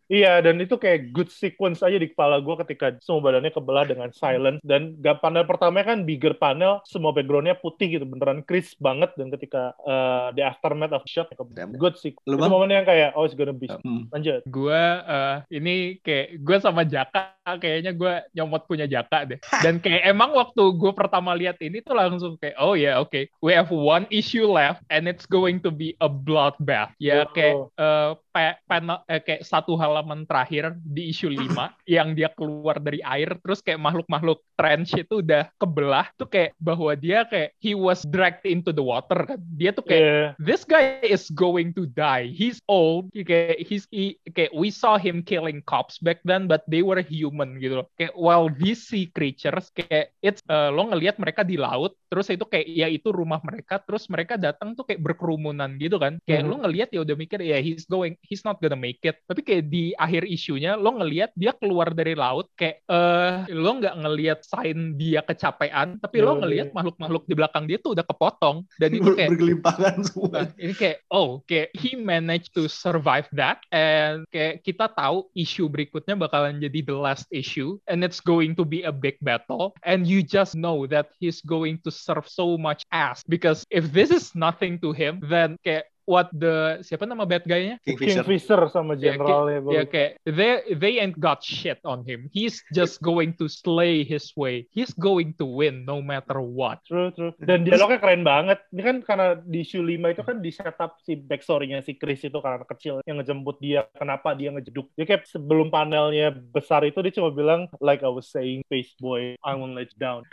Iya, 0.10 0.41
dan 0.41 0.58
itu 0.60 0.76
kayak 0.76 1.13
good 1.13 1.30
sequence 1.30 1.86
aja 1.86 1.95
di 2.02 2.10
kepala 2.10 2.41
gue 2.41 2.56
ketika 2.65 2.98
semua 3.00 3.30
badannya 3.30 3.54
kebelah 3.54 3.86
dengan 3.86 4.10
silent. 4.12 4.58
Dan 4.65 4.98
gak 5.00 5.22
panel 5.22 5.45
pertamanya 5.45 5.95
kan 5.95 6.04
bigger 6.04 6.34
panel, 6.36 6.82
semua 6.89 7.13
backgroundnya 7.13 7.56
putih 7.62 7.95
gitu, 7.98 8.06
beneran 8.10 8.41
crisp 8.43 8.82
banget. 8.82 9.13
Dan 9.15 9.30
ketika 9.30 9.78
uh, 9.86 10.34
the 10.34 10.41
aftermath 10.41 10.91
of 10.91 11.06
shot, 11.06 11.30
good 11.78 11.95
sih. 11.95 12.17
Lu, 12.26 12.41
Itu 12.41 12.50
momen 12.50 12.74
yang 12.74 12.89
kayak, 12.89 13.13
oh 13.13 13.24
it's 13.24 13.38
gonna 13.38 13.54
be... 13.54 13.69
Hmm. 13.69 14.10
Lanjut. 14.10 14.41
gue 14.50 14.82
eh, 15.06 15.36
ini 15.54 15.76
kayak 16.02 16.41
gue 16.41 16.58
sama 16.58 16.82
Jaka 16.82 17.38
kayaknya 17.62 17.93
gue 17.93 18.13
nyomot 18.34 18.65
punya 18.65 18.86
Jaka 18.89 19.26
deh 19.26 19.39
dan 19.62 19.78
kayak 19.82 20.06
emang 20.06 20.34
waktu 20.34 20.62
gue 20.74 20.91
pertama 20.93 21.34
lihat 21.38 21.58
ini 21.62 21.82
tuh 21.82 21.93
langsung 21.98 22.34
kayak 22.38 22.58
oh 22.58 22.74
ya 22.74 22.98
oke 23.02 23.30
we 23.41 23.52
have 23.54 23.69
one 23.69 24.06
issue 24.10 24.45
left 24.45 24.82
and 24.89 25.06
it's 25.06 25.26
going 25.30 25.62
to 25.62 25.69
be 25.69 25.93
a 26.02 26.10
bloodbath 26.10 26.93
ya 26.98 27.26
Oh. 27.26 27.28
kayak 27.36 27.56
eh, 27.78 28.12
pa- 28.39 28.56
panel 28.63 29.04
eh, 29.06 29.19
kayak 29.19 29.43
satu 29.43 29.75
halaman 29.75 30.23
terakhir 30.23 30.80
di 30.80 31.12
issue 31.12 31.28
5 31.36 31.75
yang 31.84 32.15
dia 32.15 32.32
keluar 32.32 32.80
dari 32.80 33.04
air 33.04 33.36
terus 33.43 33.60
kayak 33.60 33.84
makhluk-makhluk 33.84 34.39
trench 34.56 34.95
itu 34.95 35.19
udah 35.19 35.52
kebelah 35.60 36.08
tuh 36.15 36.32
kayak 36.32 36.56
bahwa 36.56 36.95
dia 36.95 37.28
kayak 37.28 37.52
he 37.60 37.75
was 37.75 38.08
dragged 38.08 38.47
into 38.47 38.71
the 38.71 38.80
water 38.80 39.28
kan 39.28 39.39
dia 39.54 39.75
tuh 39.75 39.84
kayak 39.84 39.97
Iya. 39.99 40.32
this 40.39 40.63
guy 40.63 41.04
is 41.04 41.28
going 41.28 41.75
to 41.75 41.84
die. 41.84 42.32
He's 42.32 42.63
old. 42.71 43.12
Kayak 43.12 43.60
he's 43.67 43.84
he, 43.91 44.15
kayak 44.32 44.56
we 44.56 44.71
saw 44.71 44.95
him 44.95 45.19
killing 45.19 45.60
cops 45.67 45.99
back 45.99 46.23
then, 46.23 46.47
but 46.47 46.63
they 46.71 46.80
were 46.80 47.04
human 47.04 47.60
gitu 47.60 47.84
loh. 47.84 47.88
Kayak 47.99 48.15
while 48.15 48.47
these 48.47 48.88
sea 48.88 49.12
creatures 49.12 49.67
kayak 49.75 50.15
it's 50.23 50.39
uh, 50.47 50.71
lo 50.71 50.88
ngelihat 50.88 51.19
mereka 51.19 51.43
di 51.43 51.60
laut, 51.60 51.99
terus 52.08 52.32
itu 52.32 52.47
kayak 52.47 52.63
ya 52.69 52.88
itu 52.88 53.12
rumah 53.12 53.43
mereka, 53.43 53.84
terus 53.84 54.08
mereka 54.08 54.39
datang 54.39 54.71
tuh 54.71 54.88
kayak 54.88 55.04
berkerumunan 55.04 55.75
gitu 55.75 55.99
kan. 55.99 56.15
Kayak 56.23 56.43
Mhm. 56.43 56.49
lo 56.49 56.56
ngelihat 56.63 56.89
ya 56.95 56.99
udah 57.04 57.15
mikir 57.17 57.39
ya 57.43 57.58
he's 57.60 57.84
going, 57.84 58.15
he's 58.30 58.46
not 58.46 58.62
gonna 58.62 58.78
make 58.78 59.02
it. 59.02 59.18
Tapi 59.26 59.42
kayak 59.42 59.68
di 59.68 59.92
akhir 59.98 60.30
isunya 60.30 60.78
lo 60.78 60.96
ngelihat 61.02 61.34
dia 61.34 61.52
keluar 61.58 61.92
dari 61.92 62.13
laut 62.13 62.48
kayak 62.54 62.86
eh 62.86 63.50
lo 63.50 63.82
nggak 63.82 63.96
ngelihat 64.00 64.39
sign 64.46 64.94
dia 64.96 65.26
kecapean, 65.26 65.98
tapi 65.98 66.22
lo 66.22 66.38
Yaudah. 66.38 66.42
ngelihat 66.46 66.68
makhluk-makhluk 66.72 67.26
di 67.26 67.34
belakang 67.34 67.65
dia 67.65 67.82
tuh 67.82 67.98
udah 67.98 68.06
kepotong 68.06 68.63
dan 68.78 68.89
itu 68.94 69.10
kayak 69.18 69.34
bergelimpangan 69.34 69.96
semua 70.08 70.28
Nah, 70.30 70.46
ini 70.62 70.74
kayak 70.78 71.02
oh 71.10 71.42
kayak 71.50 71.74
he 71.74 71.98
managed 71.98 72.54
to 72.54 72.70
survive 72.70 73.26
that 73.34 73.58
and 73.74 74.24
kayak 74.30 74.62
kita 74.62 74.86
tahu 74.94 75.26
isu 75.34 75.65
berikutnya 75.65 76.13
bakalan 76.13 76.62
jadi 76.62 76.86
the 76.86 76.94
last 76.94 77.26
issue 77.34 77.82
and 77.89 78.06
it's 78.06 78.22
going 78.22 78.54
to 78.54 78.62
be 78.62 78.86
a 78.86 78.94
big 78.94 79.18
battle 79.26 79.74
and 79.82 80.06
you 80.06 80.22
just 80.22 80.54
know 80.54 80.86
that 80.86 81.10
he's 81.18 81.42
going 81.42 81.82
to 81.82 81.89
serve 81.89 82.30
so 82.30 82.54
much 82.62 82.86
ass 82.94 83.26
because 83.26 83.65
if 83.74 83.89
this 83.89 84.13
is 84.13 84.38
nothing 84.38 84.78
to 84.78 84.94
him 84.94 85.18
then 85.26 85.58
kayak 85.65 85.89
what 86.10 86.34
the 86.34 86.82
siapa 86.82 87.06
nama 87.06 87.22
bad 87.22 87.45
guy-nya 87.45 87.78
Kingfisher 87.86 88.26
Kingfisher 88.26 88.62
sama 88.74 88.98
Ya, 88.98 89.13
generalnya. 89.13 89.62
ya 89.69 89.84
kayak 89.86 90.17
they 90.26 90.52
they 90.74 90.93
ain't 90.98 91.22
got 91.22 91.45
shit 91.45 91.78
on 91.86 92.02
him 92.02 92.26
he's 92.34 92.65
just 92.74 92.98
going 93.00 93.30
to 93.38 93.45
slay 93.45 94.02
his 94.02 94.34
way 94.34 94.65
he's 94.74 94.89
going 94.98 95.38
to 95.38 95.45
win 95.45 95.86
no 95.86 96.02
matter 96.02 96.41
what 96.41 96.82
True, 96.89 97.13
true. 97.13 97.30
Dan 97.38 97.67
dialognya 97.67 98.02
keren 98.02 98.26
banget. 98.26 98.65
Ini 98.74 98.82
kan 98.82 98.98
karena 99.06 99.28
di 99.38 99.62
issue 99.62 99.84
5 99.84 100.10
itu 100.10 100.22
kan 100.26 100.38
di 100.41 100.50
setup 100.50 100.98
si 101.04 101.13
backstory-nya 101.13 101.86
si 101.86 101.93
Chris 101.93 102.24
itu 102.24 102.34
karena 102.39 102.63
anak 102.63 102.72
kecil 102.74 103.04
yang 103.06 103.22
ngejemput 103.22 103.62
dia, 103.62 103.86
kenapa 103.93 104.34
dia 104.34 104.50
ngejeduk. 104.50 104.89
Dia 104.98 105.06
kayak 105.06 105.30
sebelum 105.30 105.69
panelnya 105.69 106.34
besar 106.34 106.82
itu 106.88 106.98
dia 107.06 107.13
cuma 107.13 107.30
bilang, 107.30 107.69
like 107.78 108.02
I 108.02 108.10
was 108.10 108.26
saying, 108.26 108.65
Space 108.65 108.98
Boy, 108.98 109.38
I 109.45 109.54
won't 109.54 109.78
let 109.78 109.93
you 109.93 110.00
down. 110.02 110.26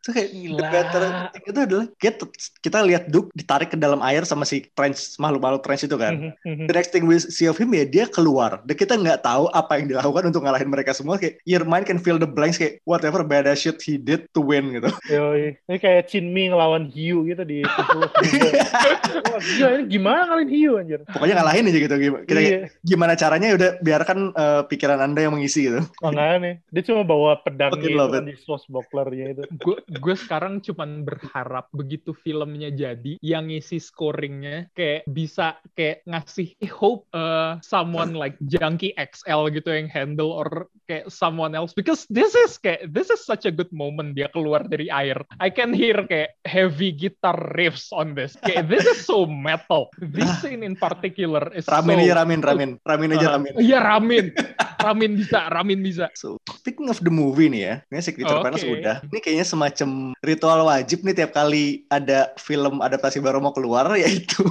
Itu 0.00 0.10
kayak 0.14 0.30
Gila. 0.32 0.56
the 0.56 0.64
better 0.72 1.02
thing 1.34 1.44
itu 1.44 1.60
adalah 1.60 1.86
kita, 2.00 2.24
kita 2.64 2.78
lihat 2.88 3.02
Duke 3.12 3.28
ditarik 3.36 3.68
ke 3.74 3.78
dalam 3.78 4.00
air 4.00 4.24
sama 4.24 4.48
si 4.48 4.64
trench 4.72 5.20
makhluk-makhluk 5.20 5.62
trench 5.66 5.84
itu 5.84 5.96
kan. 6.00 6.32
Mhm, 6.32 6.32
mhm. 6.48 6.64
The 6.70 6.74
next 6.74 6.90
thing 6.96 7.04
we 7.04 7.20
see 7.20 7.50
of 7.50 7.60
him 7.60 7.76
ya 7.76 7.84
dia 7.84 8.08
keluar. 8.08 8.64
Dan 8.64 8.74
kita 8.78 8.96
nggak 8.96 9.26
tahu 9.26 9.52
apa 9.52 9.76
yang 9.76 9.92
dilakukan 9.92 10.32
untuk 10.32 10.46
ngalahin 10.48 10.70
mereka 10.72 10.96
semua. 10.96 11.20
Kayak 11.20 11.42
your 11.44 11.68
mind 11.68 11.84
can 11.84 12.00
fill 12.00 12.16
the 12.16 12.28
blanks 12.28 12.56
kayak 12.56 12.80
whatever 12.88 13.20
badass 13.20 13.60
shit 13.66 13.76
he 13.84 14.00
did 14.00 14.24
to 14.32 14.40
win 14.40 14.72
gitu. 14.72 14.88
Yoi. 15.12 15.60
Ini 15.68 15.76
kayak 15.76 16.08
Chin 16.08 16.32
Mi 16.32 16.48
ngelawan 16.48 16.88
Hiu 16.88 17.28
gitu 17.28 17.44
di 17.44 17.60
Wah 19.34 19.40
gila 19.42 19.68
ini 19.76 19.84
gimana 19.90 20.22
kalian 20.30 20.50
Hiu 20.50 20.72
anjir 20.78 21.00
Pokoknya 21.10 21.34
ngalahin 21.42 21.68
aja 21.68 21.78
gitu. 21.78 21.94
Kita 22.24 22.40
kayak, 22.40 22.54
Iya 22.54 22.60
gimana 22.84 23.12
caranya 23.18 23.46
ya 23.50 23.54
udah 23.58 23.70
biarkan 23.82 24.18
eh, 24.34 24.62
pikiran 24.70 24.98
anda 25.02 25.20
yang 25.24 25.34
mengisi 25.34 25.66
gitu. 25.66 25.80
makanya 26.04 26.62
Dia 26.70 26.82
cuma 26.86 27.02
bawa 27.02 27.40
pedangnya 27.42 27.80
Fucking 27.80 27.94
itu 27.94 27.98
love 27.98 28.12
kan 28.14 28.24
di 28.28 28.36
swashbucklernya 28.38 29.26
itu 29.34 29.42
gue 29.50 29.76
gue 29.88 30.16
sekarang 30.16 30.64
cuman 30.64 31.04
berharap 31.04 31.68
begitu 31.70 32.16
filmnya 32.16 32.72
jadi 32.72 33.20
yang 33.20 33.48
ngisi 33.52 33.78
scoringnya 33.80 34.72
kayak 34.72 35.04
bisa 35.08 35.60
kayak 35.76 36.04
ngasih 36.08 36.56
hope 36.72 37.06
uh, 37.12 37.60
someone 37.60 38.16
like 38.16 38.36
Junkie 38.44 38.96
XL 38.96 39.52
gitu 39.52 39.68
yang 39.70 39.88
handle 39.88 40.32
or 40.32 40.68
kayak 40.88 41.08
someone 41.08 41.56
else. 41.56 41.72
Because 41.72 42.04
this 42.12 42.36
is 42.36 42.56
kayak 42.60 42.88
this 42.92 43.08
is 43.08 43.24
such 43.24 43.48
a 43.48 43.52
good 43.52 43.70
moment 43.72 44.16
dia 44.16 44.28
keluar 44.32 44.64
dari 44.64 44.88
air. 44.92 45.20
I 45.40 45.48
can 45.48 45.72
hear 45.72 46.04
kayak 46.04 46.36
heavy 46.44 46.92
guitar 46.92 47.36
riffs 47.56 47.90
on 47.92 48.12
this. 48.12 48.36
Kayak 48.44 48.68
this 48.68 48.84
is 48.84 49.04
so 49.04 49.24
metal. 49.24 49.92
This 50.00 50.28
scene 50.40 50.62
in 50.62 50.76
particular 50.76 51.48
is 51.56 51.64
Ramen 51.68 52.00
so 52.00 52.04
aja 52.04 52.14
ramen, 52.22 52.40
ramen. 52.44 52.70
Ramen 52.84 53.10
aja 53.16 53.22
Uh, 53.24 53.32
ramen. 53.40 53.52
Iya 53.56 53.78
ramin, 53.80 54.26
ramin 54.84 55.12
bisa, 55.16 55.40
ramin 55.48 55.80
bisa. 55.80 56.06
So, 56.12 56.36
speaking 56.60 56.92
of 56.92 57.00
the 57.00 57.12
movie 57.12 57.48
nih 57.48 57.62
ya, 57.64 57.74
ini 57.88 58.00
signature 58.04 58.38
Oke. 58.40 58.44
panels 58.46 58.64
udah. 58.64 58.96
Ini 59.08 59.18
kayaknya 59.24 59.46
semacam 59.46 59.90
ritual 60.20 60.60
wajib 60.68 61.02
nih 61.02 61.14
tiap 61.16 61.32
kali 61.32 61.88
ada 61.88 62.32
film 62.36 62.84
adaptasi 62.84 63.24
baru 63.24 63.40
mau 63.40 63.56
keluar, 63.56 63.88
yaitu 64.02 64.44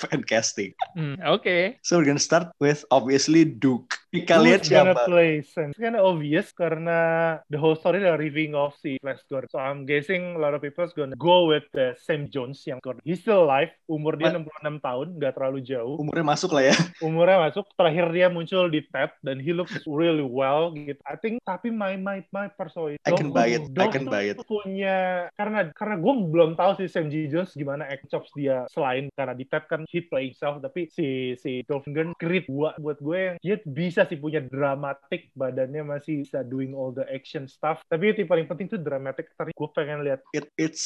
fan 0.00 0.22
casting. 0.24 0.72
Hmm, 0.96 1.16
Oke. 1.24 1.80
So 1.80 1.98
we're 1.98 2.08
gonna 2.08 2.22
start 2.22 2.52
with 2.60 2.84
obviously 2.92 3.48
Duke. 3.48 3.96
Kalian 4.10 4.58
Who's 4.58 4.66
gonna 4.66 4.90
siapa? 4.98 5.06
play? 5.06 5.30
It's 5.38 5.78
kind 5.78 5.94
of 5.94 6.02
obvious 6.02 6.50
karena 6.50 6.98
the 7.46 7.54
whole 7.54 7.78
story 7.78 8.02
adalah 8.02 8.18
reviewing 8.18 8.58
of 8.58 8.74
si 8.82 8.98
Flash 8.98 9.22
Gordon. 9.30 9.46
So 9.54 9.62
I'm 9.62 9.86
guessing 9.86 10.34
a 10.34 10.40
lot 10.42 10.50
of 10.50 10.66
people 10.66 10.82
is 10.82 10.90
gonna 10.90 11.14
go 11.14 11.46
with 11.46 11.70
uh, 11.78 11.94
Sam 12.02 12.26
Jones 12.26 12.58
yang 12.66 12.82
Gordon. 12.82 13.06
He's 13.06 13.22
still 13.22 13.46
alive, 13.46 13.70
umur 13.86 14.18
dia 14.18 14.34
66 14.34 14.82
tahun, 14.82 15.06
nggak 15.14 15.32
terlalu 15.38 15.62
jauh. 15.62 15.94
Umurnya 16.02 16.26
masuk 16.26 16.50
lah 16.58 16.74
ya. 16.74 16.76
Umurnya 16.98 17.38
masuk, 17.38 17.70
terakhir 17.78 18.10
dia 18.10 18.26
muncul 18.26 18.66
di 18.66 18.82
Ted 18.82 19.14
dan 19.22 19.38
he 19.38 19.54
looks 19.54 19.69
really 19.84 20.24
well 20.24 20.72
gitu. 20.72 20.98
I 21.04 21.16
think 21.18 21.42
tapi 21.44 21.68
my 21.70 21.98
my 22.00 22.24
my 22.32 22.48
personal 22.50 22.94
I 23.04 23.12
can 23.12 23.30
buy 23.30 23.52
it. 23.52 23.68
I 23.76 23.88
can 23.92 24.08
buy 24.08 24.32
it. 24.32 24.38
punya 24.50 25.30
karena 25.38 25.70
karena 25.76 25.96
gue 26.00 26.14
belum 26.32 26.58
tahu 26.58 26.80
si 26.80 26.90
Sam 26.90 27.12
G. 27.12 27.30
Jones 27.30 27.54
gimana 27.54 27.86
act 27.86 28.10
chops 28.10 28.32
dia 28.34 28.66
selain 28.72 29.12
karena 29.14 29.36
di 29.36 29.44
Ted 29.46 29.68
kan 29.70 29.86
he 29.86 30.02
play 30.02 30.32
himself 30.32 30.58
tapi 30.58 30.90
si 30.90 31.38
si 31.38 31.62
Dolph 31.68 31.86
Lundgren 31.86 32.16
great 32.18 32.50
buat 32.50 32.74
buat 32.82 32.98
gue 32.98 33.18
yang 33.18 33.36
dia 33.38 33.56
bisa 33.62 34.08
sih 34.08 34.18
punya 34.18 34.42
dramatic 34.42 35.30
badannya 35.38 35.86
masih 35.86 36.26
bisa 36.26 36.42
doing 36.42 36.74
all 36.74 36.90
the 36.90 37.06
action 37.12 37.46
stuff 37.46 37.84
tapi 37.86 38.10
yang 38.10 38.26
paling 38.26 38.46
penting 38.50 38.66
tuh 38.66 38.80
dramatic 38.80 39.30
tadi 39.38 39.54
gue 39.54 39.68
pengen 39.70 40.02
lihat 40.02 40.20
It, 40.30 40.46
it's 40.54 40.84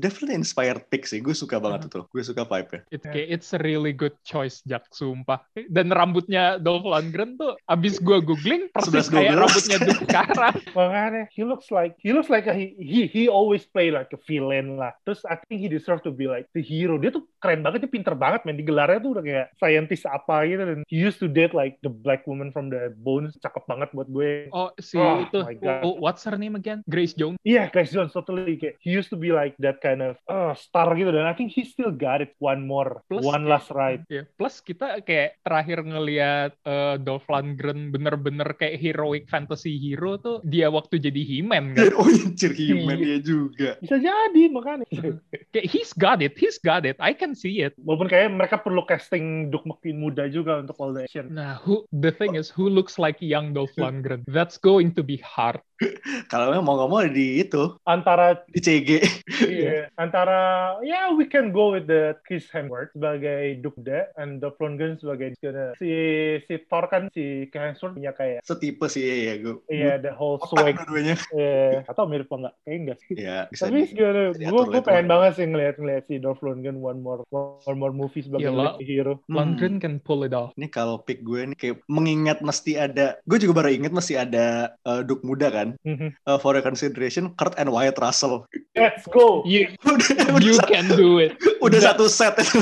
definitely 0.00 0.40
inspired 0.40 0.88
pick 0.88 1.04
sih. 1.04 1.20
Gue 1.20 1.36
suka 1.36 1.60
banget 1.60 1.92
itu. 1.92 2.00
Gue 2.08 2.22
suka 2.24 2.48
vibe-nya. 2.48 2.80
It, 2.88 3.04
kayak 3.04 3.28
it's 3.28 3.52
a 3.52 3.60
really 3.60 3.92
good 3.92 4.16
choice, 4.24 4.64
Jack, 4.64 4.88
sumpah. 4.88 5.44
Dan 5.68 5.92
rambutnya 5.92 6.56
Dolph 6.56 6.88
Lundgren 6.88 7.36
tuh, 7.36 7.60
abis 7.68 8.00
gue 8.00 8.18
googling, 8.26 8.66
persis 8.68 9.06
11-12. 9.06 9.14
kayak 9.14 9.32
rambutnya 9.38 9.78
Duke 9.80 10.02
sekarang. 10.06 10.54
makanya 10.74 11.22
he 11.30 11.42
looks 11.42 11.68
like 11.70 11.94
he 11.96 12.10
looks 12.10 12.26
like 12.26 12.44
a, 12.44 12.52
he, 12.52 12.74
he 12.76 13.00
he 13.06 13.22
always 13.26 13.62
play 13.64 13.88
like 13.88 14.10
a 14.10 14.20
villain 14.20 14.74
lah 14.74 14.90
terus 15.02 15.22
I 15.24 15.38
think 15.40 15.62
he 15.62 15.70
deserve 15.70 16.02
to 16.02 16.10
be 16.10 16.26
like 16.26 16.50
the 16.50 16.60
hero 16.60 16.98
dia 16.98 17.14
tuh 17.14 17.24
keren 17.38 17.62
banget 17.62 17.86
dia 17.86 17.92
pinter 17.92 18.12
banget 18.12 18.42
men 18.42 18.56
di 18.56 18.64
gelarnya 18.64 18.98
tuh 18.98 19.14
udah 19.14 19.24
kayak 19.24 19.46
scientist 19.54 20.04
apa 20.04 20.42
gitu 20.44 20.62
dan 20.62 20.80
he 20.84 20.98
used 20.98 21.16
to 21.16 21.30
date 21.30 21.52
like 21.52 21.78
the 21.80 21.92
black 21.92 22.26
woman 22.26 22.50
from 22.50 22.66
the 22.66 22.90
bones 22.98 23.38
cakep 23.38 23.62
banget 23.64 23.88
buat 23.92 24.08
gue 24.08 24.48
Oh, 24.50 24.72
si 24.76 24.96
Oh 24.96 25.22
itu, 25.22 25.38
my 25.38 25.54
God. 25.54 25.80
oh, 25.80 25.94
what's 25.96 26.24
her 26.24 26.34
name 26.34 26.54
again? 26.54 26.80
Grace 26.84 27.12
Jones. 27.12 27.36
Iya, 27.40 27.68
Grace 27.68 27.92
Jones 27.92 28.10
totally 28.10 28.56
kayak 28.56 28.80
he 28.80 28.90
used 28.90 29.06
to 29.06 29.14
be 29.14 29.30
like 29.30 29.54
that 29.58 29.78
kind 29.78 30.00
of 30.00 30.16
uh, 30.26 30.50
star 30.52 30.90
gitu 30.92 31.12
dan 31.12 31.22
I 31.22 31.34
think 31.34 31.52
he 31.52 31.62
still 31.62 31.92
got 31.92 32.18
it 32.18 32.32
one 32.38 32.64
more, 32.64 33.04
Plus 33.06 33.22
one 33.22 33.44
kayak- 33.44 33.52
last 33.52 33.68
ride. 33.70 34.02
Ya, 34.08 34.24
plus 34.34 34.58
kita 34.58 34.98
kayak 35.00 35.36
terakhir 35.40 35.78
ngelihat 35.82 36.50
eh, 36.58 36.96
Dolph 36.98 37.28
Lundgren 37.28 37.92
bener-bener 38.16 38.56
kayak 38.56 38.80
heroic 38.80 39.28
fantasy 39.28 39.76
hero 39.76 40.16
tuh 40.16 40.40
dia 40.42 40.72
waktu 40.72 40.96
jadi 40.98 41.20
He-Man 41.22 41.76
kan. 41.76 41.84
Oh, 41.96 42.04
anjir 42.04 42.52
He-Man 42.52 42.96
Iya. 42.96 43.04
dia 43.04 43.18
juga. 43.20 43.70
Bisa 43.80 43.96
jadi 43.96 44.42
makanya. 44.48 44.84
kayak 45.54 45.66
he's 45.68 45.92
got 45.92 46.20
it, 46.20 46.36
he's 46.36 46.56
got 46.56 46.84
it. 46.84 46.96
I 46.98 47.12
can 47.12 47.36
see 47.36 47.60
it. 47.60 47.76
Walaupun 47.80 48.08
kayak 48.08 48.32
mereka 48.32 48.56
perlu 48.60 48.84
casting 48.84 49.48
Duke 49.48 49.64
McQueen 49.64 50.00
muda 50.00 50.28
juga 50.28 50.60
untuk 50.60 50.76
all 50.80 50.92
the 50.92 51.04
action. 51.04 51.28
Nah, 51.30 51.60
who 51.60 51.84
the 51.92 52.10
thing 52.10 52.34
is 52.34 52.48
who 52.48 52.68
looks 52.68 52.96
like 52.96 53.20
young 53.20 53.52
Dolph 53.52 53.72
Lundgren? 53.80 54.24
That's 54.28 54.56
going 54.56 54.96
to 54.96 55.02
be 55.04 55.20
hard. 55.20 55.60
Kalau 56.32 56.48
memang 56.48 56.64
mau 56.64 56.74
nggak 56.80 56.88
mau 56.88 57.04
di 57.04 57.44
itu 57.44 57.76
Antara 57.84 58.40
di 58.48 58.64
CG. 58.64 59.04
iya, 59.44 59.92
antara 60.00 60.72
ya 60.80 61.12
we 61.12 61.28
can 61.28 61.52
go 61.52 61.76
with 61.76 61.84
the 61.84 62.16
Chris 62.24 62.48
Hemsworth 62.48 62.96
sebagai 62.96 63.60
Duke 63.60 63.76
muda 63.76 64.08
and 64.16 64.40
the 64.40 64.48
Lundgren 64.56 64.96
sebagai 64.96 65.36
si 65.76 65.92
si 66.48 66.54
Thor 66.72 66.88
kan 66.88 67.12
si 67.12 67.44
Chris 67.52 67.76
Hemsworth 67.76 67.95
punya 67.96 68.12
kayak 68.12 68.44
Setipe 68.44 68.86
sih 68.86 69.00
ya 69.02 69.34
gue. 69.40 69.56
iya 69.66 69.96
the 69.96 70.12
whole 70.12 70.36
Otak 70.36 70.52
swag 70.52 70.74
dua-duanya. 70.76 71.16
eh 71.32 71.80
atau 71.82 72.04
mirip 72.04 72.28
apa 72.28 72.36
enggak? 72.36 72.54
Kayaknya 72.60 72.76
enggak 72.84 72.98
sih. 73.00 73.14
Ya, 73.16 73.38
bisa 73.48 73.62
Tapi 73.64 73.78
di- 73.80 73.94
gimana? 73.96 74.20
Gue 74.36 74.62
gue 74.68 74.82
pengen 74.82 75.06
banget 75.06 75.30
sih 75.34 75.46
ngeliat 75.46 75.74
ngeliat 75.76 76.04
si 76.04 76.14
Dolph 76.20 76.44
Lundgren 76.44 76.76
one 76.78 77.00
more 77.00 77.24
one 77.32 77.78
more 77.78 77.90
movie 77.90 78.20
sebagai 78.20 78.46
Iyalah. 78.46 78.76
lead 78.76 78.84
hero. 78.84 79.14
Hmm. 79.24 79.32
Lundgren 79.32 79.80
can 79.80 79.96
pull 79.98 80.22
it 80.22 80.30
off. 80.30 80.52
Ini 80.54 80.68
kalau 80.68 81.00
pick 81.00 81.22
gue 81.22 81.40
nih 81.46 81.56
kayak 81.56 81.76
mengingat 81.86 82.44
mesti 82.44 82.76
ada, 82.76 83.16
gue 83.24 83.38
juga 83.38 83.64
baru 83.64 83.72
inget 83.72 83.90
mesti 83.90 84.14
ada 84.14 84.46
uh, 84.82 85.00
Duke 85.00 85.24
muda 85.24 85.48
kan. 85.48 85.72
Uh, 85.82 86.36
for 86.36 86.52
your 86.52 86.60
consideration, 86.60 87.32
Kurt 87.32 87.56
and 87.56 87.70
Wyatt 87.70 87.96
Russell. 87.96 88.44
Let's 88.74 89.08
go, 89.08 89.40
You 89.48 89.72
udah 89.88 90.36
you 90.44 90.52
udah, 90.52 90.68
can 90.68 90.84
do 90.90 91.16
it. 91.16 91.32
udah 91.58 91.80
That- 91.80 91.96
satu 91.96 92.06
set 92.06 92.34
itu. 92.36 92.60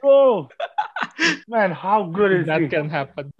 Go. 0.00 0.48
Man, 1.48 1.72
how 1.72 2.08
good 2.08 2.32
is 2.32 2.44
That 2.46 2.60
he? 2.60 2.68
can 2.68 2.88
happen. 2.92 3.32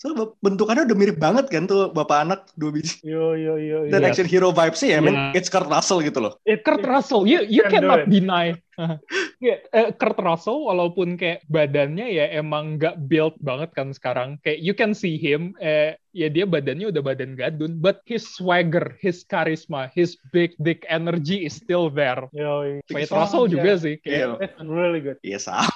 So 0.00 0.36
bentukannya 0.40 0.88
udah 0.88 0.96
mirip 0.96 1.20
banget 1.20 1.52
kan 1.52 1.68
tuh 1.68 1.92
bapak 1.92 2.24
anak 2.24 2.40
dua 2.56 2.72
biji. 2.72 3.04
Yo 3.04 3.36
yo 3.36 3.60
yo. 3.60 3.84
Dan 3.92 4.00
yo. 4.00 4.08
Iya. 4.08 4.08
action 4.08 4.28
hero 4.28 4.48
vibes 4.50 4.80
sih 4.80 4.96
ya, 4.96 5.04
men. 5.04 5.12
Iya. 5.12 5.36
It's 5.36 5.52
Kurt 5.52 5.68
Russell 5.68 6.00
gitu 6.00 6.24
loh. 6.24 6.32
It, 6.48 6.64
Kurt 6.64 6.80
Russell, 6.86 7.28
you 7.28 7.44
you 7.44 7.64
can 7.68 7.84
cannot 7.84 8.08
deny. 8.08 8.56
Kayak, 8.76 9.60
eh, 9.76 9.90
Kurt 9.96 10.18
Russell 10.20 10.66
walaupun 10.66 11.18
kayak 11.18 11.42
badannya 11.50 12.06
ya 12.10 12.30
emang 12.34 12.78
nggak 12.78 13.06
built 13.10 13.36
banget 13.42 13.70
kan 13.74 13.90
sekarang. 13.90 14.38
Kayak 14.42 14.60
you 14.62 14.74
can 14.74 14.92
see 14.92 15.18
him, 15.18 15.54
eh, 15.58 15.96
ya 16.10 16.26
dia 16.26 16.46
badannya 16.46 16.90
udah 16.90 17.02
badan 17.02 17.38
gadun, 17.38 17.78
but 17.78 18.02
his 18.06 18.26
swagger, 18.26 18.98
his 18.98 19.22
charisma, 19.26 19.90
his 19.94 20.18
big 20.34 20.54
dick 20.58 20.82
energy 20.90 21.46
is 21.46 21.54
still 21.54 21.90
there. 21.90 22.26
Yo, 22.34 22.82
Sama 22.90 23.26
Russell 23.26 23.46
aja. 23.46 23.52
juga 23.58 23.72
sih. 23.78 23.94
Kayak, 24.02 24.18
Iya. 24.20 24.26
It's 24.42 24.58
really 24.60 25.00
good. 25.00 25.18
Iya 25.22 25.38
sama. 25.38 25.70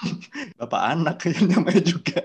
Bapak 0.61 0.83
anak 0.93 1.17
yang 1.25 1.47
namanya 1.51 1.83
juga. 1.83 2.21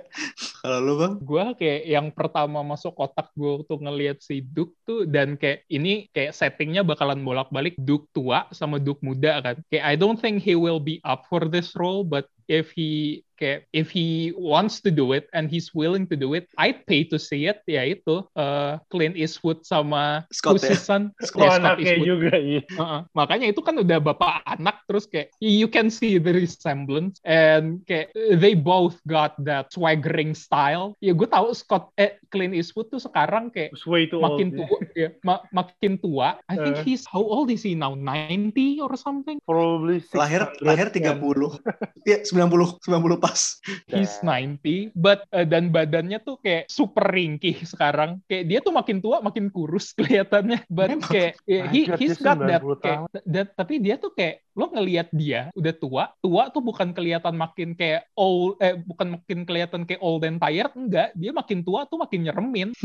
Kalau 0.59 0.83
lu 0.83 0.93
bang? 0.99 1.13
gue 1.23 1.45
kayak 1.55 1.81
yang 1.87 2.07
pertama 2.11 2.59
masuk 2.59 2.91
otak 2.99 3.31
gue 3.31 3.63
tuh 3.63 3.79
ngelihat 3.79 4.19
si 4.19 4.43
Duke 4.43 4.75
tuh 4.83 5.07
dan 5.07 5.39
kayak 5.39 5.63
ini 5.71 6.11
kayak 6.11 6.35
settingnya 6.35 6.83
bakalan 6.83 7.23
bolak-balik 7.23 7.79
Duke 7.79 8.11
tua 8.11 8.43
sama 8.51 8.75
Duke 8.75 8.99
muda 8.99 9.39
kan 9.39 9.55
kayak 9.71 9.85
I 9.87 9.95
don't 9.95 10.19
think 10.19 10.43
he 10.43 10.58
will 10.59 10.79
be 10.79 11.01
up 11.03 11.25
for 11.29 11.41
this 11.47 11.75
role 11.75 12.03
but 12.03 12.27
if 12.49 12.73
he 12.73 13.21
kayak 13.39 13.63
if 13.71 13.87
he 13.87 14.35
wants 14.35 14.83
to 14.83 14.91
do 14.91 15.15
it 15.15 15.31
and 15.31 15.47
he's 15.47 15.71
willing 15.71 16.03
to 16.03 16.19
do 16.19 16.35
it 16.35 16.43
I'd 16.59 16.83
pay 16.83 17.07
to 17.07 17.15
see 17.15 17.47
it 17.47 17.63
ya 17.63 17.87
itu 17.87 18.27
eh, 18.35 18.75
Clint 18.91 19.15
Eastwood 19.15 19.63
sama 19.63 20.27
Scott 20.27 20.59
ya? 20.59 20.75
son? 20.75 21.15
Oh, 21.39 21.47
Ya, 21.47 21.55
Scott 21.55 21.55
anaknya 21.55 21.93
Eastwood. 21.95 22.09
juga, 22.09 22.31
iya. 22.35 22.61
Heeh. 22.67 22.99
makanya 23.15 23.47
itu 23.47 23.61
kan 23.63 23.79
udah 23.79 23.99
bapak 24.03 24.43
anak 24.43 24.83
terus 24.83 25.07
kayak 25.07 25.31
you 25.39 25.71
can 25.71 25.87
see 25.87 26.19
the 26.19 26.35
resemblance 26.35 27.23
and 27.23 27.79
kayak 27.87 28.11
they 28.35 28.51
both 28.51 28.99
got 29.07 29.39
that 29.39 29.71
swaggering 29.71 30.35
style 30.35 30.99
ya 30.99 31.15
gue 31.15 31.29
tahu 31.29 31.55
Scott 31.55 31.95
eh 31.95 32.19
Clint 32.27 32.51
Eastwood 32.51 32.91
tuh 32.91 32.99
sekarang 32.99 33.55
kayak 33.55 33.71
It's 33.71 33.87
way 33.87 34.03
too 34.03 34.19
makin 34.19 34.51
old. 34.51 34.67
tua 34.67 34.77
ya 34.99 35.09
ma- 35.23 35.45
makin 35.55 35.95
tua 35.95 36.43
I 36.51 36.59
think 36.59 36.75
Eh. 36.75 36.83
he's 36.83 37.07
how 37.07 37.23
old 37.23 37.47
is 37.47 37.63
he 37.63 37.71
now 37.71 37.95
90 37.95 38.83
or 38.83 38.91
something 38.99 39.39
Probably 39.47 40.03
Lahir 40.11 40.51
600 40.59 40.67
lahir 40.67 40.87
kan. 40.91 41.23
30. 41.23 42.03
Iya, 42.03 42.17
90 42.39 42.79
90 42.83 43.19
pas 43.19 43.29
pas. 43.29 43.41
He's 43.85 44.13
90, 44.25 44.97
but 44.97 45.23
uh, 45.29 45.45
dan 45.45 45.69
badannya 45.69 46.17
tuh 46.25 46.41
kayak 46.41 46.65
super 46.67 47.05
ringkih 47.05 47.61
sekarang. 47.61 48.19
Kayak 48.25 48.43
dia 48.49 48.59
tuh 48.65 48.73
makin 48.73 48.97
tua 48.99 49.21
makin 49.21 49.53
kurus 49.53 49.93
kelihatannya. 49.97 50.65
But 50.67 50.89
Emang? 50.97 51.05
kayak 51.05 51.33
yeah, 51.45 51.69
he 51.69 51.85
he's 51.95 52.17
got 52.17 52.41
that 52.41 52.65
90 52.65 52.81
kayak 52.83 52.99
that- 53.29 53.53
tapi 53.53 53.77
dia 53.77 54.01
tuh 54.01 54.11
kayak 54.17 54.41
lo 54.59 54.67
ngelihat 54.75 55.07
dia 55.15 55.47
udah 55.55 55.73
tua, 55.79 56.03
tua 56.19 56.51
tuh 56.51 56.59
bukan 56.59 56.91
kelihatan 56.91 57.39
makin 57.39 57.71
kayak 57.79 58.03
old 58.19 58.59
eh 58.59 58.75
bukan 58.75 59.15
makin 59.15 59.47
kelihatan 59.47 59.87
kayak 59.87 60.03
old 60.03 60.27
and 60.27 60.43
tired, 60.43 60.75
enggak. 60.75 61.15
Dia 61.15 61.31
makin 61.31 61.63
tua 61.63 61.87
tuh 61.87 62.03
makin 62.03 62.27
nyeremin. 62.27 62.75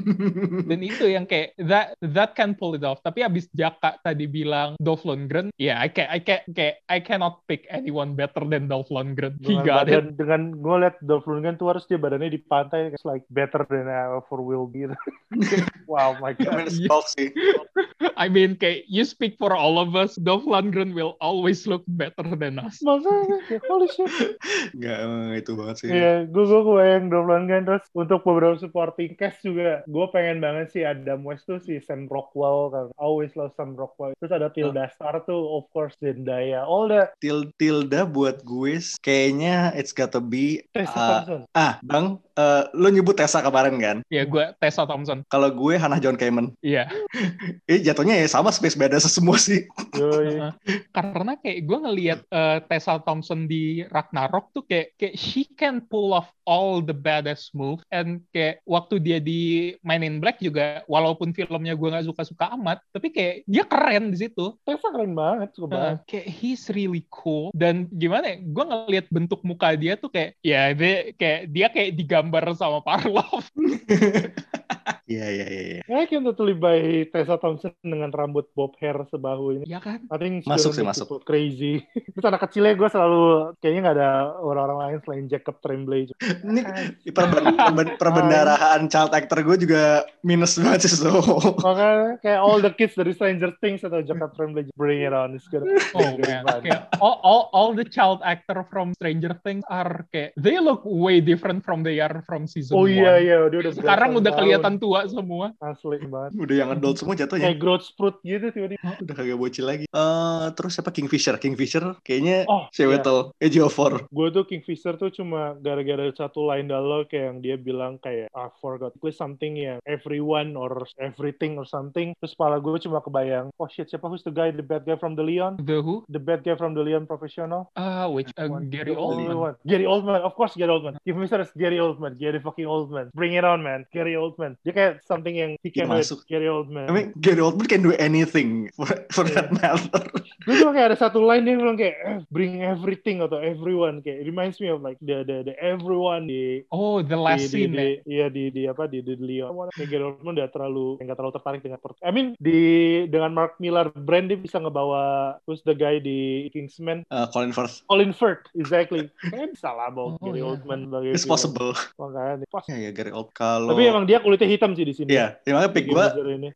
Dan 0.70 0.80
itu 0.86 1.10
yang 1.10 1.26
kayak 1.26 1.58
that 1.58 1.98
that 1.98 2.38
can 2.38 2.54
pull 2.54 2.78
it 2.78 2.86
off. 2.86 3.02
Tapi 3.02 3.26
abis 3.26 3.50
Jaka 3.50 3.98
tadi 4.06 4.30
bilang 4.30 4.78
Dolph 4.78 5.02
Lundgren, 5.02 5.50
ya 5.58 5.74
yeah, 5.74 5.76
I 5.82 5.90
can 5.90 6.06
I 6.06 6.22
can 6.22 6.46
kayak 6.54 6.86
I 6.86 7.02
cannot 7.02 7.42
pick 7.50 7.66
anyone 7.66 8.14
better 8.14 8.46
than 8.46 8.70
Dolph 8.70 8.94
Lundgren. 8.94 9.34
He 9.42 9.58
dengan 9.58 9.66
got 9.66 9.90
it. 9.90 9.98
badan, 9.98 10.06
dengan 10.14 10.40
gue 10.62 10.76
liat 10.86 10.96
Dolph 11.02 11.26
Lundgren 11.26 11.58
tuh 11.58 11.74
harus 11.74 11.82
dia 11.90 11.98
badannya 11.98 12.30
di 12.30 12.38
pantai 12.38 12.94
it's 12.94 13.02
like 13.02 13.26
better 13.34 13.66
than 13.66 13.90
I 13.90 14.14
ever 14.22 14.38
will 14.38 14.70
be 14.70 14.84
wow 15.90 16.16
my 16.20 16.36
I 16.36 16.44
mean, 16.44 16.68
god 16.68 16.86
tough 16.86 17.08
sih. 17.16 17.32
I 18.20 18.28
mean, 18.28 18.54
kayak 18.54 18.86
you 18.86 19.02
speak 19.02 19.40
for 19.40 19.56
all 19.56 19.80
of 19.80 19.96
us. 19.96 20.14
Dolph 20.20 20.46
Lundgren 20.46 20.94
will 20.94 21.16
always 21.24 21.64
look 21.64 21.80
better 21.88 22.36
than 22.36 22.60
us. 22.60 22.84
makanya 22.84 23.40
kayak, 23.48 23.64
holy 23.64 23.88
shit 23.88 24.36
Nggak, 24.76 24.98
emang 25.00 25.22
itu 25.32 25.52
banget 25.56 25.76
sih. 25.80 25.88
Iya, 25.88 26.28
gue 26.28 26.44
gue 26.44 26.60
kebayang 26.60 27.08
Dolph 27.08 27.28
Lundgren 27.32 27.64
terus 27.64 27.84
untuk 27.96 28.20
beberapa 28.28 28.60
supporting 28.60 29.16
cast 29.16 29.40
juga, 29.40 29.80
gue 29.88 30.06
pengen 30.12 30.44
banget 30.44 30.76
sih 30.76 30.82
Adam 30.84 31.24
West 31.24 31.48
tuh 31.48 31.56
si 31.56 31.80
Sam 31.80 32.04
Rockwell 32.12 32.68
kan, 32.68 32.86
always 33.00 33.32
love 33.32 33.56
Sam 33.56 33.72
Rockwell. 33.72 34.12
Terus 34.20 34.32
ada 34.36 34.52
Tilda 34.52 34.92
Star 34.92 35.24
tuh, 35.24 35.40
of 35.56 35.64
course 35.72 35.96
Zendaya, 36.04 36.68
all 36.68 36.92
the 36.92 37.08
Til 37.24 37.48
Tilda 37.56 38.04
buat 38.04 38.44
gue 38.44 38.76
kayaknya 39.00 39.70
it's 39.78 39.94
gotta 39.94 40.18
be 40.18 40.64
Tessa 40.74 40.92
uh, 40.92 41.08
Thompson. 41.22 41.40
ah 41.54 41.78
bang 41.84 42.18
eh, 42.34 42.62
lo 42.72 42.88
nyebut 42.88 43.14
Tessa 43.14 43.40
kemarin 43.40 43.76
kan 43.78 43.96
Ya, 44.08 44.22
gue 44.24 44.44
Tessa 44.58 44.84
Thompson. 44.84 45.22
kalau 45.26 45.50
gue 45.50 45.74
Hannah 45.74 45.98
John 45.98 46.14
Kamen 46.14 46.54
Iya. 46.60 46.86
eh 47.70 47.80
jatuhnya 47.80 48.18
ya 48.18 48.26
sama 48.26 48.50
Space 48.50 48.74
Badass 48.74 49.06
semua 49.06 49.36
sih. 49.36 49.64
Karena 50.96 51.32
kayak 51.38 51.60
gue 51.64 51.78
ngelihat 51.80 52.20
eh, 52.26 52.58
Tessa 52.66 52.98
Thompson 53.00 53.46
di 53.46 53.82
Ragnarok 53.86 54.50
tuh 54.52 54.64
kayak 54.64 54.94
kayak 54.96 55.14
she 55.14 55.46
can 55.54 55.82
pull 55.84 56.12
off 56.12 56.30
all 56.44 56.84
the 56.84 56.92
badass 56.92 57.48
move 57.56 57.80
and 57.88 58.20
kayak 58.30 58.60
waktu 58.68 59.00
dia 59.00 59.18
di 59.18 59.72
Man 59.80 60.04
in 60.04 60.20
Black 60.20 60.38
juga 60.38 60.84
walaupun 60.86 61.32
filmnya 61.32 61.72
gue 61.72 61.88
nggak 61.88 62.04
suka-suka 62.04 62.52
amat 62.54 62.84
tapi 62.92 63.08
kayak 63.10 63.34
dia 63.46 63.64
keren 63.64 64.12
di 64.12 64.18
situ 64.20 64.52
Tessa 64.62 64.92
keren 64.92 65.16
banget, 65.16 65.56
suka 65.56 65.66
banget. 65.72 65.96
Uh, 65.96 65.96
kayak 66.04 66.28
he's 66.28 66.68
really 66.70 67.04
cool 67.08 67.48
dan 67.56 67.88
gimana 67.90 68.34
ya 68.34 68.38
gue 68.40 68.64
ngelihat 68.64 69.06
bentuk 69.08 69.40
muka 69.42 69.72
dia 69.74 69.96
tuh 69.96 70.12
kayak 70.12 70.36
ya 70.40 70.72
dia 70.76 71.12
kayak 71.16 71.40
dia 71.48 71.66
kayak 71.68 71.90
digambar 72.24 72.56
sama 72.56 72.80
Parlov 72.80 73.44
iya 75.04 75.26
iya 75.28 75.46
iya 75.46 75.62
iya. 75.68 75.80
I 75.84 76.08
can 76.08 76.24
totally 76.24 76.56
buy 76.56 77.04
Tessa 77.12 77.36
Thompson 77.36 77.76
dengan 77.84 78.08
rambut 78.08 78.48
bob 78.56 78.72
hair 78.80 78.96
sebahu 79.12 79.60
ini. 79.60 79.64
ya 79.68 79.76
kan 79.76 80.00
I 80.08 80.16
think 80.16 80.48
Masuk 80.48 80.72
sih, 80.72 80.80
masuk. 80.80 81.20
Crazy. 81.28 81.84
Terus 82.16 82.24
anak 82.24 82.48
kecilnya 82.48 82.72
gue 82.72 82.88
selalu 82.88 83.52
kayaknya 83.60 83.80
nggak 83.84 83.96
ada 84.00 84.10
orang-orang 84.40 84.78
lain 84.80 84.98
selain 85.04 85.24
Jacob 85.28 85.60
Tremblay. 85.60 86.08
ini 86.44 86.60
di 87.04 87.10
perben- 87.12 87.52
perben- 87.52 87.96
perbendaraan 88.00 88.88
child 88.88 89.12
actor 89.12 89.44
gue 89.44 89.56
juga 89.68 89.82
minus 90.24 90.56
banget 90.56 90.88
sih 90.88 90.96
so 91.04 91.12
Makanya 91.60 92.16
kayak 92.24 92.40
all 92.40 92.58
the 92.60 92.72
kids 92.72 92.96
dari 92.96 93.12
Stranger 93.12 93.52
Things 93.60 93.84
atau 93.84 94.00
Jacob 94.00 94.32
Tremblay 94.32 94.64
bring 94.74 95.04
it 95.04 95.12
on. 95.12 95.36
It's 95.36 95.48
gonna 95.48 95.68
Oh 95.92 96.16
man, 96.18 96.44
kayak 96.64 96.88
all, 96.98 97.20
all, 97.20 97.42
all 97.52 97.70
the 97.76 97.84
child 97.84 98.24
actor 98.24 98.64
from 98.72 98.96
Stranger 98.96 99.36
Things 99.44 99.64
are 99.68 100.08
kayak 100.08 100.32
they 100.40 100.56
look 100.56 100.80
way 100.84 101.20
different 101.20 101.60
from 101.60 101.84
they 101.84 102.00
are 102.00 102.13
from 102.22 102.46
season 102.46 102.76
Oh 102.76 102.86
iya 102.86 103.18
iya 103.18 103.38
dia 103.48 103.58
udah 103.60 103.72
Sekarang 103.74 104.14
udah 104.14 104.30
tahun. 104.30 104.38
kelihatan 104.38 104.74
tua 104.78 105.00
semua. 105.06 105.46
asli 105.58 105.98
banget. 106.04 106.30
udah 106.44 106.54
yang 106.54 106.70
adult 106.70 106.96
semua 106.96 107.14
jatuhnya 107.14 107.50
Kayak 107.50 107.58
growth 107.58 107.84
spurt 107.84 108.22
gitu 108.22 108.46
tiba-tiba. 108.48 108.90
udah 109.00 109.14
kagak 109.14 109.34
bocil 109.34 109.64
lagi 109.64 109.84
Eh 109.88 110.46
terus 110.52 110.74
siapa 110.74 110.90
Kingfisher 110.90 111.34
Kingfisher 111.36 111.98
kayaknya 112.00 112.44
Oh, 112.46 112.68
Chewetel 112.70 113.32
Ejiofor 113.38 114.06
Gue 114.06 114.28
tuh 114.28 114.44
Kingfisher 114.44 114.94
tuh 114.94 115.08
cuma 115.08 115.56
gara-gara 115.56 116.06
satu 116.10 116.44
line 116.44 116.68
dialog 116.68 117.08
kayak 117.08 117.24
yang 117.24 117.38
dia 117.40 117.56
bilang 117.56 117.96
kayak 117.98 118.28
I 118.30 118.46
forgot 118.60 118.92
Gue 118.94 119.10
something 119.10 119.56
yang 119.56 119.78
everyone 119.88 120.52
or 120.54 120.84
everything 120.98 121.56
or 121.56 121.64
something. 121.64 122.12
Terus 122.18 122.34
kepala 122.34 122.58
gue 122.58 122.76
cuma 122.78 123.00
kebayang, 123.00 123.48
oh 123.54 123.64
shit 123.64 123.86
siapa 123.86 124.04
who's 124.04 124.20
the 124.20 124.30
guy, 124.30 124.50
the 124.50 124.60
bad 124.60 124.84
guy 124.84 124.94
from 124.94 125.14
the 125.14 125.22
Leon? 125.22 125.56
The 125.56 125.80
Who? 125.80 126.04
The 126.06 126.18
bad 126.18 126.42
guy 126.42 126.52
from 126.52 126.74
the 126.74 126.82
Leon 126.82 127.06
Professional? 127.06 127.72
Ah, 127.72 128.04
which 128.06 128.28
uh. 128.36 128.50
Gary 128.68 128.92
Oldman. 128.92 129.56
Gary 129.62 129.84
Oldman, 129.84 130.20
of 130.20 130.34
course 130.34 130.52
Gary 130.52 130.68
Oldman. 130.68 131.00
Kingfisher 131.00 131.40
is 131.40 131.52
Gary 131.54 131.78
Oldman, 131.78 132.03
Gary 132.20 132.44
fucking 132.44 132.68
Oldman. 132.68 133.08
Bring 133.16 133.32
it 133.32 133.48
on 133.48 133.64
man, 133.64 133.88
Gary 133.88 134.12
Oldman. 134.12 134.60
Dia 134.68 134.72
kayak 134.76 134.92
something 135.08 135.32
yang 135.32 135.56
he 135.64 135.72
Dia 135.72 135.88
can 135.88 135.88
do 135.88 135.96
it, 135.96 136.04
masuk. 136.04 136.20
Gary 136.28 136.52
Oldman. 136.52 136.84
I 136.88 136.92
mean 136.92 137.08
Gary 137.16 137.40
Oldman 137.40 137.64
can 137.64 137.80
do 137.80 137.96
anything 137.96 138.68
for, 138.76 138.84
for 139.08 139.24
that 139.32 139.48
matter 139.56 140.04
gue 140.44 140.54
cuma 140.60 140.76
kayak 140.76 140.92
ada 140.92 140.98
satu 141.00 141.24
line 141.24 141.48
dia 141.48 141.56
bilang 141.56 141.76
kayak 141.80 141.96
eh, 142.04 142.18
bring 142.28 142.60
everything 142.60 143.24
atau 143.24 143.40
everyone 143.40 144.04
kayak 144.04 144.20
it 144.20 144.26
reminds 144.28 144.60
me 144.60 144.68
of 144.68 144.84
like 144.84 145.00
the 145.00 145.24
the, 145.24 145.40
the 145.48 145.54
everyone 145.56 146.28
di 146.28 146.60
Oh, 146.68 147.00
the 147.00 147.16
di, 147.16 147.24
last 147.24 147.48
di, 147.48 147.64
scene 147.64 147.72
di, 147.72 147.78
ya. 147.80 147.88
iya 148.04 148.26
di 148.28 148.52
di 148.52 148.62
apa 148.68 148.84
di 148.84 149.00
di 149.00 149.16
Leon 149.16 149.72
kayak 149.72 149.88
Gary 149.88 150.04
Oldman 150.04 150.36
udah 150.36 150.50
terlalu 150.52 151.00
nggak 151.00 151.16
terlalu 151.16 151.34
tertarik 151.40 151.60
dengan 151.64 151.78
I 152.04 152.10
mean 152.12 152.28
di 152.36 152.60
dengan 153.08 153.32
Mark 153.32 153.56
Millar 153.56 153.88
brand 153.94 154.28
dia 154.28 154.36
bisa 154.36 154.60
ngebawa 154.60 155.36
who's 155.48 155.64
the 155.64 155.72
guy 155.72 155.96
di 155.96 156.50
Kingsman 156.52 157.06
Eh, 157.08 157.26
Colin 157.32 157.54
Firth 157.54 157.80
Colin 157.88 158.12
Firth 158.12 158.44
exactly 158.52 159.08
kayak 159.32 159.56
bisa 159.56 159.72
lah 159.72 159.88
bawa 159.88 160.02
Oh, 160.14 160.20
Gary 160.20 160.44
iya. 160.44 160.52
Oldman 160.52 160.84
sebagai 160.86 161.10
it's 161.16 161.24
possible 161.24 161.72
makanya 161.96 162.44
pas 162.46 162.64
ya 162.64 162.76
ya 162.76 162.90
Gary 162.90 163.10
Old 163.10 163.30
kalau 163.30 163.70
tapi 163.70 163.84
emang 163.84 164.04
dia 164.04 164.18
kulitnya 164.18 164.46
hitam 164.46 164.72
sih 164.72 164.82
di 164.82 164.92
sini 164.92 165.08
Iya, 165.08 165.38
ya 165.40 165.50
makanya 165.52 165.72
pick 165.72 165.86
gue 165.86 166.06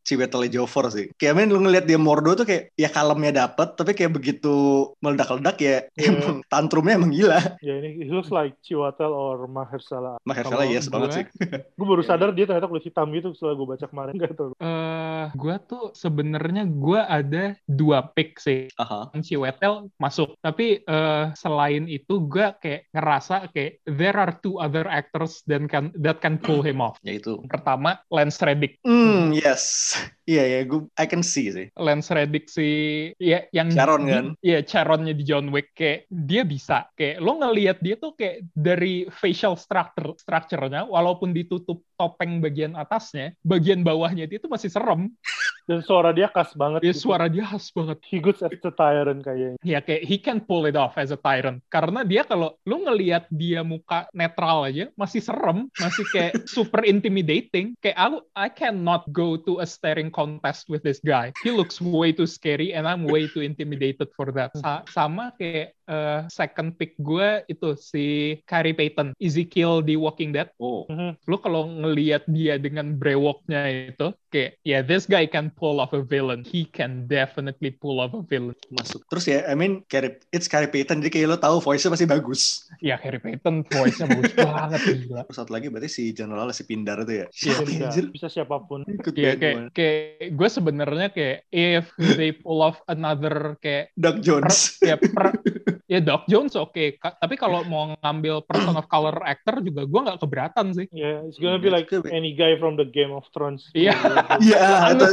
Chiwetel 0.01 0.45
Ejiofor 0.45 0.89
sih. 0.89 1.11
Kayak 1.15 1.35
men 1.35 1.49
lu 1.49 1.61
ngeliat 1.61 1.85
dia 1.85 1.97
Mordo 1.97 2.35
tuh 2.35 2.43
kayak 2.43 2.75
ya 2.75 2.89
kalemnya 2.89 3.47
dapet, 3.47 3.75
tapi 3.75 3.93
kayak 3.93 4.13
begitu 4.13 4.55
meledak-ledak 4.99 5.57
ya 5.57 5.77
Iya. 5.95 6.09
emang 6.11 6.37
tantrumnya 6.47 6.95
emang 6.95 7.11
gila. 7.11 7.39
ya 7.59 7.75
ini 7.77 7.99
he 7.99 8.09
looks 8.09 8.29
like 8.29 8.55
Chiwetel 8.61 9.11
or 9.11 9.47
Mahershala 9.47 10.19
Mahershala 10.23 10.65
yes 10.65 10.87
banget 10.87 11.09
gue- 11.09 11.17
sih. 11.17 11.25
gue 11.79 11.87
baru 11.87 12.03
sadar 12.03 12.31
dia 12.31 12.45
ternyata 12.45 12.67
kulit 12.67 12.85
hitam 12.85 13.09
gitu 13.11 13.33
setelah 13.33 13.55
gue 13.55 13.67
baca 13.69 13.87
kemarin 13.87 14.13
nggak 14.15 14.33
tahu 14.33 14.51
Eh, 14.59 15.25
gua 15.35 15.57
tuh 15.61 15.93
sebenarnya 15.93 16.65
gua 16.65 17.05
ada 17.05 17.45
dua 17.65 18.01
pick 18.07 18.39
sih. 18.39 18.71
Aha. 18.75 19.11
Ciwetel 19.19 19.91
masuk. 19.97 20.35
Tapi 20.39 20.81
eh, 20.81 21.25
selain 21.35 21.85
itu 21.85 22.19
gua 22.21 22.55
kayak 22.55 22.89
ngerasa 22.91 23.49
kayak 23.49 23.83
there 23.85 24.15
are 24.15 24.33
two 24.35 24.57
other 24.57 24.87
actors 24.87 25.28
that 25.49 25.65
can 25.69 25.91
that 25.99 26.19
can 26.23 26.41
pull 26.41 26.61
him 26.65 26.81
off. 26.81 26.97
Ya 27.05 27.17
itu. 27.19 27.43
Pertama, 27.47 28.01
Lance 28.09 28.41
Reddick. 28.41 28.81
Hmm, 28.83 29.35
yes. 29.35 29.95
Iya 30.29 30.45
ya, 30.45 30.61
gue 30.69 30.85
I 31.01 31.09
can 31.09 31.25
see 31.25 31.49
sih. 31.49 31.73
Lance 31.73 32.13
Reddick 32.13 32.53
si 32.53 32.69
ya 33.17 33.49
yang 33.49 33.73
Charon 33.73 34.05
kan? 34.05 34.37
Iya, 34.45 34.61
Charonnya 34.61 35.17
di 35.17 35.25
John 35.25 35.49
Wick 35.49 35.73
kayak 35.73 36.05
dia 36.13 36.45
bisa 36.45 36.85
kayak 36.93 37.25
lo 37.25 37.41
ngelihat 37.41 37.81
dia 37.81 37.97
tuh 37.97 38.13
kayak 38.13 38.45
dari 38.53 39.09
facial 39.09 39.57
structure 39.57 40.13
structure-nya 40.21 40.85
walaupun 40.85 41.33
ditutup 41.33 41.81
topeng 41.97 42.45
bagian 42.45 42.77
atasnya, 42.77 43.33
bagian 43.41 43.81
bawahnya 43.81 44.29
dia 44.29 44.37
tuh 44.37 44.53
masih 44.53 44.69
serem. 44.69 45.09
dan 45.69 45.85
suara 45.85 46.11
dia 46.11 46.33
khas 46.33 46.57
banget 46.57 46.81
Ya 46.81 46.91
gitu. 46.91 47.05
suara 47.05 47.29
dia 47.29 47.45
khas 47.45 47.69
banget. 47.71 48.01
he 48.03 48.17
good 48.17 48.41
as 48.41 48.49
the 48.65 48.73
tyrant 48.73 49.21
kayaknya 49.21 49.61
Ya 49.61 49.79
kayak 49.79 50.03
he 50.03 50.17
can 50.17 50.41
pull 50.41 50.65
it 50.65 50.75
off 50.75 50.97
as 50.97 51.13
a 51.13 51.21
tyrant. 51.21 51.61
Karena 51.69 52.01
dia 52.03 52.25
kalau 52.25 52.57
lu 52.65 52.81
ngelihat 52.83 53.29
dia 53.29 53.61
muka 53.61 54.09
netral 54.11 54.65
aja 54.65 54.89
masih 54.97 55.21
serem, 55.21 55.69
masih 55.77 56.09
kayak 56.09 56.33
super 56.57 56.83
intimidating. 56.83 57.77
Kayak 57.79 57.99
aku 58.01 58.19
I 58.33 58.49
cannot 58.49 59.05
go 59.13 59.37
to 59.37 59.61
a 59.61 59.67
staring 59.69 60.09
contest 60.09 60.67
with 60.67 60.81
this 60.81 60.99
guy. 60.99 61.31
He 61.45 61.53
looks 61.53 61.79
way 61.79 62.11
too 62.11 62.25
scary 62.25 62.73
and 62.73 62.89
I'm 62.89 63.05
way 63.05 63.29
too 63.29 63.45
intimidated 63.45 64.09
for 64.17 64.33
that. 64.35 64.57
Sa- 64.57 64.89
sama 64.89 65.37
kayak 65.37 65.77
eh, 65.89 66.21
second 66.29 66.77
pick 66.77 66.95
gue 66.99 67.43
itu 67.47 67.73
si 67.75 68.07
Carrie 68.45 68.73
Payton, 68.73 69.17
Ezekiel 69.17 69.81
di 69.81 69.97
Walking 69.97 70.31
Dead. 70.31 70.53
Oh. 70.57 70.85
Mhm. 70.87 71.17
Lu 71.25 71.37
kalau 71.37 71.65
ngelihat 71.67 72.29
dia 72.29 72.57
dengan 72.57 72.93
brewoknya 72.93 73.65
itu 73.89 74.13
kayak 74.29 74.61
yeah 74.63 74.85
this 74.85 75.05
guy 75.05 75.25
can 75.25 75.49
pull 75.51 75.81
off 75.81 75.91
a 75.91 76.05
villain. 76.05 76.45
He 76.45 76.69
can 76.69 77.09
definitely 77.09 77.73
pull 77.73 77.99
off 77.99 78.13
a 78.13 78.21
villain. 78.21 78.53
Masuk. 78.71 79.01
Terus 79.09 79.25
ya, 79.25 79.39
I 79.45 79.57
mean, 79.57 79.81
Carrie, 79.89 80.21
it's 80.29 80.45
Carrie 80.47 80.69
Payton, 80.69 81.01
jadi 81.01 81.11
kayak 81.11 81.29
lo 81.29 81.39
tahu 81.39 81.57
voice-nya 81.59 81.91
pasti 81.91 82.05
bagus. 82.05 82.69
Ya 82.79 83.01
Carrie 83.01 83.19
Payton 83.19 83.65
voice-nya 83.65 84.07
bagus 84.07 84.33
banget 84.39 84.81
gila. 85.03 85.25
Satu 85.29 85.51
lagi 85.51 85.73
berarti 85.73 85.89
si 85.89 86.13
General 86.13 86.45
si 86.53 86.63
Pindar 86.63 87.01
itu 87.03 87.25
ya. 87.25 87.27
Iya, 87.27 87.33
Siapa 87.33 87.63
bisa, 87.65 87.85
anjir? 87.89 88.05
bisa 88.11 88.29
siapa 88.29 88.57
pun 88.61 88.85
Ikut 88.85 89.15
Iya 89.15 89.33
band 89.33 89.41
kayak 89.41 89.57
gua. 89.57 89.69
kayak 89.73 90.29
gue 90.35 90.49
sebenarnya 90.51 91.09
kayak 91.09 91.39
if 91.49 91.87
they 92.15 92.31
pull 92.31 92.61
off 92.61 92.77
another 92.85 93.57
kayak 93.59 93.89
Doug 93.95 94.21
Jones. 94.21 94.77
ya 94.83 94.99
per, 94.99 95.33
ya 95.87 96.01
Doc 96.01 96.27
Jones 96.27 96.53
oke 96.53 96.97
Ka- 96.97 97.15
tapi 97.15 97.35
kalau 97.35 97.63
mau 97.65 97.95
ngambil 97.95 98.43
person 98.43 98.75
of 98.75 98.87
color 98.87 99.15
actor 99.23 99.61
juga 99.61 99.85
gue 99.85 100.01
nggak 100.03 100.19
keberatan 100.19 100.67
sih. 100.73 100.87
yeah 100.91 101.23
it's 101.23 101.37
gonna 101.37 101.57
be 101.57 101.69
That's 101.69 101.93
like 101.93 102.11
any 102.11 102.33
guy 102.33 102.57
from 102.57 102.75
the 102.75 102.85
Game 102.85 103.13
of 103.13 103.29
Thrones 103.31 103.69
Iya. 103.71 103.95
Iya, 104.41 104.59
itu 104.91 105.05
Anus. 105.05 105.13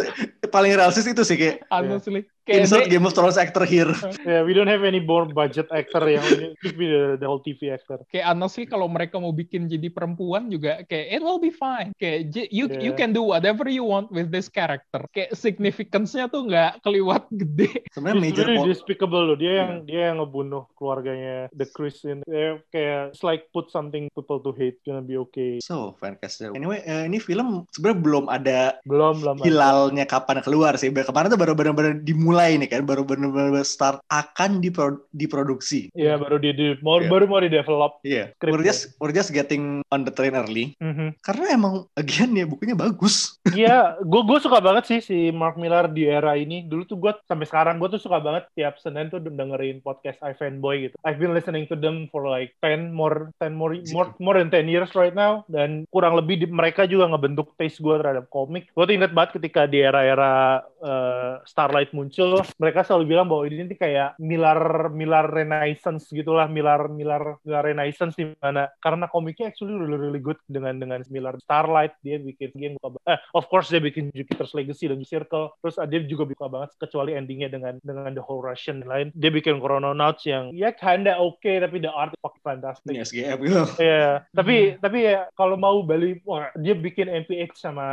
paling 0.49 0.71
realistis 0.73 1.05
itu 1.05 1.21
sih 1.21 1.35
kayak 1.35 1.57
Honestly, 1.67 2.23
Kayak 2.45 2.69
Insert 2.69 2.85
they- 2.85 2.93
Game 2.93 3.03
of 3.03 3.11
Thrones 3.11 3.35
actor 3.35 3.65
here. 3.65 3.89
Yeah, 4.21 4.45
we 4.45 4.53
don't 4.53 4.69
have 4.69 4.85
any 4.85 5.01
more 5.01 5.25
budget 5.25 5.65
actor 5.73 6.05
yang. 6.05 6.21
Give 6.61 6.77
me 6.77 6.85
the, 6.85 7.17
the 7.17 7.25
whole 7.25 7.41
TV 7.41 7.73
actor. 7.73 8.05
kayak 8.05 8.29
honestly 8.29 8.63
kalau 8.63 8.85
mereka 8.85 9.17
mau 9.17 9.33
bikin 9.33 9.65
jadi 9.65 9.89
perempuan 9.89 10.45
juga 10.47 10.85
kayak 10.85 11.07
it 11.09 11.21
will 11.25 11.41
be 11.41 11.49
fine. 11.49 11.89
Kayak 11.97 12.29
you 12.53 12.69
you 12.71 12.93
Yeah. 12.93 12.93
can 12.95 13.11
do 13.11 13.25
whatever 13.25 13.65
you 13.65 13.81
want 13.81 14.13
with 14.13 14.29
this 14.29 14.45
character. 14.45 15.01
Kayak 15.09 15.33
significance-nya 15.35 16.29
tuh 16.29 16.45
nggak 16.45 16.85
keliwat 16.85 17.25
gede. 17.33 17.81
Sebenarnya 17.89 18.21
major 18.21 18.45
really 18.45 18.69
despicable 18.69 19.25
loh. 19.25 19.35
Dia 19.35 19.65
yang 19.65 19.71
dia 19.83 20.13
yang 20.13 20.21
ngebunuh 20.21 20.54
keluarganya 20.73 21.51
The 21.51 21.67
Chris 21.67 22.01
in. 22.03 22.23
Dia 22.23 22.61
kayak 22.69 23.11
it's 23.11 23.21
like 23.21 23.51
put 23.51 23.67
something 23.67 24.07
people 24.11 24.39
to 24.39 24.51
hate 24.51 24.79
gonna 24.81 25.01
be 25.01 25.19
okay. 25.19 25.59
So, 25.59 25.97
fancast. 25.97 26.45
Anyway, 26.51 26.79
eh, 26.81 27.03
ini 27.05 27.17
film 27.17 27.67
sebenarnya 27.71 27.99
belum 27.99 28.25
ada 28.27 28.59
Belum 28.83 29.19
belum. 29.19 29.35
hilalnya 29.41 30.05
kapan 30.05 30.39
keluar 30.39 30.75
sih. 30.75 30.89
Kemarin 30.89 31.27
tuh 31.27 31.37
baru 31.37 31.53
benar-benar 31.53 31.99
dimulai 31.99 32.55
nih 32.55 32.69
kan, 32.69 32.81
baru 32.83 33.03
benar-benar 33.03 33.59
start 33.61 33.99
akan 34.07 34.59
dipro- 34.59 35.03
diproduksi. 35.11 35.89
Iya 35.91 36.15
baru 36.15 36.37
di, 36.37 36.51
di 36.51 36.67
mau, 36.79 36.97
Iya. 36.97 37.09
baru 37.09 37.25
mau 37.25 37.39
di 37.39 37.49
develop. 37.49 37.99
Iya, 38.01 38.31
Script 38.31 38.51
we're 38.51 38.63
just 38.63 38.81
we're 38.97 39.11
just 39.11 39.31
getting 39.31 39.81
on 39.89 40.03
the 40.03 40.11
train 40.11 40.33
early. 40.33 40.77
Mhm. 40.79 41.17
Karena 41.19 41.45
emang 41.51 41.73
again 41.95 42.31
ya 42.31 42.45
bukunya 42.45 42.73
bagus. 42.73 43.35
Iya, 43.55 43.97
gue 43.99 44.21
gue 44.21 44.39
suka 44.39 44.59
banget 44.59 44.83
sih 44.85 44.99
si 44.99 45.17
Mark 45.31 45.55
Millar 45.55 45.87
di 45.87 46.05
era 46.05 46.35
ini. 46.35 46.61
Dulu 46.61 46.83
tuh 46.83 46.97
gue 46.97 47.11
sampai 47.23 47.45
sekarang 47.45 47.75
gue 47.77 47.89
tuh 47.89 48.01
suka 48.01 48.19
banget 48.19 48.45
tiap 48.51 48.75
Senin 48.77 49.07
tuh 49.07 49.17
dengerin 49.17 49.79
podcast 49.79 50.19
I 50.21 50.35
Fanboy 50.45 50.75
gitu. 50.89 50.95
I've 51.01 51.17
been 51.17 51.33
listening 51.33 51.65
to 51.73 51.75
them 51.75 52.05
for 52.13 52.29
like 52.29 52.53
10 52.61 52.93
more 52.93 53.33
10 53.41 53.57
more 53.57 53.73
more 53.89 54.13
more 54.21 54.37
than 54.37 54.53
10 54.53 54.69
years 54.69 54.93
right 54.93 55.17
now. 55.17 55.41
Dan 55.49 55.89
kurang 55.89 56.13
lebih 56.13 56.45
di- 56.45 56.51
mereka 56.51 56.85
juga 56.85 57.09
ngebentuk 57.09 57.57
taste 57.57 57.81
gue 57.81 57.97
terhadap 57.97 58.29
komik. 58.29 58.69
Gue 58.77 58.85
tuh 58.85 58.93
inget 58.93 59.11
banget 59.17 59.41
ketika 59.41 59.65
di 59.65 59.81
era-era 59.81 60.61
eh, 60.85 61.33
Starlight 61.49 61.97
muncul, 61.97 62.45
mereka 62.61 62.85
selalu 62.85 63.17
bilang 63.17 63.25
bahwa 63.25 63.49
ini 63.49 63.65
nih 63.65 63.79
kayak 63.79 64.09
Millar 64.21 64.93
Millar 64.93 65.25
Renaissance 65.25 66.13
gitulah, 66.13 66.45
Millar 66.45 66.85
Millar 66.93 67.41
Millar 67.41 67.65
Renaissance 67.65 68.13
di 68.13 68.29
mana. 68.37 68.69
Karena 68.77 69.09
komiknya 69.09 69.49
actually 69.49 69.73
really 69.73 69.97
really 69.97 70.21
good 70.21 70.37
dengan 70.45 70.77
dengan 70.77 71.01
Millar 71.09 71.41
Starlight. 71.41 71.97
Dia 72.05 72.21
bikin 72.21 72.53
game 72.53 72.77
buka 72.77 73.01
eh, 73.09 73.17
of 73.33 73.49
course 73.49 73.73
dia 73.73 73.81
bikin 73.81 74.13
Jupiter's 74.13 74.53
Legacy 74.53 74.85
dan 74.85 75.01
Circle. 75.01 75.57
Terus 75.65 75.75
uh, 75.81 75.87
dia 75.89 76.05
juga 76.05 76.29
buka 76.29 76.45
banget 76.45 76.77
kecuali 76.77 77.17
endingnya 77.17 77.49
dengan 77.49 77.73
dengan 77.81 78.13
The 78.13 78.21
Whole 78.21 78.45
Russian 78.45 78.83
dan 78.83 78.89
lain 78.91 79.07
dia 79.15 79.31
bikin 79.31 79.63
Chrononauts 79.63 80.27
yang 80.35 80.45
ya 80.51 80.69
kinda 80.69 81.15
oke 81.15 81.39
tapi 81.47 81.79
the 81.79 81.87
art 81.87 82.11
fucking 82.19 82.43
fantastic 82.43 82.91
Ini 82.91 83.01
SGF 83.01 83.37
gitu. 83.39 83.63
Iya, 83.79 84.07
tapi 84.37 84.75
tapi 84.77 84.97
ya 85.07 85.31
kalau 85.33 85.55
mau 85.55 85.79
balik, 85.81 86.19
wah, 86.23 86.51
dia 86.55 86.75
bikin 86.75 87.07
MPX 87.23 87.63
sama 87.63 87.85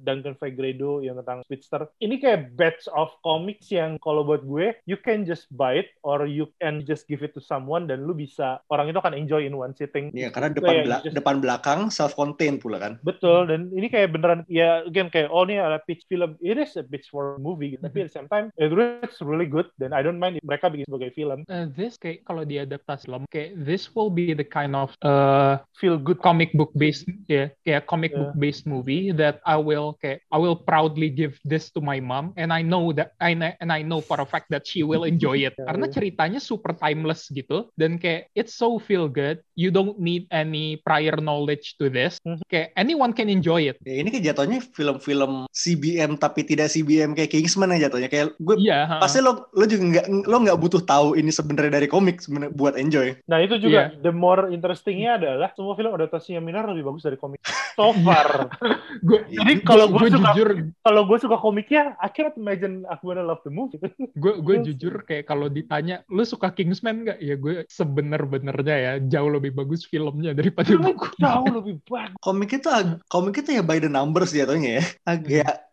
Duncan 0.00 0.38
Fegredo 0.38 1.02
yang 1.02 1.18
tentang 1.18 1.42
Speedster. 1.42 1.90
Ini 1.98 2.14
kayak 2.16 2.54
batch 2.54 2.86
of 2.90 3.10
comics 3.20 3.68
yang 3.68 3.98
kalau 3.98 4.22
buat 4.22 4.46
gue, 4.46 4.78
you 4.86 4.96
can 4.96 5.26
just 5.26 5.50
buy 5.50 5.76
it 5.76 5.90
or 6.00 6.24
you 6.24 6.46
can 6.56 6.80
just 6.82 7.04
give 7.06 7.20
it 7.20 7.34
to 7.34 7.42
someone 7.42 7.84
dan 7.84 8.06
lu 8.06 8.14
bisa 8.14 8.62
orang 8.68 8.88
itu 8.88 8.98
akan 8.98 9.14
enjoy 9.14 9.42
in 9.42 9.54
one 9.54 9.74
sitting. 9.74 10.14
Iya, 10.14 10.30
karena 10.30 10.54
depan 10.54 10.70
Kayak 10.70 10.84
bela- 10.86 11.02
just- 11.02 11.16
depan 11.16 11.36
belakang 11.42 11.80
self 11.90 12.14
contained 12.14 12.62
pula 12.62 12.78
kan. 12.78 12.92
Betul, 13.02 13.48
dan 13.48 13.72
ini 13.72 13.88
kayak 13.88 14.14
beneran, 14.14 14.46
ya 14.46 14.84
again 14.84 15.08
kayak, 15.08 15.28
oh 15.28 15.42
ini 15.42 15.58
ada 15.58 15.80
pitch 15.82 16.04
film, 16.06 16.38
it 16.38 16.54
is 16.54 16.76
a 16.76 16.84
pitch 16.84 17.08
for 17.08 17.34
movie, 17.40 17.74
gitu. 17.74 17.82
tapi 17.82 18.04
at 18.04 18.12
the 18.12 18.14
same 18.14 18.28
time, 18.28 18.52
it 18.54 18.70
it's 19.02 19.18
really 19.18 19.48
good, 19.48 19.66
dan 19.80 19.90
I 19.90 20.04
don't 20.04 20.20
mind 20.20 20.36
if 20.36 20.44
mereka 20.44 20.68
bikin 20.68 20.86
sebagai 20.86 21.10
film, 21.12 21.40
Uh, 21.48 21.64
this 21.78 21.94
kayak 21.94 22.26
kalau 22.26 22.42
diadaptasi 22.42 23.06
film 23.06 23.22
kayak 23.30 23.54
this 23.56 23.94
will 23.94 24.10
be 24.10 24.34
the 24.34 24.42
kind 24.42 24.74
of 24.74 24.90
uh, 25.06 25.62
feel 25.78 25.94
good. 25.94 26.18
comic 26.18 26.50
book 26.52 26.74
based 26.74 27.06
ya 27.30 27.46
kayak 27.62 27.86
comic 27.86 28.10
Yeah. 28.10 28.24
book 28.24 28.34
based 28.40 28.64
movie 28.64 29.14
that 29.14 29.38
I 29.46 29.54
will 29.54 29.94
kayak 30.02 30.24
I 30.32 30.38
will 30.40 30.58
proudly 30.58 31.12
give 31.12 31.38
this 31.46 31.70
to 31.76 31.80
my 31.80 32.02
mom 32.02 32.34
and 32.34 32.50
I 32.50 32.64
know 32.64 32.90
that 32.96 33.14
I 33.22 33.36
and 33.36 33.70
I 33.70 33.86
know 33.86 34.02
for 34.02 34.18
a 34.18 34.26
fact 34.26 34.50
that 34.50 34.66
she 34.66 34.82
will 34.82 35.06
enjoy 35.06 35.46
it 35.46 35.54
Yeah, 35.60 35.68
karena 35.70 35.86
yeah. 35.86 35.94
ceritanya 35.94 36.40
super 36.42 36.74
timeless 36.74 37.28
gitu 37.30 37.70
dan 37.76 38.00
kayak 38.00 38.32
it's 38.34 38.56
so 38.56 38.80
feel 38.80 39.06
good 39.06 39.38
you 39.54 39.68
don't 39.70 40.00
need 40.00 40.26
any 40.32 40.80
prior 40.82 41.20
knowledge 41.20 41.76
to 41.78 41.86
this 41.86 42.18
Mhm. 42.26 42.42
kayak 42.50 42.74
anyone 42.74 43.14
can 43.14 43.30
enjoy 43.30 43.68
it 43.68 43.76
Ya, 43.84 44.00
ini 44.00 44.08
kayak 44.10 44.34
jatuhnya 44.34 44.58
film-film 44.72 45.46
CBM 45.52 46.16
tapi 46.16 46.42
tidak 46.42 46.72
CBM 46.72 47.12
kayak 47.12 47.30
Kingsman 47.30 47.70
ya 47.76 47.86
jatuhnya. 47.86 48.08
Kayak 48.08 48.34
gue 48.40 48.56
ha. 48.66 48.98
pasti 48.98 49.20
lo 49.20 49.46
lo 49.52 49.64
juga 49.68 49.84
nggak 49.84 50.06
lo 50.24 50.36
nggak 50.42 50.58
butuh 50.58 50.82
tahu 50.82 51.14
ini 51.14 51.28
sebenarnya 51.28 51.67
dari 51.70 51.86
komik 51.86 52.20
sebenarnya 52.20 52.52
buat 52.52 52.74
enjoy. 52.74 53.16
Nah 53.28 53.38
itu 53.40 53.56
juga 53.60 53.92
Iya. 53.92 54.02
the 54.02 54.12
more 54.12 54.48
interestingnya 54.50 55.20
adalah 55.20 55.52
semua 55.54 55.74
film 55.76 55.92
adaptasinya 55.94 56.40
Minar 56.42 56.66
lebih 56.68 56.88
bagus 56.88 57.04
dari 57.04 57.16
komik. 57.16 57.40
So 57.78 57.94
far. 58.02 58.50
gue 59.06 59.22
Jadi 59.30 59.62
kalau 59.62 59.86
gue 59.86 60.10
suka 60.10 60.34
jujur 60.34 60.48
kalau 60.82 61.02
gue 61.06 61.18
suka 61.22 61.36
komiknya, 61.38 61.94
I 62.02 62.10
cannot 62.10 62.34
imagine 62.34 62.82
aku 62.90 63.14
gonna 63.14 63.22
love 63.22 63.42
the 63.46 63.52
movie. 63.54 63.78
gue 64.22 64.32
gue 64.42 64.56
jujur 64.66 65.06
kayak 65.06 65.30
kalau 65.30 65.46
ditanya 65.46 66.02
lu 66.10 66.26
suka 66.26 66.50
Kingsman 66.50 67.06
nggak 67.06 67.18
ya 67.22 67.38
gue 67.38 67.62
sebener-benernya 67.70 68.76
ya 68.76 68.92
jauh 68.98 69.30
lebih 69.30 69.54
bagus 69.54 69.86
filmnya 69.86 70.34
daripada 70.34 70.74
buku 70.74 71.14
jauh 71.18 71.46
lebih 71.46 71.78
bagus. 71.86 72.18
Komik 72.18 72.50
itu 72.50 72.68
komik 73.06 73.34
itu 73.38 73.50
ya 73.54 73.62
by 73.62 73.78
the 73.78 73.90
numbers 73.90 74.34
jatuhnya 74.34 74.82
ya. 74.82 74.84
Ag- 75.06 75.26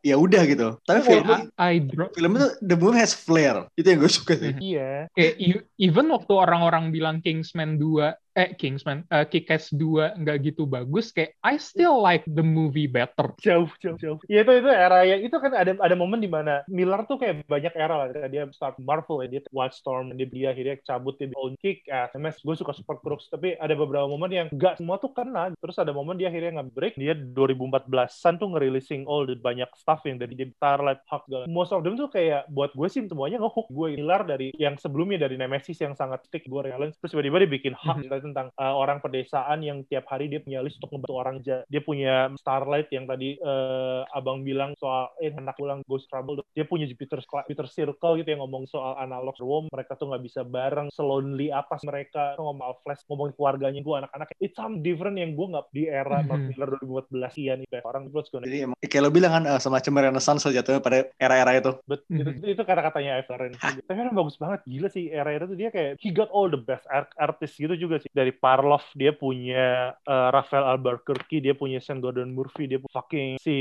ya 0.05 0.15
udah 0.21 0.41
gitu. 0.45 0.67
Tapi 0.85 0.99
Oh, 1.01 1.05
film 1.09 1.27
I, 1.57 1.73
I 1.73 1.73
film 2.13 2.31
itu 2.37 2.47
the 2.61 2.77
movie 2.77 3.01
has 3.01 3.17
flair. 3.17 3.65
Itu 3.73 3.89
yang 3.89 3.99
gue 4.05 4.11
suka 4.13 4.37
sih. 4.37 4.53
Iya. 4.61 5.09
kayak 5.17 5.33
e- 5.41 5.65
even 5.81 6.13
waktu 6.13 6.33
orang-orang 6.37 6.93
bilang 6.93 7.25
Kingsman 7.25 7.81
2 7.81 8.13
eh 8.35 8.51
Kingsman 8.53 9.07
eh 9.07 9.25
Kick-Ass 9.25 9.71
2 9.71 10.19
nggak 10.19 10.37
gitu 10.43 10.67
bagus 10.67 11.09
kayak 11.09 11.39
I 11.41 11.55
still 11.55 11.99
like 11.99 12.27
the 12.27 12.43
movie 12.43 12.85
better 12.85 13.31
Jauh, 13.39 13.67
jauh, 13.79 13.95
jauh. 13.95 14.17
Iya 14.27 14.43
itu 14.43 14.51
itu 14.59 14.69
era 14.69 15.01
yang 15.03 15.21
itu 15.23 15.37
kan 15.39 15.55
ada 15.55 15.71
ada 15.79 15.95
momen 15.95 16.19
di 16.19 16.27
mana 16.27 16.61
Miller 16.67 17.03
tuh 17.05 17.15
kayak 17.15 17.47
banyak 17.47 17.73
era 17.73 17.95
lah. 17.95 18.07
Dia 18.27 18.47
start 18.51 18.75
Marvel, 18.77 19.23
ya, 19.23 19.37
dia 19.37 19.41
Wildstorm, 19.49 20.13
dia, 20.15 20.27
dia 20.27 20.47
akhirnya 20.51 20.75
cabut 20.83 21.15
dia 21.15 21.31
own 21.35 21.55
kick, 21.57 21.87
ass, 21.87 22.11
MS. 22.13 22.43
Gue 22.43 22.55
suka 22.55 22.75
Super 22.75 22.99
Crooks, 22.99 23.27
tapi 23.29 23.55
ada 23.55 23.71
beberapa 23.73 24.05
momen 24.05 24.31
yang 24.31 24.47
gak 24.51 24.79
semua 24.79 24.99
tuh 24.99 25.15
kena. 25.15 25.55
Terus 25.57 25.77
ada 25.79 25.91
momen 25.91 26.19
dia 26.19 26.27
akhirnya 26.27 26.59
nge-break. 26.59 26.95
Dia 26.99 27.15
2014-an 27.15 28.33
tuh 28.37 28.47
nge-releasing 28.53 29.07
all 29.07 29.23
the 29.23 29.35
banyak 29.37 29.67
stuff 29.75 30.03
yang 30.03 30.19
dari 30.19 30.35
dia 30.35 30.47
Starlight, 30.55 31.01
Hawk. 31.07 31.27
Most 31.47 31.71
of 31.71 31.81
them 31.81 31.95
tuh 31.95 32.07
kayak 32.09 32.47
buat 32.51 32.71
gue 32.73 32.87
sih 32.87 33.05
semuanya 33.05 33.39
nge-hook. 33.41 33.67
Gue 33.69 33.95
Miller 33.95 34.21
dari 34.23 34.51
yang 34.55 34.75
sebelumnya 34.75 35.25
dari 35.25 35.35
Nemesis 35.39 35.79
yang 35.79 35.95
sangat 35.95 36.25
stick 36.27 36.45
gue 36.45 36.61
Realence. 36.61 36.97
Terus 36.99 37.15
tiba-tiba 37.15 37.37
dia 37.43 37.49
bikin 37.51 37.73
Hawk 37.75 37.95
Mhm. 37.95 38.03
cerita 38.05 38.17
tentang 38.29 38.53
uh, 38.59 38.75
orang 38.75 39.01
pedesaan 39.01 39.65
yang 39.65 39.81
tiap 39.87 40.05
hari 40.05 40.29
dia 40.29 40.43
punya 40.43 40.61
list 40.61 40.77
untuk 40.83 40.99
membantu 40.99 41.15
orang 41.17 41.35
aja. 41.41 41.57
Dia 41.65 41.81
punya 41.81 42.29
Starlight 42.37 42.89
yang 42.93 43.09
tadi 43.09 43.39
uh, 43.41 44.05
abang 44.13 44.45
bilang 44.45 44.77
soal 44.77 45.09
eh 45.17 45.33
anak 45.33 45.57
pulang 45.57 45.81
Ghost 45.89 46.05
Trouble. 46.11 46.45
Dia 46.53 46.67
punya 46.67 46.85
Jupiter 46.85 47.23
Jupiter 47.23 47.67
Circle 47.67 48.21
gitu 48.21 48.29
yang 48.29 48.45
ngomong 48.45 48.69
soal 48.69 48.95
analog 48.99 49.35
Rome. 49.41 49.67
Mereka 49.73 49.97
tuh 49.97 50.13
nggak 50.13 50.23
bisa 50.23 50.41
bareng. 50.45 50.93
Selonely 50.93 51.49
apa 51.49 51.79
sih 51.79 51.87
mereka 51.89 52.37
ngomong 52.37 52.61
soal 52.61 52.75
Flash, 52.83 53.01
ngomongin 53.07 53.33
keluarganya 53.37 53.81
gue 53.81 53.95
anak-anak. 53.95 54.27
It's 54.37 54.57
something 54.57 54.81
different 54.81 55.15
yang 55.15 55.33
gue 55.33 55.47
nggak 55.47 55.65
di 55.71 55.83
era 55.87 56.19
Mhm. 56.21 56.27
Mark 56.27 56.41
Miller 56.49 56.69
2014 56.81 57.35
iya 57.37 57.53
nih 57.55 57.67
orang 57.83 58.09
terus 58.09 58.27
gue 58.29 58.39
Jadi 58.45 58.59
emang 58.65 58.77
kayak 58.81 59.03
lo 59.03 59.09
bilang 59.13 59.31
kan 59.31 59.43
eh, 59.45 59.59
semacam 59.61 59.93
renaissance 60.09 60.45
jatuhnya 60.45 60.81
pada 60.81 60.97
era-era 61.17 61.51
itu. 61.55 61.71
Bet, 61.85 62.01
Mhm. 62.09 62.41
itu, 62.41 62.45
itu 62.57 62.61
kata-katanya 62.63 63.21
Everin. 63.21 63.53
Tapi 63.87 63.97
kan 63.97 64.11
bagus 64.11 64.35
banget, 64.35 64.59
gila 64.65 64.89
sih 64.89 65.09
era-era 65.09 65.45
itu 65.45 65.55
dia 65.55 65.69
kayak 65.69 66.01
he 66.01 66.09
got 66.11 66.29
all 66.33 66.49
the 66.49 66.59
best 66.59 66.85
art 66.89 67.09
artist 67.15 67.55
gitu 67.57 67.75
juga 67.75 68.01
sih. 68.01 68.09
Dari 68.15 68.31
Parlov 68.31 68.87
dia 68.95 69.11
punya 69.11 69.91
uh, 70.07 70.29
Raphael 70.31 70.63
Albuquerque, 70.63 71.43
dia 71.43 71.51
punya 71.51 71.83
Sean 71.83 71.99
Gordon 71.99 72.31
Murphy, 72.31 72.71
dia 72.71 72.79
punya 72.79 72.95
fucking 72.95 73.29
si 73.43 73.57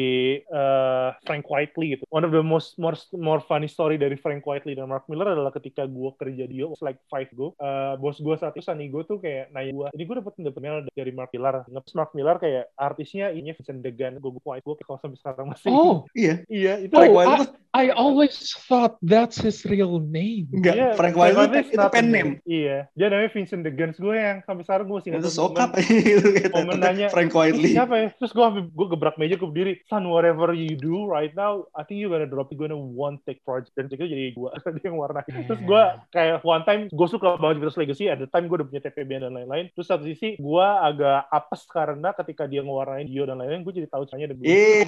uh, 0.54 1.10
Frank 1.26 1.50
Whiteley 1.50 1.98
gitu. 1.98 2.06
One 2.14 2.22
of 2.22 2.30
the 2.30 2.44
most 2.44 2.78
more 2.78 2.94
more 3.18 3.42
funny 3.42 3.66
story 3.66 3.98
dari 3.98 4.14
Frank 4.14 4.46
Whiteley 4.46 4.78
dan 4.78 4.86
Mark 4.86 5.10
Miller 5.10 5.34
adalah 5.34 5.50
ketika 5.50 5.90
gue 5.90 6.10
kerja 6.14 6.46
di 6.46 6.62
Yo, 6.62 6.70
was 6.70 6.78
like 6.86 7.02
five 7.10 7.26
go, 7.34 7.58
uh, 7.58 7.98
bos 7.98 8.22
gue 8.22 8.34
saat 8.38 8.54
itu 8.54 8.62
Sunny 8.62 8.86
gue 8.86 9.02
tuh 9.02 9.18
kayak 9.18 9.50
nanya 9.50 9.74
gue, 9.74 9.86
ini 9.98 10.02
gue 10.06 10.16
dapet 10.22 10.32
dapet 10.38 10.62
mail 10.62 10.86
dari 10.94 11.10
Mark 11.10 11.34
Miller. 11.34 11.66
Ngeps 11.66 11.92
Mark 11.98 12.10
Miller 12.14 12.38
kayak 12.38 12.70
artisnya 12.78 13.34
ini 13.34 13.50
Vincent 13.50 13.82
Degan, 13.82 14.22
gue 14.22 14.30
gue 14.30 14.38
gue 14.38 14.74
kalau 14.86 14.98
sampai 15.02 15.18
sekarang 15.18 15.50
masih. 15.50 15.68
oh 15.74 16.06
Iya. 16.14 16.46
Iya, 16.46 16.74
itu 16.86 16.94
Oh, 16.94 17.10
I, 17.18 17.42
I 17.74 17.84
always 17.90 18.54
thought 18.70 18.94
that's 19.02 19.42
his 19.42 19.66
real 19.66 19.98
name 19.98 20.46
enggak. 20.54 20.78
Iya, 20.78 20.88
Frank 20.94 21.18
Whiteley 21.18 21.66
itu, 21.66 21.74
not 21.74 21.90
pen 21.90 22.14
name. 22.14 22.38
Iya, 22.46 22.86
dia 22.94 23.06
namanya 23.10 23.34
Vincent 23.34 23.66
Guns 23.74 23.98
gue 23.98 24.14
yang 24.14 24.43
sampai 24.44 24.62
sekarang 24.62 24.84
gue 24.84 24.96
masih 24.96 25.10
Itu 25.14 25.28
sokap 25.28 25.72
momen- 25.72 26.04
gitu 26.38 26.52
momen 26.52 26.76
nanya, 26.78 27.06
Frank 27.08 27.28
"Terus 27.28 27.40
Whiteley. 27.50 27.72
siapa 27.72 27.94
ya? 27.96 28.08
Terus 28.14 28.30
gue 28.30 28.46
gue 28.68 28.86
gebrak 28.88 29.16
meja 29.16 29.34
gue 29.34 29.44
berdiri, 29.44 29.72
son 29.84 30.04
whatever 30.06 30.52
you 30.52 30.74
do 30.74 31.04
right 31.04 31.32
now, 31.32 31.66
I 31.72 31.82
think 31.82 31.98
you 31.98 32.06
gonna 32.06 32.24
drop 32.24 32.48
it 32.48 32.56
gonna 32.56 32.74
one 32.74 33.18
take 33.22 33.40
project 33.40 33.72
dan 33.72 33.86
itu 33.86 34.00
jadi 34.00 34.30
gue 34.30 34.48
dia 34.76 34.84
yang 34.84 34.96
warna. 34.96 35.20
Terus 35.24 35.60
gue 35.60 35.82
kayak 36.10 36.40
one 36.42 36.62
time 36.62 36.82
gue 36.86 37.06
suka 37.06 37.34
banget 37.34 37.58
Beatles 37.58 37.76
Legacy, 37.76 38.06
at 38.06 38.16
the 38.16 38.26
time 38.26 38.44
gue 38.44 38.56
udah 38.56 38.66
punya 38.66 38.82
TPB 38.82 39.10
dan 39.18 39.32
lain-lain. 39.32 39.72
Terus 39.72 39.86
satu 39.86 40.04
sisi 40.04 40.36
gue 40.36 40.66
agak 40.80 41.26
apes 41.28 41.64
karena 41.66 42.12
ketika 42.12 42.44
dia 42.44 42.60
ngewarnain 42.60 43.04
Dio 43.04 43.24
dan 43.24 43.36
lain-lain, 43.36 43.62
gue 43.62 43.74
jadi 43.74 43.88
tahu 43.88 44.04
caranya 44.04 44.26
ada 44.26 44.36
Eh, 44.44 44.84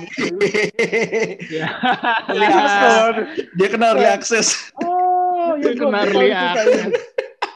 ya 1.49 1.67
access. 2.29 2.93
dia 3.53 3.69
kenal 3.69 3.93
early 3.93 4.07
access. 4.07 4.49
Oh, 4.77 5.57
Dia 5.57 5.63
ya 5.63 5.73
gue 5.73 5.81
kena 5.81 5.99
tahu 5.99 6.07
early 6.07 6.29
ceritanya. 6.29 6.53
access. 6.53 6.93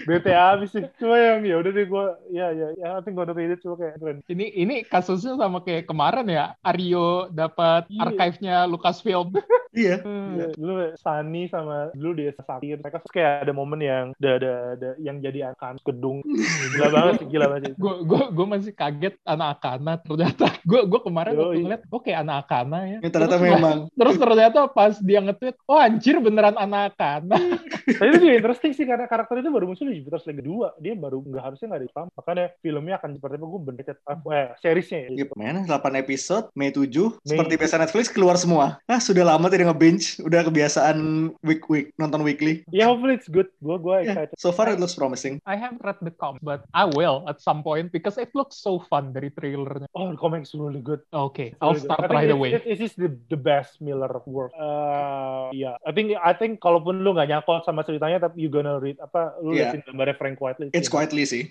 Bete 0.05 0.33
abis 0.33 0.71
sih 0.73 0.85
cuma 0.97 1.17
yang 1.17 1.41
ya 1.43 1.57
udah 1.59 1.71
deh 1.71 1.87
gue 1.87 2.05
ya 2.31 2.47
ya 2.51 2.69
ya 2.77 2.87
I 2.97 3.01
think 3.03 3.15
gonna 3.15 3.33
read 3.33 3.53
it 3.53 3.61
cuma 3.61 3.77
kayak 3.77 3.99
keren 3.99 4.19
Ini 4.27 4.47
ini 4.57 4.77
kasusnya 4.83 5.35
sama 5.35 5.61
kayak 5.61 5.85
kemarin 5.85 6.27
ya, 6.27 6.55
Aryo 6.61 7.29
dapat 7.29 7.89
Iya. 7.91 8.01
archive-nya 8.07 8.57
Lucasfilm. 8.67 9.35
Iya. 9.71 10.03
Iya, 10.03 10.51
dulu 10.59 10.83
Sunny 10.99 11.47
sama 11.47 11.95
dulu 11.95 12.19
dia 12.19 12.35
sakit 12.35 12.83
mereka 12.83 12.99
kayak 13.07 13.47
ada 13.47 13.55
momen 13.55 13.79
yang 13.79 14.11
ada 14.19 14.31
ada, 14.35 14.53
ada 14.75 14.89
yang 14.99 15.23
jadi 15.23 15.55
akan 15.55 15.79
gedung 15.87 16.27
gila 16.75 16.91
banget 16.99 17.23
sih 17.23 17.27
gila 17.31 17.47
banget 17.47 17.79
gue 17.79 17.95
gue 18.03 18.23
gue 18.35 18.47
masih 18.51 18.75
kaget 18.75 19.15
anak 19.23 19.63
akana 19.63 19.95
ternyata 20.03 20.51
gue 20.75 20.81
gue 20.91 21.01
kemarin 21.07 21.39
waktu 21.39 21.55
Yoi. 21.55 21.63
ngeliat 21.63 21.83
oke 21.87 22.11
anak 22.11 22.37
akana 22.51 22.79
ya 22.83 22.99
Ini 22.99 23.11
ternyata 23.15 23.37
terus, 23.39 23.47
memang. 23.47 23.79
terus 23.95 24.17
ternyata 24.19 24.59
pas 24.67 24.95
dia 24.99 25.19
nge-tweet 25.23 25.57
oh 25.71 25.79
anjir 25.79 26.19
beneran 26.19 26.59
anak 26.59 26.83
akana 26.91 27.39
tapi 27.87 28.07
itu 28.11 28.19
juga 28.27 28.35
interesting 28.43 28.73
sih 28.75 28.83
karena 28.83 29.07
karakter 29.07 29.39
itu 29.39 29.55
baru 29.55 29.71
muncul 29.71 29.87
Jupiter's 29.93 30.27
League 30.27 30.43
2 30.43 30.79
dia 30.79 30.95
baru 30.95 31.21
nggak 31.21 31.43
harusnya 31.43 31.67
nggak 31.71 31.83
di 31.83 31.89
makanya 31.91 32.45
filmnya 32.59 32.95
akan 32.97 33.11
seperti 33.17 33.35
apa 33.37 33.47
gue 33.47 33.61
bener 33.63 33.85
eh 34.31 34.49
seriesnya 34.59 34.99
ya 35.01 35.09
Iya, 35.11 35.25
men, 35.35 35.57
8 35.67 35.97
episode, 35.97 36.47
Mei 36.55 36.71
7. 36.71 36.87
Mei. 36.87 37.11
Seperti 37.25 37.55
biasa 37.57 37.75
Netflix, 37.77 38.05
keluar 38.09 38.37
semua. 38.37 38.79
Ah, 38.87 39.03
sudah 39.03 39.27
lama 39.27 39.51
tidak 39.51 39.75
nge-binge. 39.75 40.23
Udah 40.23 40.41
kebiasaan 40.43 40.97
week-week, 41.41 41.93
nonton 41.97 42.23
weekly. 42.23 42.63
ya 42.71 42.87
hopefully 42.87 43.15
it's 43.15 43.27
good 43.27 43.51
gue 43.59 43.77
gue 43.77 43.97
Yeah, 44.01 44.27
excited 44.27 44.37
so 44.37 44.51
far 44.51 44.69
it 44.69 44.79
looks 44.79 44.95
promising. 44.95 45.43
I 45.45 45.59
haven't 45.59 45.83
read 45.83 45.99
the 46.01 46.13
comics 46.13 46.41
but 46.41 46.65
I 46.71 46.87
will 46.87 47.27
at 47.27 47.41
some 47.41 47.61
point 47.61 47.91
because 47.91 48.17
it 48.17 48.31
looks 48.33 48.57
so 48.57 48.79
fun 48.83 49.11
dari 49.11 49.29
trailernya 49.31 49.91
oh 49.93 50.09
the 50.09 50.19
comics 50.19 50.55
really 50.55 50.81
good 50.81 51.03
oke 51.11 51.41
I'll 51.59 51.75
Really 51.75 51.83
good. 51.83 51.89
start 51.89 52.01
think 52.07 52.15
right 52.15 52.31
away 52.31 52.51
it- 52.55 52.69
it 52.69 52.81
is 52.81 52.95
the 52.95 53.11
the 53.29 53.37
best 53.37 53.83
Miller 53.83 54.11
work 54.25 54.55
uh, 54.55 55.51
yeah 55.51 55.77
I 55.83 55.91
think 55.91 56.15
I 56.15 56.33
think 56.33 56.61
kalaupun 56.61 57.03
lu 57.03 57.13
nggak 57.13 57.29
nyangkut 57.29 57.65
sama 57.65 57.83
ceritanya 57.83 58.23
tapi 58.23 58.41
you 58.41 58.49
gonna 58.49 58.79
read 58.79 58.97
apa 59.01 59.35
lu 59.41 59.53
Yeah. 59.53 59.73
Gambarnya 59.85 60.17
Frank 60.17 60.37
Whiteley 60.39 60.69
It's 60.73 60.89
Iya. 60.89 60.95
quietly 60.95 61.25
sih. 61.27 61.45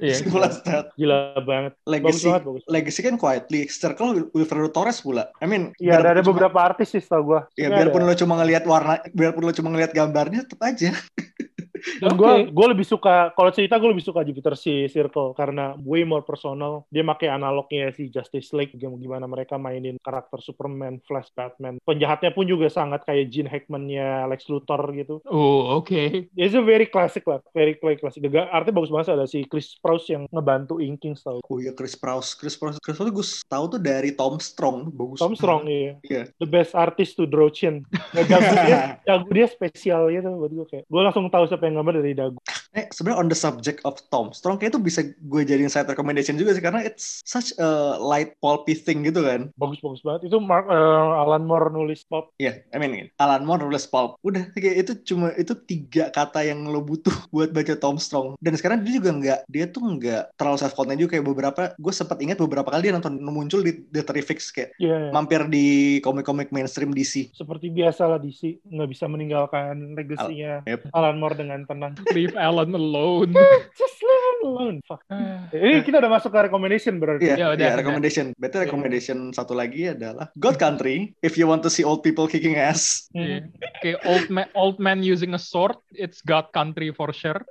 Iya. 0.00 0.16
That. 0.66 0.94
gila 0.98 1.38
banget 1.42 1.72
bagus 1.82 2.22
Legacy, 2.22 2.26
banget 2.28 2.42
bagus 2.46 2.62
Legacy 2.68 3.00
kan 3.02 3.14
quietly. 3.18 3.60
Circle 3.68 4.30
Wilfredo 4.34 4.68
Torres 4.72 4.98
pula. 5.02 5.28
I 5.42 5.46
mean, 5.46 5.74
Iya, 5.78 6.00
ada, 6.02 6.18
ada 6.18 6.22
beberapa 6.22 6.58
artis 6.58 6.94
sih 6.94 7.02
setahu 7.02 7.36
gue. 7.36 7.40
Ya 7.58 7.68
biarpun 7.70 8.02
lo 8.04 8.14
cuma 8.14 8.38
ngelihat 8.40 8.64
warna, 8.66 8.98
biarpun 9.12 9.42
lo 9.44 9.52
cuma 9.54 9.68
ngelihat 9.72 9.92
gambarnya, 9.94 10.46
tetap 10.46 10.60
aja. 10.62 10.90
Dan 11.98 12.14
gue 12.14 12.32
gue 12.48 12.66
lebih 12.70 12.86
suka 12.86 13.30
kalau 13.34 13.50
cerita 13.50 13.76
gue 13.76 13.90
lebih 13.90 14.04
suka 14.04 14.22
Jupiter 14.22 14.54
si 14.54 14.86
Circle 14.86 15.34
karena 15.34 15.74
way 15.82 16.02
more 16.02 16.22
personal. 16.22 16.86
Dia 16.88 17.02
pakai 17.02 17.28
analognya 17.28 17.90
si 17.90 18.08
Justice 18.08 18.50
League 18.52 18.74
gim- 18.76 18.98
gimana 18.98 19.26
mereka 19.26 19.56
mainin 19.56 19.98
karakter 19.98 20.38
Superman, 20.38 21.02
Flash, 21.04 21.30
Batman. 21.32 21.78
Penjahatnya 21.82 22.30
pun 22.30 22.46
juga 22.46 22.66
sangat 22.68 23.02
kayak 23.02 23.28
Gene 23.28 23.50
Hackman-nya 23.50 24.26
Lex 24.26 24.46
Luthor 24.46 24.80
gitu. 24.94 25.18
oh 25.26 25.78
oke 25.78 26.30
It's 26.34 26.54
a 26.54 26.62
very 26.62 26.86
classic 26.86 27.26
lah, 27.26 27.42
very 27.52 27.74
very 27.78 27.98
classic. 27.98 28.22
Juga 28.22 28.46
artinya 28.48 28.78
bagus 28.82 28.90
banget 28.92 29.14
ada 29.14 29.26
si 29.26 29.44
Chris 29.44 29.74
Sprouse 29.74 30.08
yang 30.10 30.24
ngebantu 30.30 30.78
inking 30.78 31.14
setahu. 31.14 31.40
Oh 31.46 31.58
iya 31.58 31.72
Chris 31.72 31.98
Prouse, 31.98 32.34
Chris 32.34 32.54
Prouse, 32.54 32.78
Chris 32.78 32.96
Prouse 32.96 33.12
gue 33.12 33.26
tahu 33.48 33.64
tuh 33.68 33.80
dari 33.82 34.14
Tom 34.14 34.38
Strong, 34.38 34.92
bagus. 34.92 35.18
Tom 35.18 35.34
Strong 35.34 35.66
iya. 35.66 35.92
Iya. 36.02 36.22
The 36.38 36.48
best 36.48 36.72
artist 36.74 37.16
to 37.16 37.24
draw 37.24 37.48
chin. 37.48 37.84
Nah, 38.12 38.24
dagu 38.24 38.52
dia, 38.64 38.80
dagu 39.08 39.28
dia 39.30 39.46
spesial 39.48 40.08
gitu 40.08 40.28
buat 40.28 40.52
gue 40.52 40.66
kayak. 40.68 40.84
Gue 40.86 41.00
langsung 41.00 41.26
tahu 41.28 41.44
siapa 41.46 41.64
yang 41.66 41.71
gambar 41.74 41.94
dari 41.98 42.12
dagu. 42.12 42.38
Eh, 42.72 42.88
sebenarnya 42.88 43.20
on 43.20 43.28
the 43.28 43.36
subject 43.36 43.84
of 43.84 44.00
Tom 44.08 44.32
Strong, 44.32 44.56
kayak 44.56 44.72
itu 44.72 44.80
bisa 44.80 45.00
gue 45.04 45.42
jadiin 45.44 45.68
side 45.68 45.84
recommendation 45.84 46.40
juga 46.40 46.56
sih, 46.56 46.64
karena 46.64 46.80
it's 46.80 47.20
such 47.22 47.52
a 47.60 48.00
light 48.00 48.32
pulpy 48.40 48.72
thing 48.72 49.04
gitu 49.04 49.20
kan. 49.20 49.52
Bagus-bagus 49.60 50.00
banget. 50.00 50.32
Itu 50.32 50.40
Mark 50.40 50.72
eh, 50.72 50.76
Alan 51.20 51.44
Moore 51.44 51.68
nulis 51.68 52.00
pop. 52.02 52.32
Iya, 52.40 52.64
I 52.72 52.76
mean, 52.80 53.12
Alan 53.20 53.44
Moore 53.44 53.68
nulis 53.68 53.84
pulp. 53.84 54.16
Udah, 54.24 54.48
kayak 54.56 54.88
itu 54.88 54.92
cuma, 55.04 55.36
itu 55.36 55.52
tiga 55.52 56.08
kata 56.08 56.48
yang 56.48 56.64
lo 56.64 56.80
butuh 56.80 57.12
buat 57.34 57.52
baca 57.52 57.76
Tom 57.76 58.00
Strong. 58.00 58.40
Dan 58.40 58.56
sekarang 58.56 58.80
dia 58.80 58.96
juga 58.96 59.10
nggak, 59.12 59.40
dia 59.52 59.64
tuh 59.68 59.82
nggak 59.84 60.40
terlalu 60.40 60.56
self-content 60.56 60.96
juga, 60.96 61.10
kayak 61.20 61.26
beberapa, 61.28 61.62
gue 61.76 61.92
sempat 61.92 62.16
ingat 62.24 62.40
beberapa 62.40 62.72
kali 62.72 62.88
dia 62.88 62.96
nonton, 62.96 63.20
muncul 63.20 63.60
di 63.60 63.84
The 63.92 64.00
Terrifics, 64.00 64.48
kayak 64.48 64.72
Iya. 64.80 65.12
mampir 65.12 65.44
di 65.46 65.98
komik-komik 66.00 66.48
mainstream 66.50 66.90
DC. 66.90 67.30
seperti 67.32 67.68
biasa 67.68 68.08
lah 68.08 68.18
DC 68.18 68.62
nggak 68.64 68.88
bisa 68.88 69.04
meninggalkan 69.06 69.92
legasinya 69.92 70.62
Yep. 70.64 70.90
Alan 70.90 71.16
Moore 71.18 71.36
dengan 71.36 71.61
tenang. 71.64 71.92
leave 72.16 72.34
Alan 72.34 72.70
alone 72.70 73.32
Just 73.78 73.98
leave 73.98 74.24
him 74.24 74.38
alone. 74.44 74.76
Fuck. 74.82 75.02
Ini 75.52 75.82
kita 75.82 75.98
udah 75.98 76.10
masuk 76.10 76.30
ke 76.30 76.40
recommendation 76.42 76.96
berarti. 76.96 77.24
Iya, 77.24 77.34
Ya 77.34 77.46
udah, 77.48 77.56
iya, 77.56 77.68
udah. 77.68 77.78
recommendation. 77.78 78.26
Better 78.34 78.58
Iya. 78.58 78.66
recommendation 78.66 79.16
satu 79.30 79.52
lagi 79.52 79.90
adalah 79.90 80.30
God 80.34 80.56
Country. 80.56 81.12
If 81.20 81.34
you 81.34 81.44
want 81.44 81.60
to 81.60 81.70
see 81.70 81.82
old 81.82 82.00
people 82.00 82.24
kicking 82.24 82.54
ass. 82.54 83.10
Iya. 83.10 83.46
Kayak 83.78 83.98
old 84.04 84.26
man, 84.28 84.46
old 84.52 84.78
man 84.78 85.00
using 85.00 85.32
a 85.32 85.40
sword, 85.40 85.74
it's 85.90 86.20
God 86.20 86.48
country 86.50 86.90
for 86.90 87.10
sure. 87.10 87.42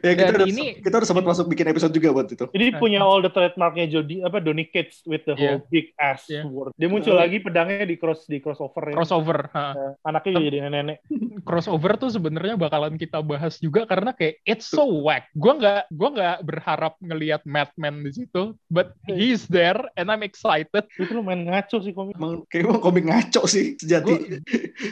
Ya 0.00 0.12
kita 0.12 0.30
Dan 0.30 0.36
udah 0.36 0.46
ini- 0.46 0.78
kita 0.78 0.94
udah 0.94 1.04
sempat 1.04 1.24
masuk 1.24 1.46
bikin 1.46 1.66
episode 1.66 1.90
juga 1.90 2.12
buat 2.12 2.28
itu. 2.28 2.46
Jadi 2.46 2.66
punya 2.76 3.00
all 3.00 3.18
the 3.18 3.28
trademarknya 3.28 3.88
Jody 3.88 4.20
apa 4.20 4.38
Donny 4.38 4.66
Cates 4.66 5.02
with 5.02 5.24
the 5.24 5.34
whole 5.34 5.58
Iya. 5.58 5.68
big 5.68 5.86
ass 5.96 6.26
Iya. 6.26 6.46
word. 6.46 6.72
Dia 6.74 6.86
muncul 6.86 7.12
lagi 7.12 7.38
pedangnya 7.38 7.82
di 7.82 7.96
cross 7.96 8.24
di 8.24 8.38
crossover 8.38 8.84
ya. 8.86 8.94
Crossover, 8.94 9.38
ha. 9.50 9.66
Eh, 9.72 9.92
Anaknya 10.04 10.32
jadi 10.38 10.58
nenek. 10.62 10.98
crossover 11.42 11.96
tuh 11.96 12.08
sebenarnya 12.08 12.54
bakalan 12.54 12.94
kita 12.94 13.18
bahas 13.18 13.33
juga 13.58 13.86
karena 13.86 14.12
kayak 14.12 14.42
it's 14.44 14.66
so 14.66 14.84
whack. 14.84 15.30
Gua 15.34 15.56
nggak 15.56 15.82
gua 15.90 16.08
nggak 16.12 16.38
berharap 16.44 16.94
ngelihat 17.00 17.42
Madman 17.44 18.02
di 18.02 18.12
situ, 18.12 18.52
but 18.68 18.92
he's 19.06 19.46
there 19.46 19.78
and 19.96 20.10
I'm 20.10 20.20
excited. 20.20 20.84
Itu 20.94 21.16
lumayan 21.16 21.48
ngaco 21.48 21.80
sih 21.80 21.90
komik. 21.90 22.14
Emang 22.14 22.42
kayak 22.48 22.68
emang 22.68 22.80
komik 22.80 23.04
ngaco 23.06 23.46
sih 23.46 23.78
sejati. 23.78 24.42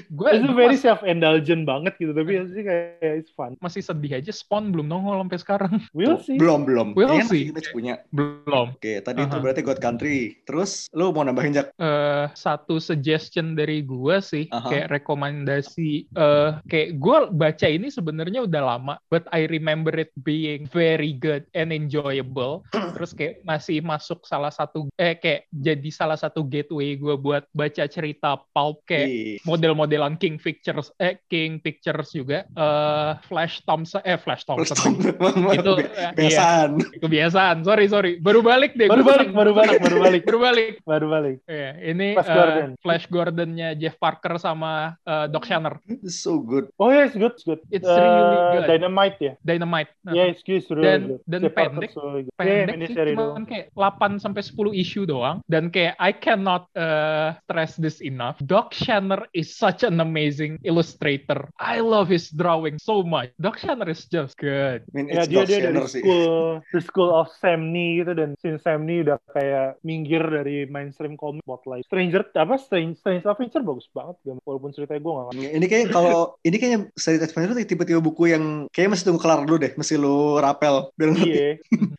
Gue 0.09 0.29
Itu 0.33 0.55
very 0.55 0.79
self 0.79 1.03
indulgent 1.03 1.65
banget 1.65 1.99
gitu 1.99 2.13
tapi 2.13 2.39
sih 2.49 2.63
kayak 2.65 3.21
it's 3.21 3.33
fun. 3.35 3.55
masih 3.61 3.85
sedih 3.85 4.17
aja 4.17 4.33
Spawn 4.33 4.73
belum 4.73 4.89
nongol 4.89 5.21
sampai 5.21 5.39
sekarang. 5.39 5.75
We'll 5.97 6.17
see. 6.23 6.41
belum 6.41 6.65
belum. 6.65 6.97
We'll 6.97 7.13
Kayaknya 7.13 7.29
see. 7.29 7.45
Image 7.53 7.69
punya. 7.71 7.95
Belum. 8.09 8.73
Oke, 8.73 9.05
tadi 9.05 9.21
itu 9.21 9.37
Aha. 9.37 9.43
berarti 9.43 9.61
God 9.61 9.79
Country. 9.79 10.41
Terus 10.49 10.89
lu 10.93 11.13
mau 11.13 11.21
nambahin 11.23 11.53
Jak? 11.53 11.67
eh 11.77 12.27
satu 12.33 12.81
suggestion 12.81 13.53
dari 13.53 13.85
gua 13.85 14.25
sih 14.25 14.49
Aha. 14.49 14.65
kayak 14.65 14.89
rekomendasi 14.91 16.09
eh 16.09 16.51
kayak 16.65 16.97
gua 16.97 17.29
baca 17.29 17.67
ini 17.67 17.93
sebenarnya 17.93 18.32
udah 18.41 18.63
lama 18.65 18.95
but 19.13 19.29
I 19.29 19.45
remember 19.45 19.93
it 19.93 20.09
being 20.17 20.65
very 20.65 21.13
good 21.13 21.45
and 21.53 21.69
enjoyable 21.69 22.65
terus 22.97 23.13
kayak 23.13 23.45
masih 23.45 23.85
masuk 23.85 24.25
salah 24.25 24.49
satu 24.49 24.89
eh 24.97 25.13
kayak 25.13 25.45
jadi 25.53 25.89
salah 25.93 26.17
satu 26.17 26.41
gateway 26.43 26.97
gua 26.97 27.21
buat 27.21 27.45
baca 27.53 27.85
cerita 27.85 28.41
pulp 28.57 28.81
kayak 28.89 29.43
model-modelan 29.45 30.17
King 30.17 30.41
Pictures 30.41 30.89
eh 30.97 31.21
King 31.29 31.61
Pictures 31.61 32.09
juga 32.11 32.49
eh 32.49 33.11
Flash 33.27 33.61
Thompson 33.69 34.01
eh 34.03 34.17
Flash 34.17 34.49
Thompson 34.49 34.79
Tom, 34.79 34.95
Itu, 35.59 35.77
eh, 35.77 36.17
kebiasaan. 36.17 36.71
kebiasaan 36.97 37.57
sorry 37.63 37.91
sorry 37.91 38.17
baru 38.17 38.41
balik 38.41 38.73
deh 38.73 38.89
Baru 38.89 39.03
balik, 39.03 39.29
baru 39.35 39.53
balik, 39.53 39.79
baru 39.83 39.99
balik. 39.99 40.23
baru 40.25 40.39
balik 40.39 40.75
Baru 40.83 41.07
balik. 41.09 41.37
Iya, 41.45 41.71
ini 41.83 42.15
Flash 42.15 42.29
eh, 42.29 42.37
Gordon. 42.37 42.71
Flash 42.79 43.07
Gordonnya 43.09 43.69
Jeff 43.75 43.97
Parker 43.97 44.39
sama 44.39 44.95
eh, 45.03 45.27
Doc 45.27 45.43
Shanner. 45.43 45.81
So 46.07 46.39
good. 46.39 46.71
Oh 46.77 46.93
yeah, 46.93 47.09
it's 47.09 47.17
good, 47.17 47.35
it's 47.35 47.43
good. 47.43 47.61
It's 47.69 47.83
Eh, 47.83 47.99
really 48.23 48.51
good. 48.53 48.65
Dynamite 48.69 49.17
ya. 49.19 49.33
Dynamite. 49.43 49.91
Nah, 50.03 50.13
good, 50.43 50.59
it's 50.59 50.71
really 50.71 50.85
Dan- 50.85 51.07
good. 51.09 51.21
dan 51.27 51.41
Jeff 51.43 51.55
Parker 51.55 51.71
pendek. 51.75 51.91
so 51.93 52.01
good. 52.01 52.27
pendek 52.37 52.51
Yeah, 52.53 52.89
sih 52.89 52.97
cuman 53.15 53.45
kayak 53.45 53.67
8 53.75 54.19
sampai 54.19 54.43
10 54.43 54.73
issue 54.75 55.05
doang 55.05 55.41
dan 55.47 55.69
kayak 55.69 55.95
I 55.99 56.13
cannot 56.13 56.67
uh, 56.75 57.35
stress 57.43 57.77
this 57.77 57.99
enough. 58.01 58.39
Doc 58.41 58.73
Shanner 58.73 59.27
is 59.33 59.53
such 59.53 59.83
an 59.83 59.99
amazing 59.99 60.59
illustrator. 60.63 61.49
I 61.57 61.81
love 61.81 62.09
his 62.09 62.31
drawing 62.31 62.77
so 62.79 63.03
much. 63.03 63.31
Doc 63.39 63.59
Shanner 63.59 63.89
is 63.89 64.05
just 64.07 64.37
good. 64.37 64.83
I 64.83 64.93
mean, 64.93 65.09
Ya 65.09 65.25
dia 65.25 65.43
Doc 65.43 65.47
dia 65.49 65.59
dari 65.63 65.81
sih. 65.87 66.03
school 66.03 66.33
the 66.71 66.81
school 66.81 67.11
of 67.11 67.29
Sam 67.39 67.71
Neill 67.71 68.03
gitu 68.03 68.13
dan 68.15 68.35
since 68.39 68.63
Sam 68.63 68.85
Neill 68.85 69.05
udah 69.05 69.19
kayak 69.31 69.81
minggir 69.83 70.23
dari 70.23 70.65
mainstream 70.67 71.15
comic 71.17 71.43
spotlight. 71.43 71.85
Stranger 71.87 72.27
apa 72.33 72.57
Strange 72.57 72.99
Strange 72.99 73.25
Adventure 73.25 73.63
bagus 73.63 73.87
banget 73.91 74.17
walaupun 74.43 74.71
ceritanya 74.71 75.01
gue 75.01 75.13
gak 75.13 75.27
ngerti. 75.31 75.47
Ini 75.53 75.67
kayak 75.67 75.87
kalau 75.91 76.37
ini 76.43 76.57
kayaknya 76.57 76.81
seri 76.95 77.19
Adventure 77.19 77.57
tipe-tipe 77.63 78.01
buku 78.13 78.29
yang 78.29 78.69
kayaknya 78.69 78.93
masih 78.93 79.05
tunggu 79.09 79.21
kelar 79.25 79.41
dulu 79.49 79.57
deh, 79.57 79.73
mesti 79.73 79.97
lu 79.97 80.37
rapel 80.37 80.93
biar 80.93 81.09
ngerti. 81.17 81.33
Iya, 81.33 81.51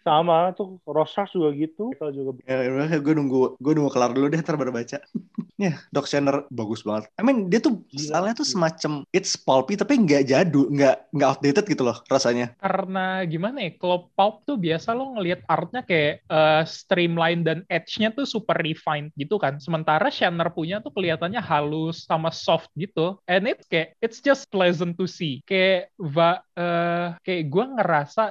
sama 0.05 0.53
tuh 0.53 0.77
Rorschach 0.85 1.33
juga 1.33 1.49
gitu. 1.57 1.89
Kita 1.97 2.13
juga 2.13 2.37
Ya, 2.45 2.69
udah, 2.69 2.93
gue 3.01 3.13
nunggu, 3.17 3.57
gue 3.57 3.71
nunggu 3.73 3.89
kelar 3.89 4.13
dulu 4.13 4.29
deh, 4.29 4.37
ntar 4.45 4.53
baru 4.53 4.69
baca. 4.69 5.01
Ya, 5.63 5.75
Doc 5.89 6.05
Shanner 6.05 6.43
bagus 6.49 6.83
banget. 6.83 7.07
I 7.15 7.21
mean, 7.21 7.47
dia 7.47 7.59
tuh 7.59 7.79
Gila. 7.87 8.01
stylenya 8.19 8.35
tuh 8.35 8.47
semacam 8.47 8.91
it's 9.11 9.33
pulpy 9.33 9.77
tapi 9.77 9.95
nggak 9.95 10.27
jadu, 10.27 10.67
nggak 10.67 11.13
nggak 11.13 11.29
outdated 11.29 11.65
gitu 11.69 11.83
loh 11.85 11.97
rasanya. 12.07 12.51
Karena 12.57 13.23
gimana 13.23 13.63
ya, 13.63 13.71
kalau 13.77 14.09
pulp 14.11 14.43
tuh 14.43 14.57
biasa 14.57 14.91
lo 14.91 15.15
ngelihat 15.15 15.45
artnya 15.47 15.81
kayak 15.81 16.25
eh, 16.25 16.63
streamline 16.65 17.41
dan 17.41 17.63
edge-nya 17.69 18.11
tuh 18.11 18.25
super 18.25 18.57
refined 18.57 19.13
gitu 19.15 19.37
kan. 19.37 19.61
Sementara 19.61 20.09
Shanner 20.09 20.49
punya 20.49 20.81
tuh 20.81 20.91
kelihatannya 20.91 21.39
halus 21.39 22.03
sama 22.03 22.33
soft 22.33 22.67
gitu. 22.75 23.21
And 23.29 23.45
it's 23.45 23.63
kayak 23.69 23.95
it's 24.01 24.19
just 24.19 24.49
pleasant 24.49 24.97
to 24.97 25.05
see. 25.05 25.39
Kayak 25.45 25.93
va, 25.95 26.41
eh, 26.53 27.15
kayak 27.21 27.43
gue 27.47 27.65
ngerasa 27.77 28.23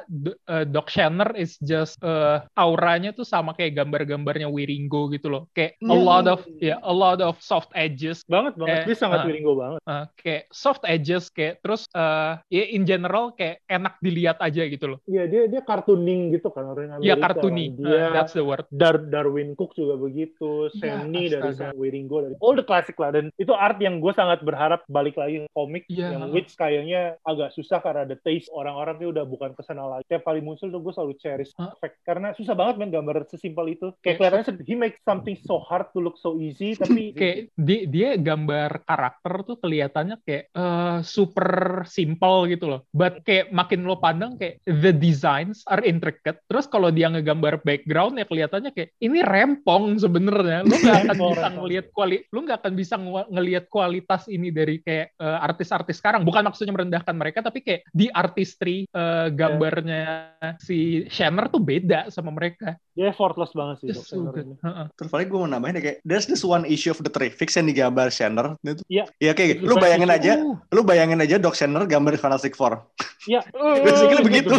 eh, 0.50 0.66
Doc 0.66 0.90
Shanner 0.90 1.32
is 1.32 1.56
just 1.62 1.96
eh, 2.02 2.42
auranya 2.58 3.14
tuh 3.14 3.24
sama 3.24 3.54
kayak 3.54 3.78
gambar-gambarnya 3.78 4.50
Wiringo 4.50 5.06
gitu 5.08 5.30
loh. 5.30 5.46
Kayak 5.54 5.78
a 5.80 5.94
Hmm. 5.94 6.02
lot 6.02 6.26
of 6.26 6.42
ya 6.58 6.82
a 6.82 6.90
lot 6.90 7.21
of 7.22 7.38
soft 7.38 7.70
edges 7.72 8.20
Banget 8.24 8.54
banget. 8.54 8.76
Eh, 8.76 8.84
Dia 8.84 8.96
sangat 8.98 9.18
ah. 9.18 9.24
Wiringo 9.24 9.54
banget. 9.54 9.80
uh, 9.84 10.04
kayak 10.14 10.42
soft 10.50 10.82
edges 10.84 11.28
kayak 11.28 11.58
terus 11.60 11.86
uh, 11.92 12.42
ya 12.48 12.64
in 12.66 12.82
general 12.82 13.30
kayak 13.30 13.62
enak 13.66 13.96
dilihat 13.98 14.38
aja 14.38 14.62
gitu 14.64 14.86
loh 14.86 14.98
Iya 15.04 15.24
dia 15.24 15.42
dia 15.46 15.62
cartooning 15.62 16.30
gitu 16.30 16.48
kan 16.48 16.66
orang 16.66 16.92
Amerika. 16.92 17.04
Iya 17.04 17.14
cartoony 17.16 17.64
kan. 17.68 17.72
Uh, 17.72 17.86
Dia 17.88 18.04
that's 18.10 18.32
the 18.32 18.42
word 18.42 18.66
Dar 18.68 18.96
Darwin 18.98 19.54
Cook 19.54 19.72
juga 19.72 19.94
begitu, 19.94 20.68
Iya, 20.72 20.98
Samney 21.00 21.28
dari 21.28 21.48
astaga. 21.48 21.72
Wiringo 21.72 22.16
dari 22.20 22.34
all 22.36 22.54
the 22.54 22.62
classic 22.62 22.96
lah 22.96 23.10
dan 23.10 23.30
itu 23.36 23.52
art 23.52 23.78
yang 23.78 23.98
gue 23.98 24.12
sangat 24.12 24.40
berharap 24.40 24.82
balik 24.86 25.14
lagi 25.14 25.42
ke 25.42 25.48
komik 25.50 25.84
Iya. 25.86 26.14
yang 26.14 26.30
which 26.30 26.54
kayaknya 26.54 27.16
agak 27.22 27.52
susah 27.52 27.78
karena 27.78 28.04
the 28.04 28.18
taste 28.18 28.48
orang-orang 28.50 28.96
tuh 28.96 29.10
udah 29.10 29.24
bukan 29.24 29.52
ke 29.52 29.62
sana 29.62 29.84
lagi. 29.84 30.04
Tiap 30.06 30.22
kali 30.22 30.40
muncul 30.40 30.68
tuh 30.68 30.78
gue 30.78 30.92
selalu 30.92 31.14
cherish 31.16 31.50
fact 31.76 31.98
karena 32.02 32.30
susah 32.32 32.54
banget 32.54 32.74
men 32.76 32.90
gambar 32.90 33.26
sesimpel 33.26 33.66
itu. 33.68 33.90
Kayak- 33.98 34.12
Kayak 34.12 34.16
kelihatannya 34.44 34.62
he 34.62 34.74
makes 34.74 35.00
something 35.02 35.36
so 35.40 35.58
hard 35.58 35.90
to 35.90 35.98
look 35.98 36.14
so 36.16 36.36
easy 36.36 36.74
tapi 36.80 37.01
kayak 37.10 37.38
dia, 37.58 37.80
dia 37.90 38.08
gambar 38.14 38.86
karakter 38.86 39.34
tuh 39.42 39.56
kelihatannya 39.58 40.16
kayak 40.22 40.44
eh, 40.54 40.98
super 41.02 41.82
simple 41.90 42.46
gitu 42.46 42.70
loh. 42.70 42.80
But 42.94 43.26
kayak 43.26 43.50
makin 43.50 43.82
lo 43.82 43.98
pandang 43.98 44.38
kayak 44.38 44.62
the 44.62 44.94
designs 44.94 45.66
are 45.66 45.82
intricate. 45.82 46.38
Terus 46.46 46.70
kalau 46.70 46.94
dia 46.94 47.10
ngegambar 47.10 47.66
background 47.66 48.22
ya 48.22 48.26
kelihatannya 48.28 48.70
kayak 48.70 48.94
ini 49.02 49.18
rempong 49.26 49.98
sebenarnya. 49.98 50.62
Lo 50.62 50.78
nggak 50.78 50.98
akan 51.02 51.16
Rempong, 51.18 51.32
bisa 51.34 51.48
ngelihat 51.58 51.86
kuali, 51.90 52.16
lo 52.30 52.38
nggak 52.46 52.58
akan 52.62 52.74
bisa 52.78 52.94
nge- 53.00 53.30
ngelihat 53.32 53.64
kualitas 53.66 54.22
ini 54.30 54.48
dari 54.54 54.78
kayak 54.78 55.18
eh, 55.18 55.38
artis-artis 55.50 55.98
sekarang. 55.98 56.22
Bukan 56.22 56.46
maksudnya 56.46 56.76
merendahkan 56.76 57.16
mereka, 57.16 57.42
tapi 57.42 57.64
kayak 57.64 57.88
di 57.90 58.06
artistry 58.12 58.86
eh, 58.86 59.28
gambarnya 59.32 60.36
si 60.60 61.08
Shanner 61.08 61.48
tuh 61.48 61.62
beda 61.64 62.12
sama 62.12 62.28
mereka. 62.30 62.76
dia 62.92 63.08
effortless 63.08 63.56
banget 63.56 63.76
sih. 63.80 63.88
Ini. 63.88 64.60
Heeh. 64.60 64.86
Terus 65.00 65.08
paling 65.08 65.28
gue 65.32 65.38
mau 65.40 65.48
nambahin 65.48 65.80
ya 65.80 65.82
kayak 65.82 65.98
there's 66.04 66.28
this 66.28 66.44
one 66.44 66.68
issue 66.68 66.91
of 66.92 67.00
the 67.00 67.08
Trifix 67.08 67.56
yang 67.56 67.66
digambar 67.66 68.12
Shanner. 68.12 68.54
Itu, 68.60 68.84
Iya. 68.86 69.08
Ya 69.18 69.32
kayak 69.32 69.58
It's 69.58 69.64
lu 69.64 69.80
bayangin 69.80 70.12
aja, 70.12 70.32
Uh, 70.36 70.60
lu 70.70 70.84
bayangin 70.84 71.18
aja 71.18 71.40
Doc 71.40 71.56
Shanner 71.56 71.88
gambar 71.88 72.20
Fantastic 72.20 72.52
Four. 72.52 72.84
Iya. 73.24 73.40
Basically 73.84 74.20
itu 74.20 74.24
begitu. 74.24 74.52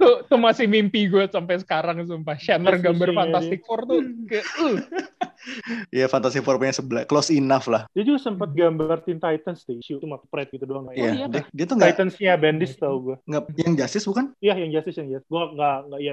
Tuh, 0.00 0.14
tuh 0.26 0.38
masih 0.40 0.66
mimpi 0.66 1.06
gue 1.06 1.24
sampai 1.30 1.60
sekarang 1.62 2.02
sumpah 2.04 2.36
Shanner 2.36 2.76
gambar 2.78 3.14
Fantastic 3.14 3.60
Four 3.64 3.86
tuh 3.86 4.00
kayak 4.28 4.46
uh. 4.60 4.76
Iya 5.92 6.08
Fantastic 6.08 6.40
Four 6.40 6.56
punya 6.56 6.72
sebelah 6.72 7.04
close 7.04 7.28
enough 7.28 7.68
lah. 7.68 7.84
Dia 7.92 8.04
juga 8.04 8.18
sempat 8.20 8.56
gambar 8.56 9.04
Teen 9.04 9.20
Titans 9.20 9.60
deh, 9.68 9.76
issue 9.76 10.00
cuma 10.00 10.16
pride 10.32 10.48
gitu 10.56 10.64
doang. 10.64 10.88
Iya, 10.96 11.12
iya, 11.12 11.26
dia, 11.28 11.44
dia 11.52 11.64
tuh 11.68 11.76
nggak 11.76 11.88
Titans-nya 11.92 12.32
Bendis 12.40 12.72
tau 12.80 12.96
gue. 12.96 13.16
nggak 13.28 13.42
yang 13.60 13.76
Justice 13.76 14.08
bukan? 14.08 14.32
Iya, 14.40 14.54
yang 14.56 14.70
Justice, 14.72 14.96
yang 15.04 15.08
Justice. 15.12 15.28
Gue 15.28 15.42
nggak, 15.52 15.76
nggak, 15.92 16.00
ya, 16.00 16.12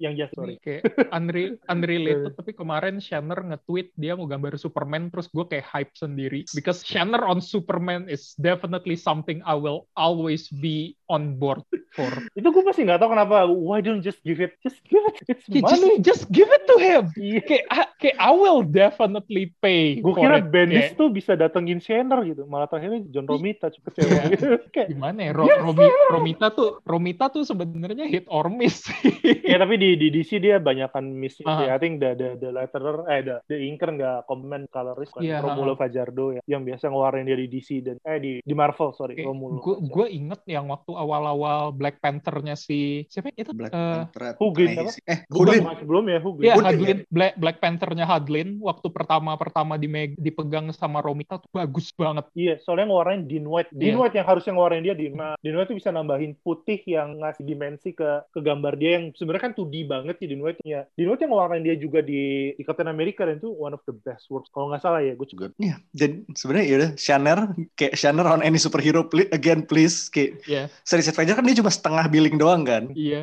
yang 0.00 0.14
Justice, 0.16 0.38
sorry. 0.40 0.56
Kayak 0.64 0.82
unre- 1.12 1.60
unrelated 1.68 2.32
tapi 2.32 2.50
kemarin 2.56 2.96
Shanner 2.98 3.38
nge-tweet 3.38 3.92
dia 3.94 4.16
mau 4.16 4.26
gambar 4.26 4.56
Superman 4.56 5.12
terus 5.12 5.28
gue 5.28 5.44
kayak 5.44 5.66
hype 5.68 5.92
sendiri 5.94 6.42
because 6.56 6.82
Shanner 6.82 7.22
on 7.22 7.38
Superman 7.38 8.08
is 8.08 8.32
definitely 8.40 8.96
something 8.96 9.44
I 9.44 9.54
will 9.54 9.86
always 9.94 10.48
be 10.48 10.96
on 11.06 11.36
board 11.36 11.62
for 11.92 12.08
Itu 12.38 12.48
gue 12.50 12.64
masih 12.64 12.88
nggak 12.88 12.98
tahu 12.98 13.11
kenapa. 13.12 13.44
Why 13.46 13.78
don't 13.78 14.00
just 14.00 14.18
give 14.20 14.38
it? 14.38 14.56
Just 14.58 14.80
give 14.82 15.04
it. 15.04 15.20
It's 15.26 15.44
Kayak 15.44 15.64
just, 15.66 15.78
money. 15.78 15.94
just 16.00 16.24
give 16.28 16.48
it 16.48 16.64
to 16.64 16.76
him 16.76 17.04
Iya. 17.18 17.40
kayak, 17.40 17.64
I- 17.68 17.92
kayak 17.94 18.16
I 18.18 18.30
will 18.30 18.62
definitely 18.62 19.52
pay 19.54 19.98
Gue 19.98 20.14
kira 20.14 20.38
it. 20.38 20.48
Bendis 20.48 20.90
Kayak, 20.90 20.98
tuh 20.98 21.08
bisa 21.08 21.32
datengin 21.32 21.78
Shanner 21.78 22.22
gitu. 22.22 22.44
Malah 22.44 22.66
terakhirnya 22.66 23.04
John 23.08 23.24
Romita 23.24 23.68
cukup 23.68 23.92
kecewa 23.92 24.20
gitu. 24.28 24.46
Kayak, 24.74 24.88
gimana 24.90 25.18
ya 25.20 25.32
Ro- 25.32 25.46
Romi- 25.62 26.00
Romita 26.10 26.46
tuh 26.48 26.80
Romita 26.82 27.28
tuh 27.28 27.42
sebenarnya 27.42 28.04
hit 28.04 28.24
or 28.26 28.48
miss 28.48 28.86
ya 29.50 29.56
tapi 29.56 29.76
di, 29.76 29.94
di 29.94 30.08
DC 30.10 30.38
dia 30.38 30.56
banyakan 30.56 31.12
miss 31.12 31.34
sih. 31.34 31.44
Aha. 31.44 31.68
I 31.68 31.78
think 31.78 31.98
the 31.98 32.12
the 32.12 32.28
the 32.36 32.48
letterer 32.48 33.04
eh 33.06 33.20
the, 33.20 33.36
the 33.46 33.58
inker 33.60 33.90
nggak 33.90 34.24
comment 34.24 34.64
colorist 34.68 35.12
kan 35.12 35.20
Iya, 35.20 35.38
Romulo 35.38 35.74
aha. 35.74 35.80
Fajardo 35.80 36.24
ya, 36.32 36.42
yang 36.46 36.62
biasa 36.62 36.86
ngeluarin 36.86 37.24
dia 37.24 37.34
di 37.34 37.48
DC 37.48 37.68
dan 37.80 37.96
eh 38.00 38.16
di 38.16 38.32
di 38.40 38.54
Marvel 38.54 38.92
sorry 38.92 39.18
Romulo. 39.18 39.58
gue 39.58 39.76
gue 39.82 40.06
inget 40.08 40.40
yang 40.46 40.68
waktu 40.68 40.92
awal-awal 40.92 41.42
Black 41.70 41.98
Panther-nya 41.98 42.54
si 42.54 43.01
siapa 43.06 43.30
itu 43.30 43.50
Black 43.50 43.70
Eh, 43.70 43.78
Panther. 44.06 44.34
Huglin 44.36 44.68
Nah, 44.68 44.82
apa? 44.82 44.92
Eh, 45.04 45.18
Huglin. 45.26 45.62
belum 45.82 46.04
ya 46.06 46.18
Huglin. 46.18 46.44
Iya, 46.44 46.54
Huglin. 46.54 46.68
Hadlin, 46.68 46.98
Black, 47.08 47.32
Black 47.34 47.56
Panther-nya 47.58 48.04
Hadlin 48.04 48.48
waktu 48.58 48.86
pertama-pertama 48.86 49.74
dimeg- 49.74 50.16
dipegang 50.16 50.70
sama 50.70 50.98
Romita 50.98 51.36
tuh 51.36 51.48
bagus 51.48 51.90
banget. 51.92 52.26
Iya, 52.32 52.58
soalnya 52.58 52.86
ngewarnain 52.86 53.24
Dean 53.24 53.44
White. 53.44 53.70
Dean 53.70 53.94
Iya. 53.94 54.00
White 54.00 54.14
yang 54.14 54.26
harusnya 54.26 54.52
ngewarnain 54.52 54.82
dia, 54.82 54.94
Dean, 54.94 55.12
nah, 55.12 55.34
Dean 55.38 55.54
White 55.54 55.68
tuh 55.68 55.76
bisa 55.76 55.90
nambahin 55.90 56.32
putih 56.36 56.80
yang 56.84 57.18
ngasih 57.18 57.42
dimensi 57.42 57.90
ke 57.90 58.04
ke 58.24 58.40
gambar 58.40 58.74
dia 58.74 58.90
yang 58.96 59.10
sebenarnya 59.12 59.42
kan 59.42 59.54
2D 59.54 59.84
banget 59.84 60.14
sih 60.16 60.26
Dean 60.26 60.40
White. 60.40 60.60
Ya, 60.62 60.84
Dean 60.92 61.08
White 61.08 61.22
yang 61.22 61.30
ngewarnain 61.30 61.62
dia 61.62 61.74
juga 61.74 62.00
di, 62.00 62.22
di 62.52 62.62
Captain 62.62 62.86
America 62.86 63.22
dan 63.22 63.36
itu 63.36 63.50
one 63.50 63.72
of 63.72 63.82
the 63.82 63.94
best 63.94 64.28
works. 64.28 64.48
Kalau 64.48 64.68
nggak 64.68 64.80
salah 64.80 65.00
ya, 65.00 65.12
gue 65.12 65.26
juga. 65.26 65.48
Iya, 65.56 65.80
jadi 65.90 66.14
sebenarnya 66.32 66.64
ya 66.64 66.76
udah 66.76 66.90
Shanner 66.94 67.38
kayak 67.72 67.94
Shanner 67.94 68.26
on 68.26 68.40
any 68.40 68.56
superhero 68.56 69.04
pli- 69.04 69.30
again 69.30 69.62
please 69.62 70.06
kayak 70.06 70.42
Iya, 70.44 70.62
series 70.82 71.08
Avenger 71.08 71.34
kan 71.34 71.44
dia 71.44 71.54
cuma 71.54 71.68
setengah 71.68 72.04
billing 72.06 72.36
doang 72.36 72.62
kan. 72.62 72.91
Iya. 72.94 73.22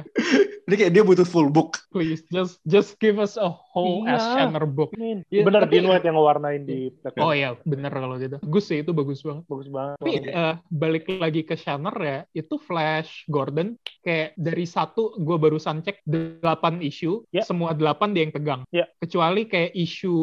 Jadi 0.69 0.75
kayak 0.77 0.93
dia 0.93 1.01
butuh 1.01 1.25
full 1.25 1.49
book. 1.49 1.81
Please, 1.89 2.21
just 2.29 2.61
just 2.63 3.01
give 3.01 3.17
us 3.17 3.33
a 3.35 3.49
whole 3.49 4.05
Iya. 4.05 4.13
ass 4.13 4.25
Shanner 4.37 4.63
book. 4.63 4.93
Iya, 4.93 5.41
Bener, 5.41 5.65
tapi- 5.65 5.81
Dean 5.81 5.89
White 5.89 6.05
yang 6.05 6.13
ngewarnain 6.13 6.61
di 6.61 6.93
Black 6.93 7.17
Oh 7.17 7.33
iya, 7.33 7.57
bener 7.65 7.89
kalau 7.89 8.15
gitu. 8.15 8.37
Bagus 8.37 8.69
sih, 8.69 8.85
itu 8.85 8.93
bagus 8.93 9.25
banget. 9.25 9.49
Bagus 9.49 9.67
banget. 9.67 9.97
Tapi 9.97 10.11
eh, 10.21 10.55
balik 10.69 11.09
lagi 11.09 11.41
ke 11.41 11.57
Shanner 11.57 11.95
ya, 11.97 12.17
itu 12.31 12.61
Flash 12.61 13.25
Gordon 13.25 13.73
kayak 13.99 14.37
dari 14.37 14.63
satu 14.63 15.17
gue 15.17 15.37
barusan 15.37 15.81
cek 15.81 16.05
delapan 16.05 16.77
isu, 16.79 17.25
Ya. 17.33 17.41
semua 17.41 17.73
delapan 17.73 18.13
dia 18.13 18.29
yang 18.29 18.33
pegang. 18.33 18.61
Ya. 18.69 18.85
Kecuali 19.01 19.49
kayak 19.49 19.73
isu 19.73 20.15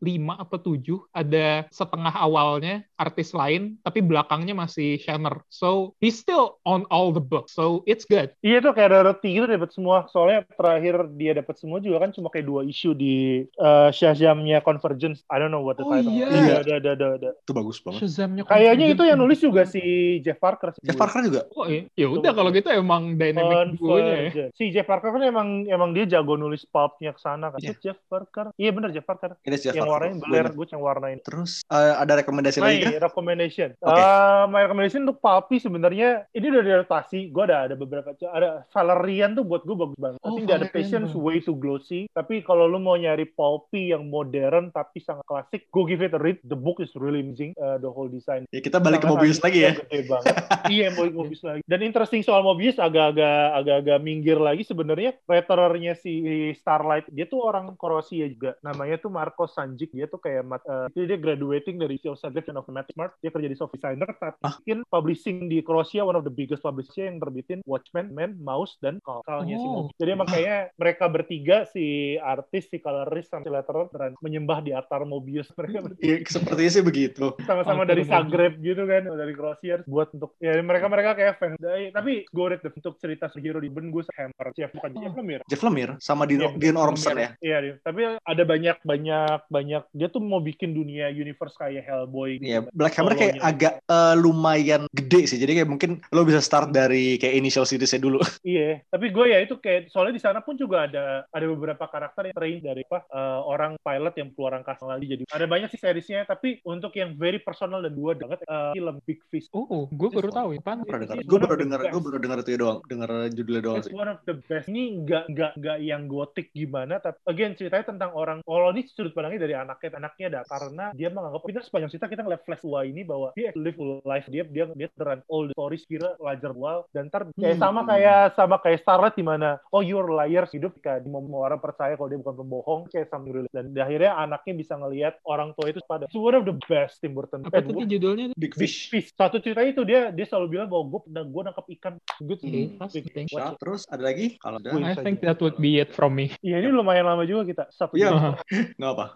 lima 0.00 0.34
apa 0.36 0.58
tujuh 0.58 1.06
ada 1.14 1.70
setengah 1.70 2.10
awalnya 2.12 2.82
artis 2.96 3.30
lain, 3.30 3.78
tapi 3.80 4.02
belakangnya 4.02 4.58
masih 4.58 4.98
Shanner. 4.98 5.38
So 5.48 5.94
he's 6.02 6.18
still 6.18 6.58
on 6.66 6.82
all 6.90 7.14
the 7.14 7.22
books, 7.22 7.54
so 7.54 7.86
it's 7.86 8.02
good. 8.02 8.34
Iya 8.42 8.58
tuh 8.58 8.74
kayak 8.74 8.83
ada 8.86 8.98
roti 9.02 9.28
gitu 9.32 9.46
dapat 9.46 9.70
semua. 9.70 10.04
Soalnya 10.08 10.44
terakhir 10.50 10.94
dia 11.14 11.32
dapat 11.32 11.54
semua 11.54 11.78
juga 11.78 12.02
kan 12.02 12.10
cuma 12.10 12.28
kayak 12.28 12.44
dua 12.44 12.62
isu 12.62 12.92
di 12.92 13.14
uh, 13.56 13.88
Shazam-nya 13.88 14.60
Convergence. 14.60 15.22
I 15.28 15.38
don't 15.38 15.48
know 15.48 15.60
what 15.60 15.76
the 15.76 15.84
Oh, 15.84 15.90
title. 15.90 16.10
iya. 16.10 16.26
Iya, 16.26 16.54
ada, 16.60 16.72
ada, 16.76 16.90
ada, 16.92 17.06
ada. 17.16 17.30
Itu 17.36 17.52
bagus 17.52 17.78
banget. 17.78 18.00
Shazamnya 18.02 18.42
Kayaknya 18.44 18.86
itu 18.90 19.02
yang 19.02 19.18
nulis 19.18 19.38
juga 19.38 19.62
si 19.64 19.82
Jeff 20.20 20.36
Parker. 20.36 20.72
sih. 20.72 20.82
Jeff 20.82 20.96
Parker 20.96 21.20
juga. 21.22 21.40
Oh 21.52 21.66
iya, 21.66 21.84
ya 21.94 22.06
udah 22.06 22.32
kalau 22.32 22.48
gitu 22.48 22.68
emang 22.68 23.14
dynamic 23.14 23.76
duonya 23.76 24.14
ya. 24.28 24.46
Si 24.52 24.70
Jeff 24.70 24.84
Parker 24.84 25.10
kan 25.10 25.22
emang 25.22 25.64
emang 25.66 25.92
dia 25.92 26.04
jago 26.04 26.34
nulis 26.34 26.64
pulpnya 26.64 27.12
ke 27.12 27.20
sana 27.20 27.48
kan. 27.48 27.58
Iya. 27.58 27.72
Itu 27.72 27.90
Jeff 27.90 27.98
Parker. 28.06 28.52
Iya 28.54 28.70
bener 28.70 28.90
Jeff 28.90 29.04
Parker. 29.04 29.36
Ini 29.40 29.56
Jeff 29.56 29.72
yang 29.72 29.86
Parker. 29.86 30.10
warnain 30.10 30.16
Bener. 30.20 30.46
gue 30.50 30.66
yang 30.66 30.82
warnain. 30.82 31.18
Terus 31.20 31.60
eh, 31.64 31.94
ada 31.94 32.12
rekomendasi 32.16 32.58
lagi 32.58 32.82
kah? 32.82 32.92
recommendation. 33.04 33.68
Oke. 33.78 33.92
Uh, 33.94 34.44
my 34.46 34.60
recommendation 34.62 35.02
untuk 35.02 35.18
Pulpy 35.18 35.58
sebenarnya 35.58 36.28
ini 36.30 36.46
udah 36.48 36.62
diadaptasi. 36.62 37.28
Gue 37.28 37.44
ada 37.44 37.64
ada 37.64 37.74
beberapa 37.74 38.10
ada 38.26 38.64
Valerian 38.74 39.32
tuh 39.32 39.46
buat 39.46 39.62
gue 39.62 39.72
bagus 39.72 39.94
banget. 39.96 40.18
I 40.18 40.22
Oh, 40.24 40.34
think 40.34 40.44
the 40.44 40.58
Valerian 40.58 40.62
adaptation's 40.66 41.10
bagus. 41.10 41.22
way 41.22 41.36
too 41.38 41.54
glossy. 41.54 42.10
Tapi 42.10 42.42
kalau 42.42 42.66
lu 42.66 42.76
mau 42.76 42.94
nyari 42.94 43.24
Pulpy 43.24 43.94
yang 43.94 44.10
modern 44.10 44.68
tapi 44.68 44.98
sangat 44.98 45.22
klasik, 45.24 45.70
go 45.70 45.86
give 45.86 46.02
it 46.02 46.10
a 46.10 46.18
read. 46.18 46.42
The 46.42 46.56
book 46.56 46.78
is 46.78 46.90
really 46.94 47.22
amazing. 47.22 47.54
Uh, 47.54 47.78
the 47.78 47.86
whole 47.86 48.08
design. 48.08 48.50
Ya 48.50 48.58
kita 48.58 48.78
balik 48.78 49.00
ke 49.00 49.06
Sangat 49.06 49.14
Mobius 49.16 49.38
lagi 49.38 49.58
ya. 49.60 49.72
Gede 49.76 50.00
banget. 50.04 50.34
iya, 50.74 50.86
balik 50.90 51.12
ke 51.12 51.18
Mobius 51.20 51.42
lagi. 51.42 51.60
Dan 51.64 51.80
interesting 51.80 52.20
soal 52.20 52.42
Mobius 52.42 52.74
agak-agak 52.76 53.38
agak-agak 53.54 53.98
minggir 54.00 54.36
lagi 54.36 54.64
sebenarnya 54.64 55.14
letterernya 55.24 55.94
si 55.94 56.12
Starlight 56.54 57.06
dia 57.10 57.28
tuh 57.28 57.44
orang 57.44 57.76
Kroasia 57.76 58.26
juga. 58.26 58.56
Namanya 58.60 58.96
tuh 58.96 59.12
Marko 59.12 59.44
Sanjic. 59.44 59.92
Dia 59.92 60.08
tuh 60.08 60.18
kayak 60.18 60.42
mat, 60.42 60.62
eh, 60.64 60.88
itu 60.90 61.06
dia 61.06 61.20
graduating 61.20 61.76
dari 61.76 62.00
Subject 62.00 62.48
and 62.48 62.56
of 62.56 62.64
Smart. 62.64 63.12
Dia 63.20 63.28
kerja 63.28 63.46
di 63.46 63.54
soft 63.54 63.76
designer 63.76 64.08
tapi 64.16 64.40
Ah. 64.40 64.56
bikin 64.56 64.80
publishing 64.88 65.46
di 65.46 65.60
Kroasia 65.60 66.00
one 66.00 66.16
of 66.16 66.24
the 66.24 66.32
biggest 66.32 66.64
publisher 66.64 67.04
yang 67.04 67.20
terbitin 67.20 67.60
Watchmen, 67.64 68.16
Man, 68.16 68.40
Mouse 68.40 68.63
dan 68.78 68.98
Kalnya 69.00 69.56
si 69.56 69.64
Oh. 69.64 69.72
Mobius. 69.84 69.96
Jadi 69.96 70.10
emang 70.10 70.28
kayaknya 70.28 70.58
mereka 70.74 71.04
bertiga 71.06 71.56
si 71.66 71.86
artis, 72.16 72.68
si 72.68 72.78
colorist, 72.78 73.28
sama 73.28 73.42
si 73.42 73.50
letterer 73.50 73.86
menyembah 74.18 74.58
di 74.60 74.70
altar 74.70 75.04
Mobius. 75.04 75.48
Mereka 75.52 75.78
bertiga 75.82 76.04
Iya, 76.04 76.16
sepertinya 76.24 76.70
sih 76.70 76.84
begitu. 76.84 77.24
sama-sama 77.42 77.82
dari. 77.84 78.02
Zagreb 78.04 78.60
gitu 78.60 78.84
kan 78.84 79.08
dari 79.08 79.32
Kroasia 79.32 79.80
buat 79.84 80.12
untuk 80.12 80.36
ya 80.38 80.54
mereka 80.60 80.86
mereka 80.86 81.16
kayak 81.16 81.34
fans 81.34 81.56
tapi 81.90 82.22
gue 82.22 82.46
read 82.46 82.60
untuk 82.60 82.94
cerita 82.96 83.26
superhero 83.26 83.58
di 83.58 83.66
Ben 83.66 83.88
gue 83.88 84.04
Hammer 84.14 84.48
Jeff 84.52 84.70
bukan 84.70 84.90
Oh. 84.94 85.00
Jeff 85.00 85.14
Lemire 85.16 85.42
Jeff 85.48 85.62
Lemire 85.64 85.92
sama 85.98 86.22
Dean, 86.24 86.38
Iya, 86.38 86.48
Dean 86.54 86.76
Ormston 86.76 87.16
ya. 87.16 87.30
Iya, 87.40 87.80
tapi 87.80 88.04
ada 88.14 88.42
banyak 88.44 88.76
banyak 88.84 89.40
banyak 89.48 89.82
dia 89.90 90.06
tuh 90.06 90.20
mau 90.20 90.38
bikin 90.38 90.70
dunia 90.70 91.08
universe 91.08 91.56
kayak 91.56 91.82
Hellboy 91.82 92.38
gitu. 92.38 92.46
Iya, 92.46 92.60
Black 92.70 92.94
Hammer 92.94 93.16
kayak 93.16 93.40
agak 93.40 93.74
eh, 93.82 94.14
lumayan 94.14 94.86
gede 94.92 95.26
sih. 95.26 95.38
Jadi 95.40 95.58
kayak 95.58 95.68
mungkin 95.68 95.90
lo 96.08 96.22
bisa 96.22 96.38
start 96.38 96.70
dari 96.70 97.16
kayak 97.16 97.34
initial 97.34 97.64
seriesnya 97.64 97.98
dulu. 97.98 98.20
Iya, 98.44 98.53
tapi 98.88 99.06
gue 99.10 99.26
ya 99.28 99.38
itu 99.40 99.54
kayak 99.56 99.88
soalnya 99.88 100.14
di 100.16 100.22
sana 100.22 100.40
pun 100.40 100.54
juga 100.54 100.86
ada 100.86 101.24
ada 101.28 101.46
beberapa 101.46 101.84
karakter 101.84 102.30
yang 102.30 102.36
train 102.36 102.58
dari 102.60 102.82
apa 102.84 102.98
eh, 103.06 103.40
orang 103.44 103.72
pilot 103.80 104.14
yang 104.16 104.28
keluar 104.32 104.52
angkasa 104.56 104.84
lagi 104.84 105.06
jadi 105.06 105.22
ada 105.28 105.46
banyak 105.46 105.68
sih 105.70 105.80
seriesnya 105.80 106.24
tapi 106.24 106.60
untuk 106.64 106.94
yang 106.94 107.14
very 107.14 107.38
personal 107.38 107.80
dan 107.80 107.94
gua 107.94 108.14
banget 108.14 108.40
eh, 108.44 108.72
film 108.74 108.96
Big 109.04 109.20
Fish 109.28 109.46
Oh, 109.54 109.86
gue 109.86 110.08
baru 110.10 110.30
tahu 110.34 110.48
ya. 110.56 110.60
It's 110.60 111.26
Gue 111.30 111.38
baru 111.38 111.54
dengar, 111.54 111.78
gue 111.86 112.00
baru 112.02 112.18
dengar 112.18 112.38
itu 112.42 112.58
doang, 112.58 112.78
dengar 112.90 113.10
judulnya 113.30 113.62
doang 113.62 113.78
It's 113.78 113.86
sih. 113.86 113.94
one 113.94 114.10
of 114.10 114.18
the 114.26 114.34
best. 114.46 114.66
Ini 114.66 115.04
nggak 115.06 115.24
nggak 115.30 115.52
nggak 115.62 115.78
yang 115.78 116.02
gotik 116.10 116.50
gimana, 116.50 116.98
tapi 116.98 117.18
again 117.30 117.54
ceritanya 117.54 117.86
tentang 117.86 118.10
orang. 118.18 118.42
Kalau 118.42 118.74
ini 118.74 118.82
sudut 118.90 119.14
pandangnya 119.14 119.40
dari 119.46 119.54
anaknya, 119.54 119.90
anaknya 119.94 120.26
ada 120.34 120.40
karena 120.46 120.84
dia 120.92 121.08
menganggap 121.10 121.42
kita 121.46 121.60
sepanjang 121.62 121.90
cerita 121.94 122.06
kita 122.10 122.22
ngeliat 122.26 122.42
flash 122.42 122.62
tua 122.62 122.82
ini 122.82 123.02
bahwa 123.06 123.30
dia 123.34 123.54
live 123.54 123.76
full 123.78 124.02
life 124.02 124.26
dia 124.26 124.42
dia 124.48 124.64
dia 124.74 124.88
run 124.98 125.20
all 125.30 125.46
the 125.46 125.54
stories 125.54 125.84
kira 125.86 126.16
lajar 126.18 126.50
wow 126.54 126.82
dan 126.90 127.06
ntar 127.08 127.28
kayak 127.34 127.54
Hmm. 127.54 127.62
sama 127.62 127.80
kayak 127.86 128.34
sama 128.44 128.56
kayak 128.60 128.80
Starlight 128.80 129.16
di 129.16 129.24
mana 129.24 129.60
oh 129.70 129.80
you're 129.80 130.08
liars 130.08 130.52
hidup 130.52 130.72
kayak 130.80 131.04
mau, 131.04 131.20
mau 131.20 131.44
orang 131.44 131.60
percaya 131.60 131.96
kalau 131.96 132.08
dia 132.08 132.20
bukan 132.20 132.34
pembohong 132.40 132.80
kayak 132.88 133.08
sama 133.08 133.24
Nurul. 133.24 133.48
dan 133.52 133.72
di 133.72 133.80
akhirnya 133.80 134.16
anaknya 134.16 134.52
bisa 134.54 134.76
ngelihat 134.76 135.16
orang 135.24 135.52
tua 135.56 135.72
itu 135.72 135.80
pada 135.84 136.04
it's 136.04 136.16
one 136.16 136.36
of 136.36 136.44
the 136.44 136.56
best 136.68 137.00
Tim 137.00 137.12
Burton. 137.12 137.44
Apa 137.44 137.60
judulnya? 137.64 138.32
Big 138.36 138.54
Big 138.54 138.70
Fish. 138.70 138.88
Fish. 138.88 139.08
Satu 139.16 139.40
cerita 139.40 139.64
itu 139.64 139.82
dia 139.82 140.12
dia 140.12 140.26
selalu 140.28 140.58
bilang 140.58 140.68
bahwa 140.70 140.84
gue 140.92 141.00
gue 141.10 141.42
nangkap 141.42 141.66
ikan. 141.80 141.94
Good 142.20 142.40
Hmm. 142.44 142.76
thank 142.92 143.32
you. 143.32 143.40
Shark. 143.40 143.56
Terus 143.58 143.88
ada 143.88 144.04
lagi? 144.04 144.36
Kalau 144.38 144.60
ada. 144.60 144.70
I 144.76 144.94
think 144.94 145.24
that 145.24 145.40
would 145.40 145.56
be 145.56 145.80
it 145.80 145.90
from 145.90 146.12
me. 146.14 146.36
Iya 146.44 146.60
ini 146.60 146.70
lumayan 146.70 147.08
lama 147.08 147.24
juga 147.24 147.48
kita. 147.48 147.64
Satu 147.72 147.96
Iya. 147.96 148.12
jam. 148.12 148.36
nggak 148.78 148.90
apa. 148.94 149.06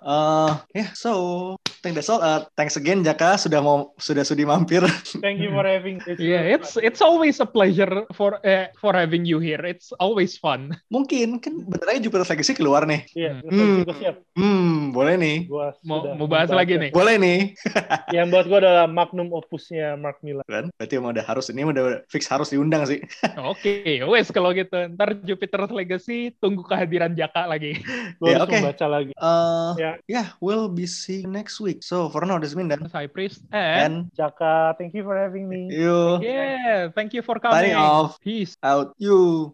Eh, 0.73 0.83
yeah, 0.83 0.89
so 0.97 1.13
I 1.61 1.81
think 1.85 1.95
that's 1.95 2.09
all. 2.09 2.19
Uh, 2.19 2.43
thanks 2.57 2.75
again 2.75 3.05
Jaka 3.05 3.37
sudah 3.39 3.61
mau 3.63 3.93
sudah 4.01 4.25
sudi 4.25 4.43
mampir. 4.43 4.83
Thank 5.21 5.39
you 5.39 5.53
for 5.53 5.63
having. 5.63 6.01
It's 6.09 6.19
Yeah, 6.19 6.43
it's 6.45 6.75
it's 6.81 6.99
always 7.01 7.39
a 7.39 7.47
pleasure 7.49 8.05
for 8.13 8.41
uh, 8.43 8.67
for 8.77 8.93
having 8.93 9.08
you 9.17 9.39
here. 9.39 9.63
It's 9.63 9.95
always 9.97 10.37
fun. 10.37 10.77
Mungkin 10.89 11.39
kan 11.39 11.65
bentar 11.65 11.87
lagi 11.87 12.05
Jupiter's 12.05 12.29
Legacy 12.29 12.53
keluar 12.53 12.85
nih. 12.85 13.07
Iya, 13.15 13.41
Hmm. 13.41 13.87
gue 13.87 13.97
siap. 13.97 14.17
Hmm, 14.35 14.91
boleh 14.91 15.15
nih. 15.15 15.39
Gua 15.47 15.73
Mau 15.81 16.03
mau 16.15 16.27
bahas 16.27 16.51
lagi 16.51 16.75
nih. 16.75 16.91
Boleh 16.91 17.17
nih. 17.17 17.55
Yang 18.17 18.27
buat 18.29 18.45
gue 18.47 18.59
adalah 18.59 18.85
magnum 18.85 19.31
opusnya 19.31 19.95
Mark 19.95 20.21
Millar. 20.21 20.45
Kan? 20.45 20.69
Berarti 20.75 20.95
emang 20.99 21.15
udah 21.15 21.25
harus 21.25 21.47
ini 21.49 21.63
udah 21.63 22.03
fix 22.09 22.27
harus 22.27 22.51
diundang 22.51 22.85
sih. 22.85 23.01
Oke, 23.51 24.03
wes 24.05 24.29
kalau 24.29 24.51
gitu. 24.51 24.75
Ntar 24.93 25.17
Jupiter's 25.23 25.71
Legacy 25.71 26.35
tunggu 26.37 26.67
kehadiran 26.67 27.15
Jaka 27.15 27.47
lagi. 27.47 27.79
Gue 28.19 28.35
Ya, 28.35 28.43
harus 28.43 28.51
oke. 28.51 28.57
membaca 28.59 28.87
lagi. 28.91 29.13
Uh, 29.15 29.73
Ya. 29.79 29.91
yeah, 30.11 30.27
we'll 30.43 30.67
be 30.67 30.85
seeing 30.85 31.31
next 31.31 31.63
week. 31.63 31.81
So 31.81 32.11
for 32.11 32.27
now, 32.27 32.37
this 32.37 32.51
is 32.51 32.59
Mindan. 32.59 32.83
High 32.91 33.07
Priest 33.07 33.47
and 33.55 33.79
And 33.79 33.95
Jaka, 34.13 34.75
thank 34.75 34.91
you 34.93 35.07
for 35.07 35.15
having 35.15 35.47
me. 35.47 35.71
you 35.71 36.19
yeah, 36.19 36.91
thank 36.93 37.15
you 37.15 37.23
for 37.23 37.39
signing 37.39 37.73
coming. 37.73 37.79
off 37.79 38.19
Peace. 38.19 38.59
out. 38.61 38.98
You. 38.99 39.47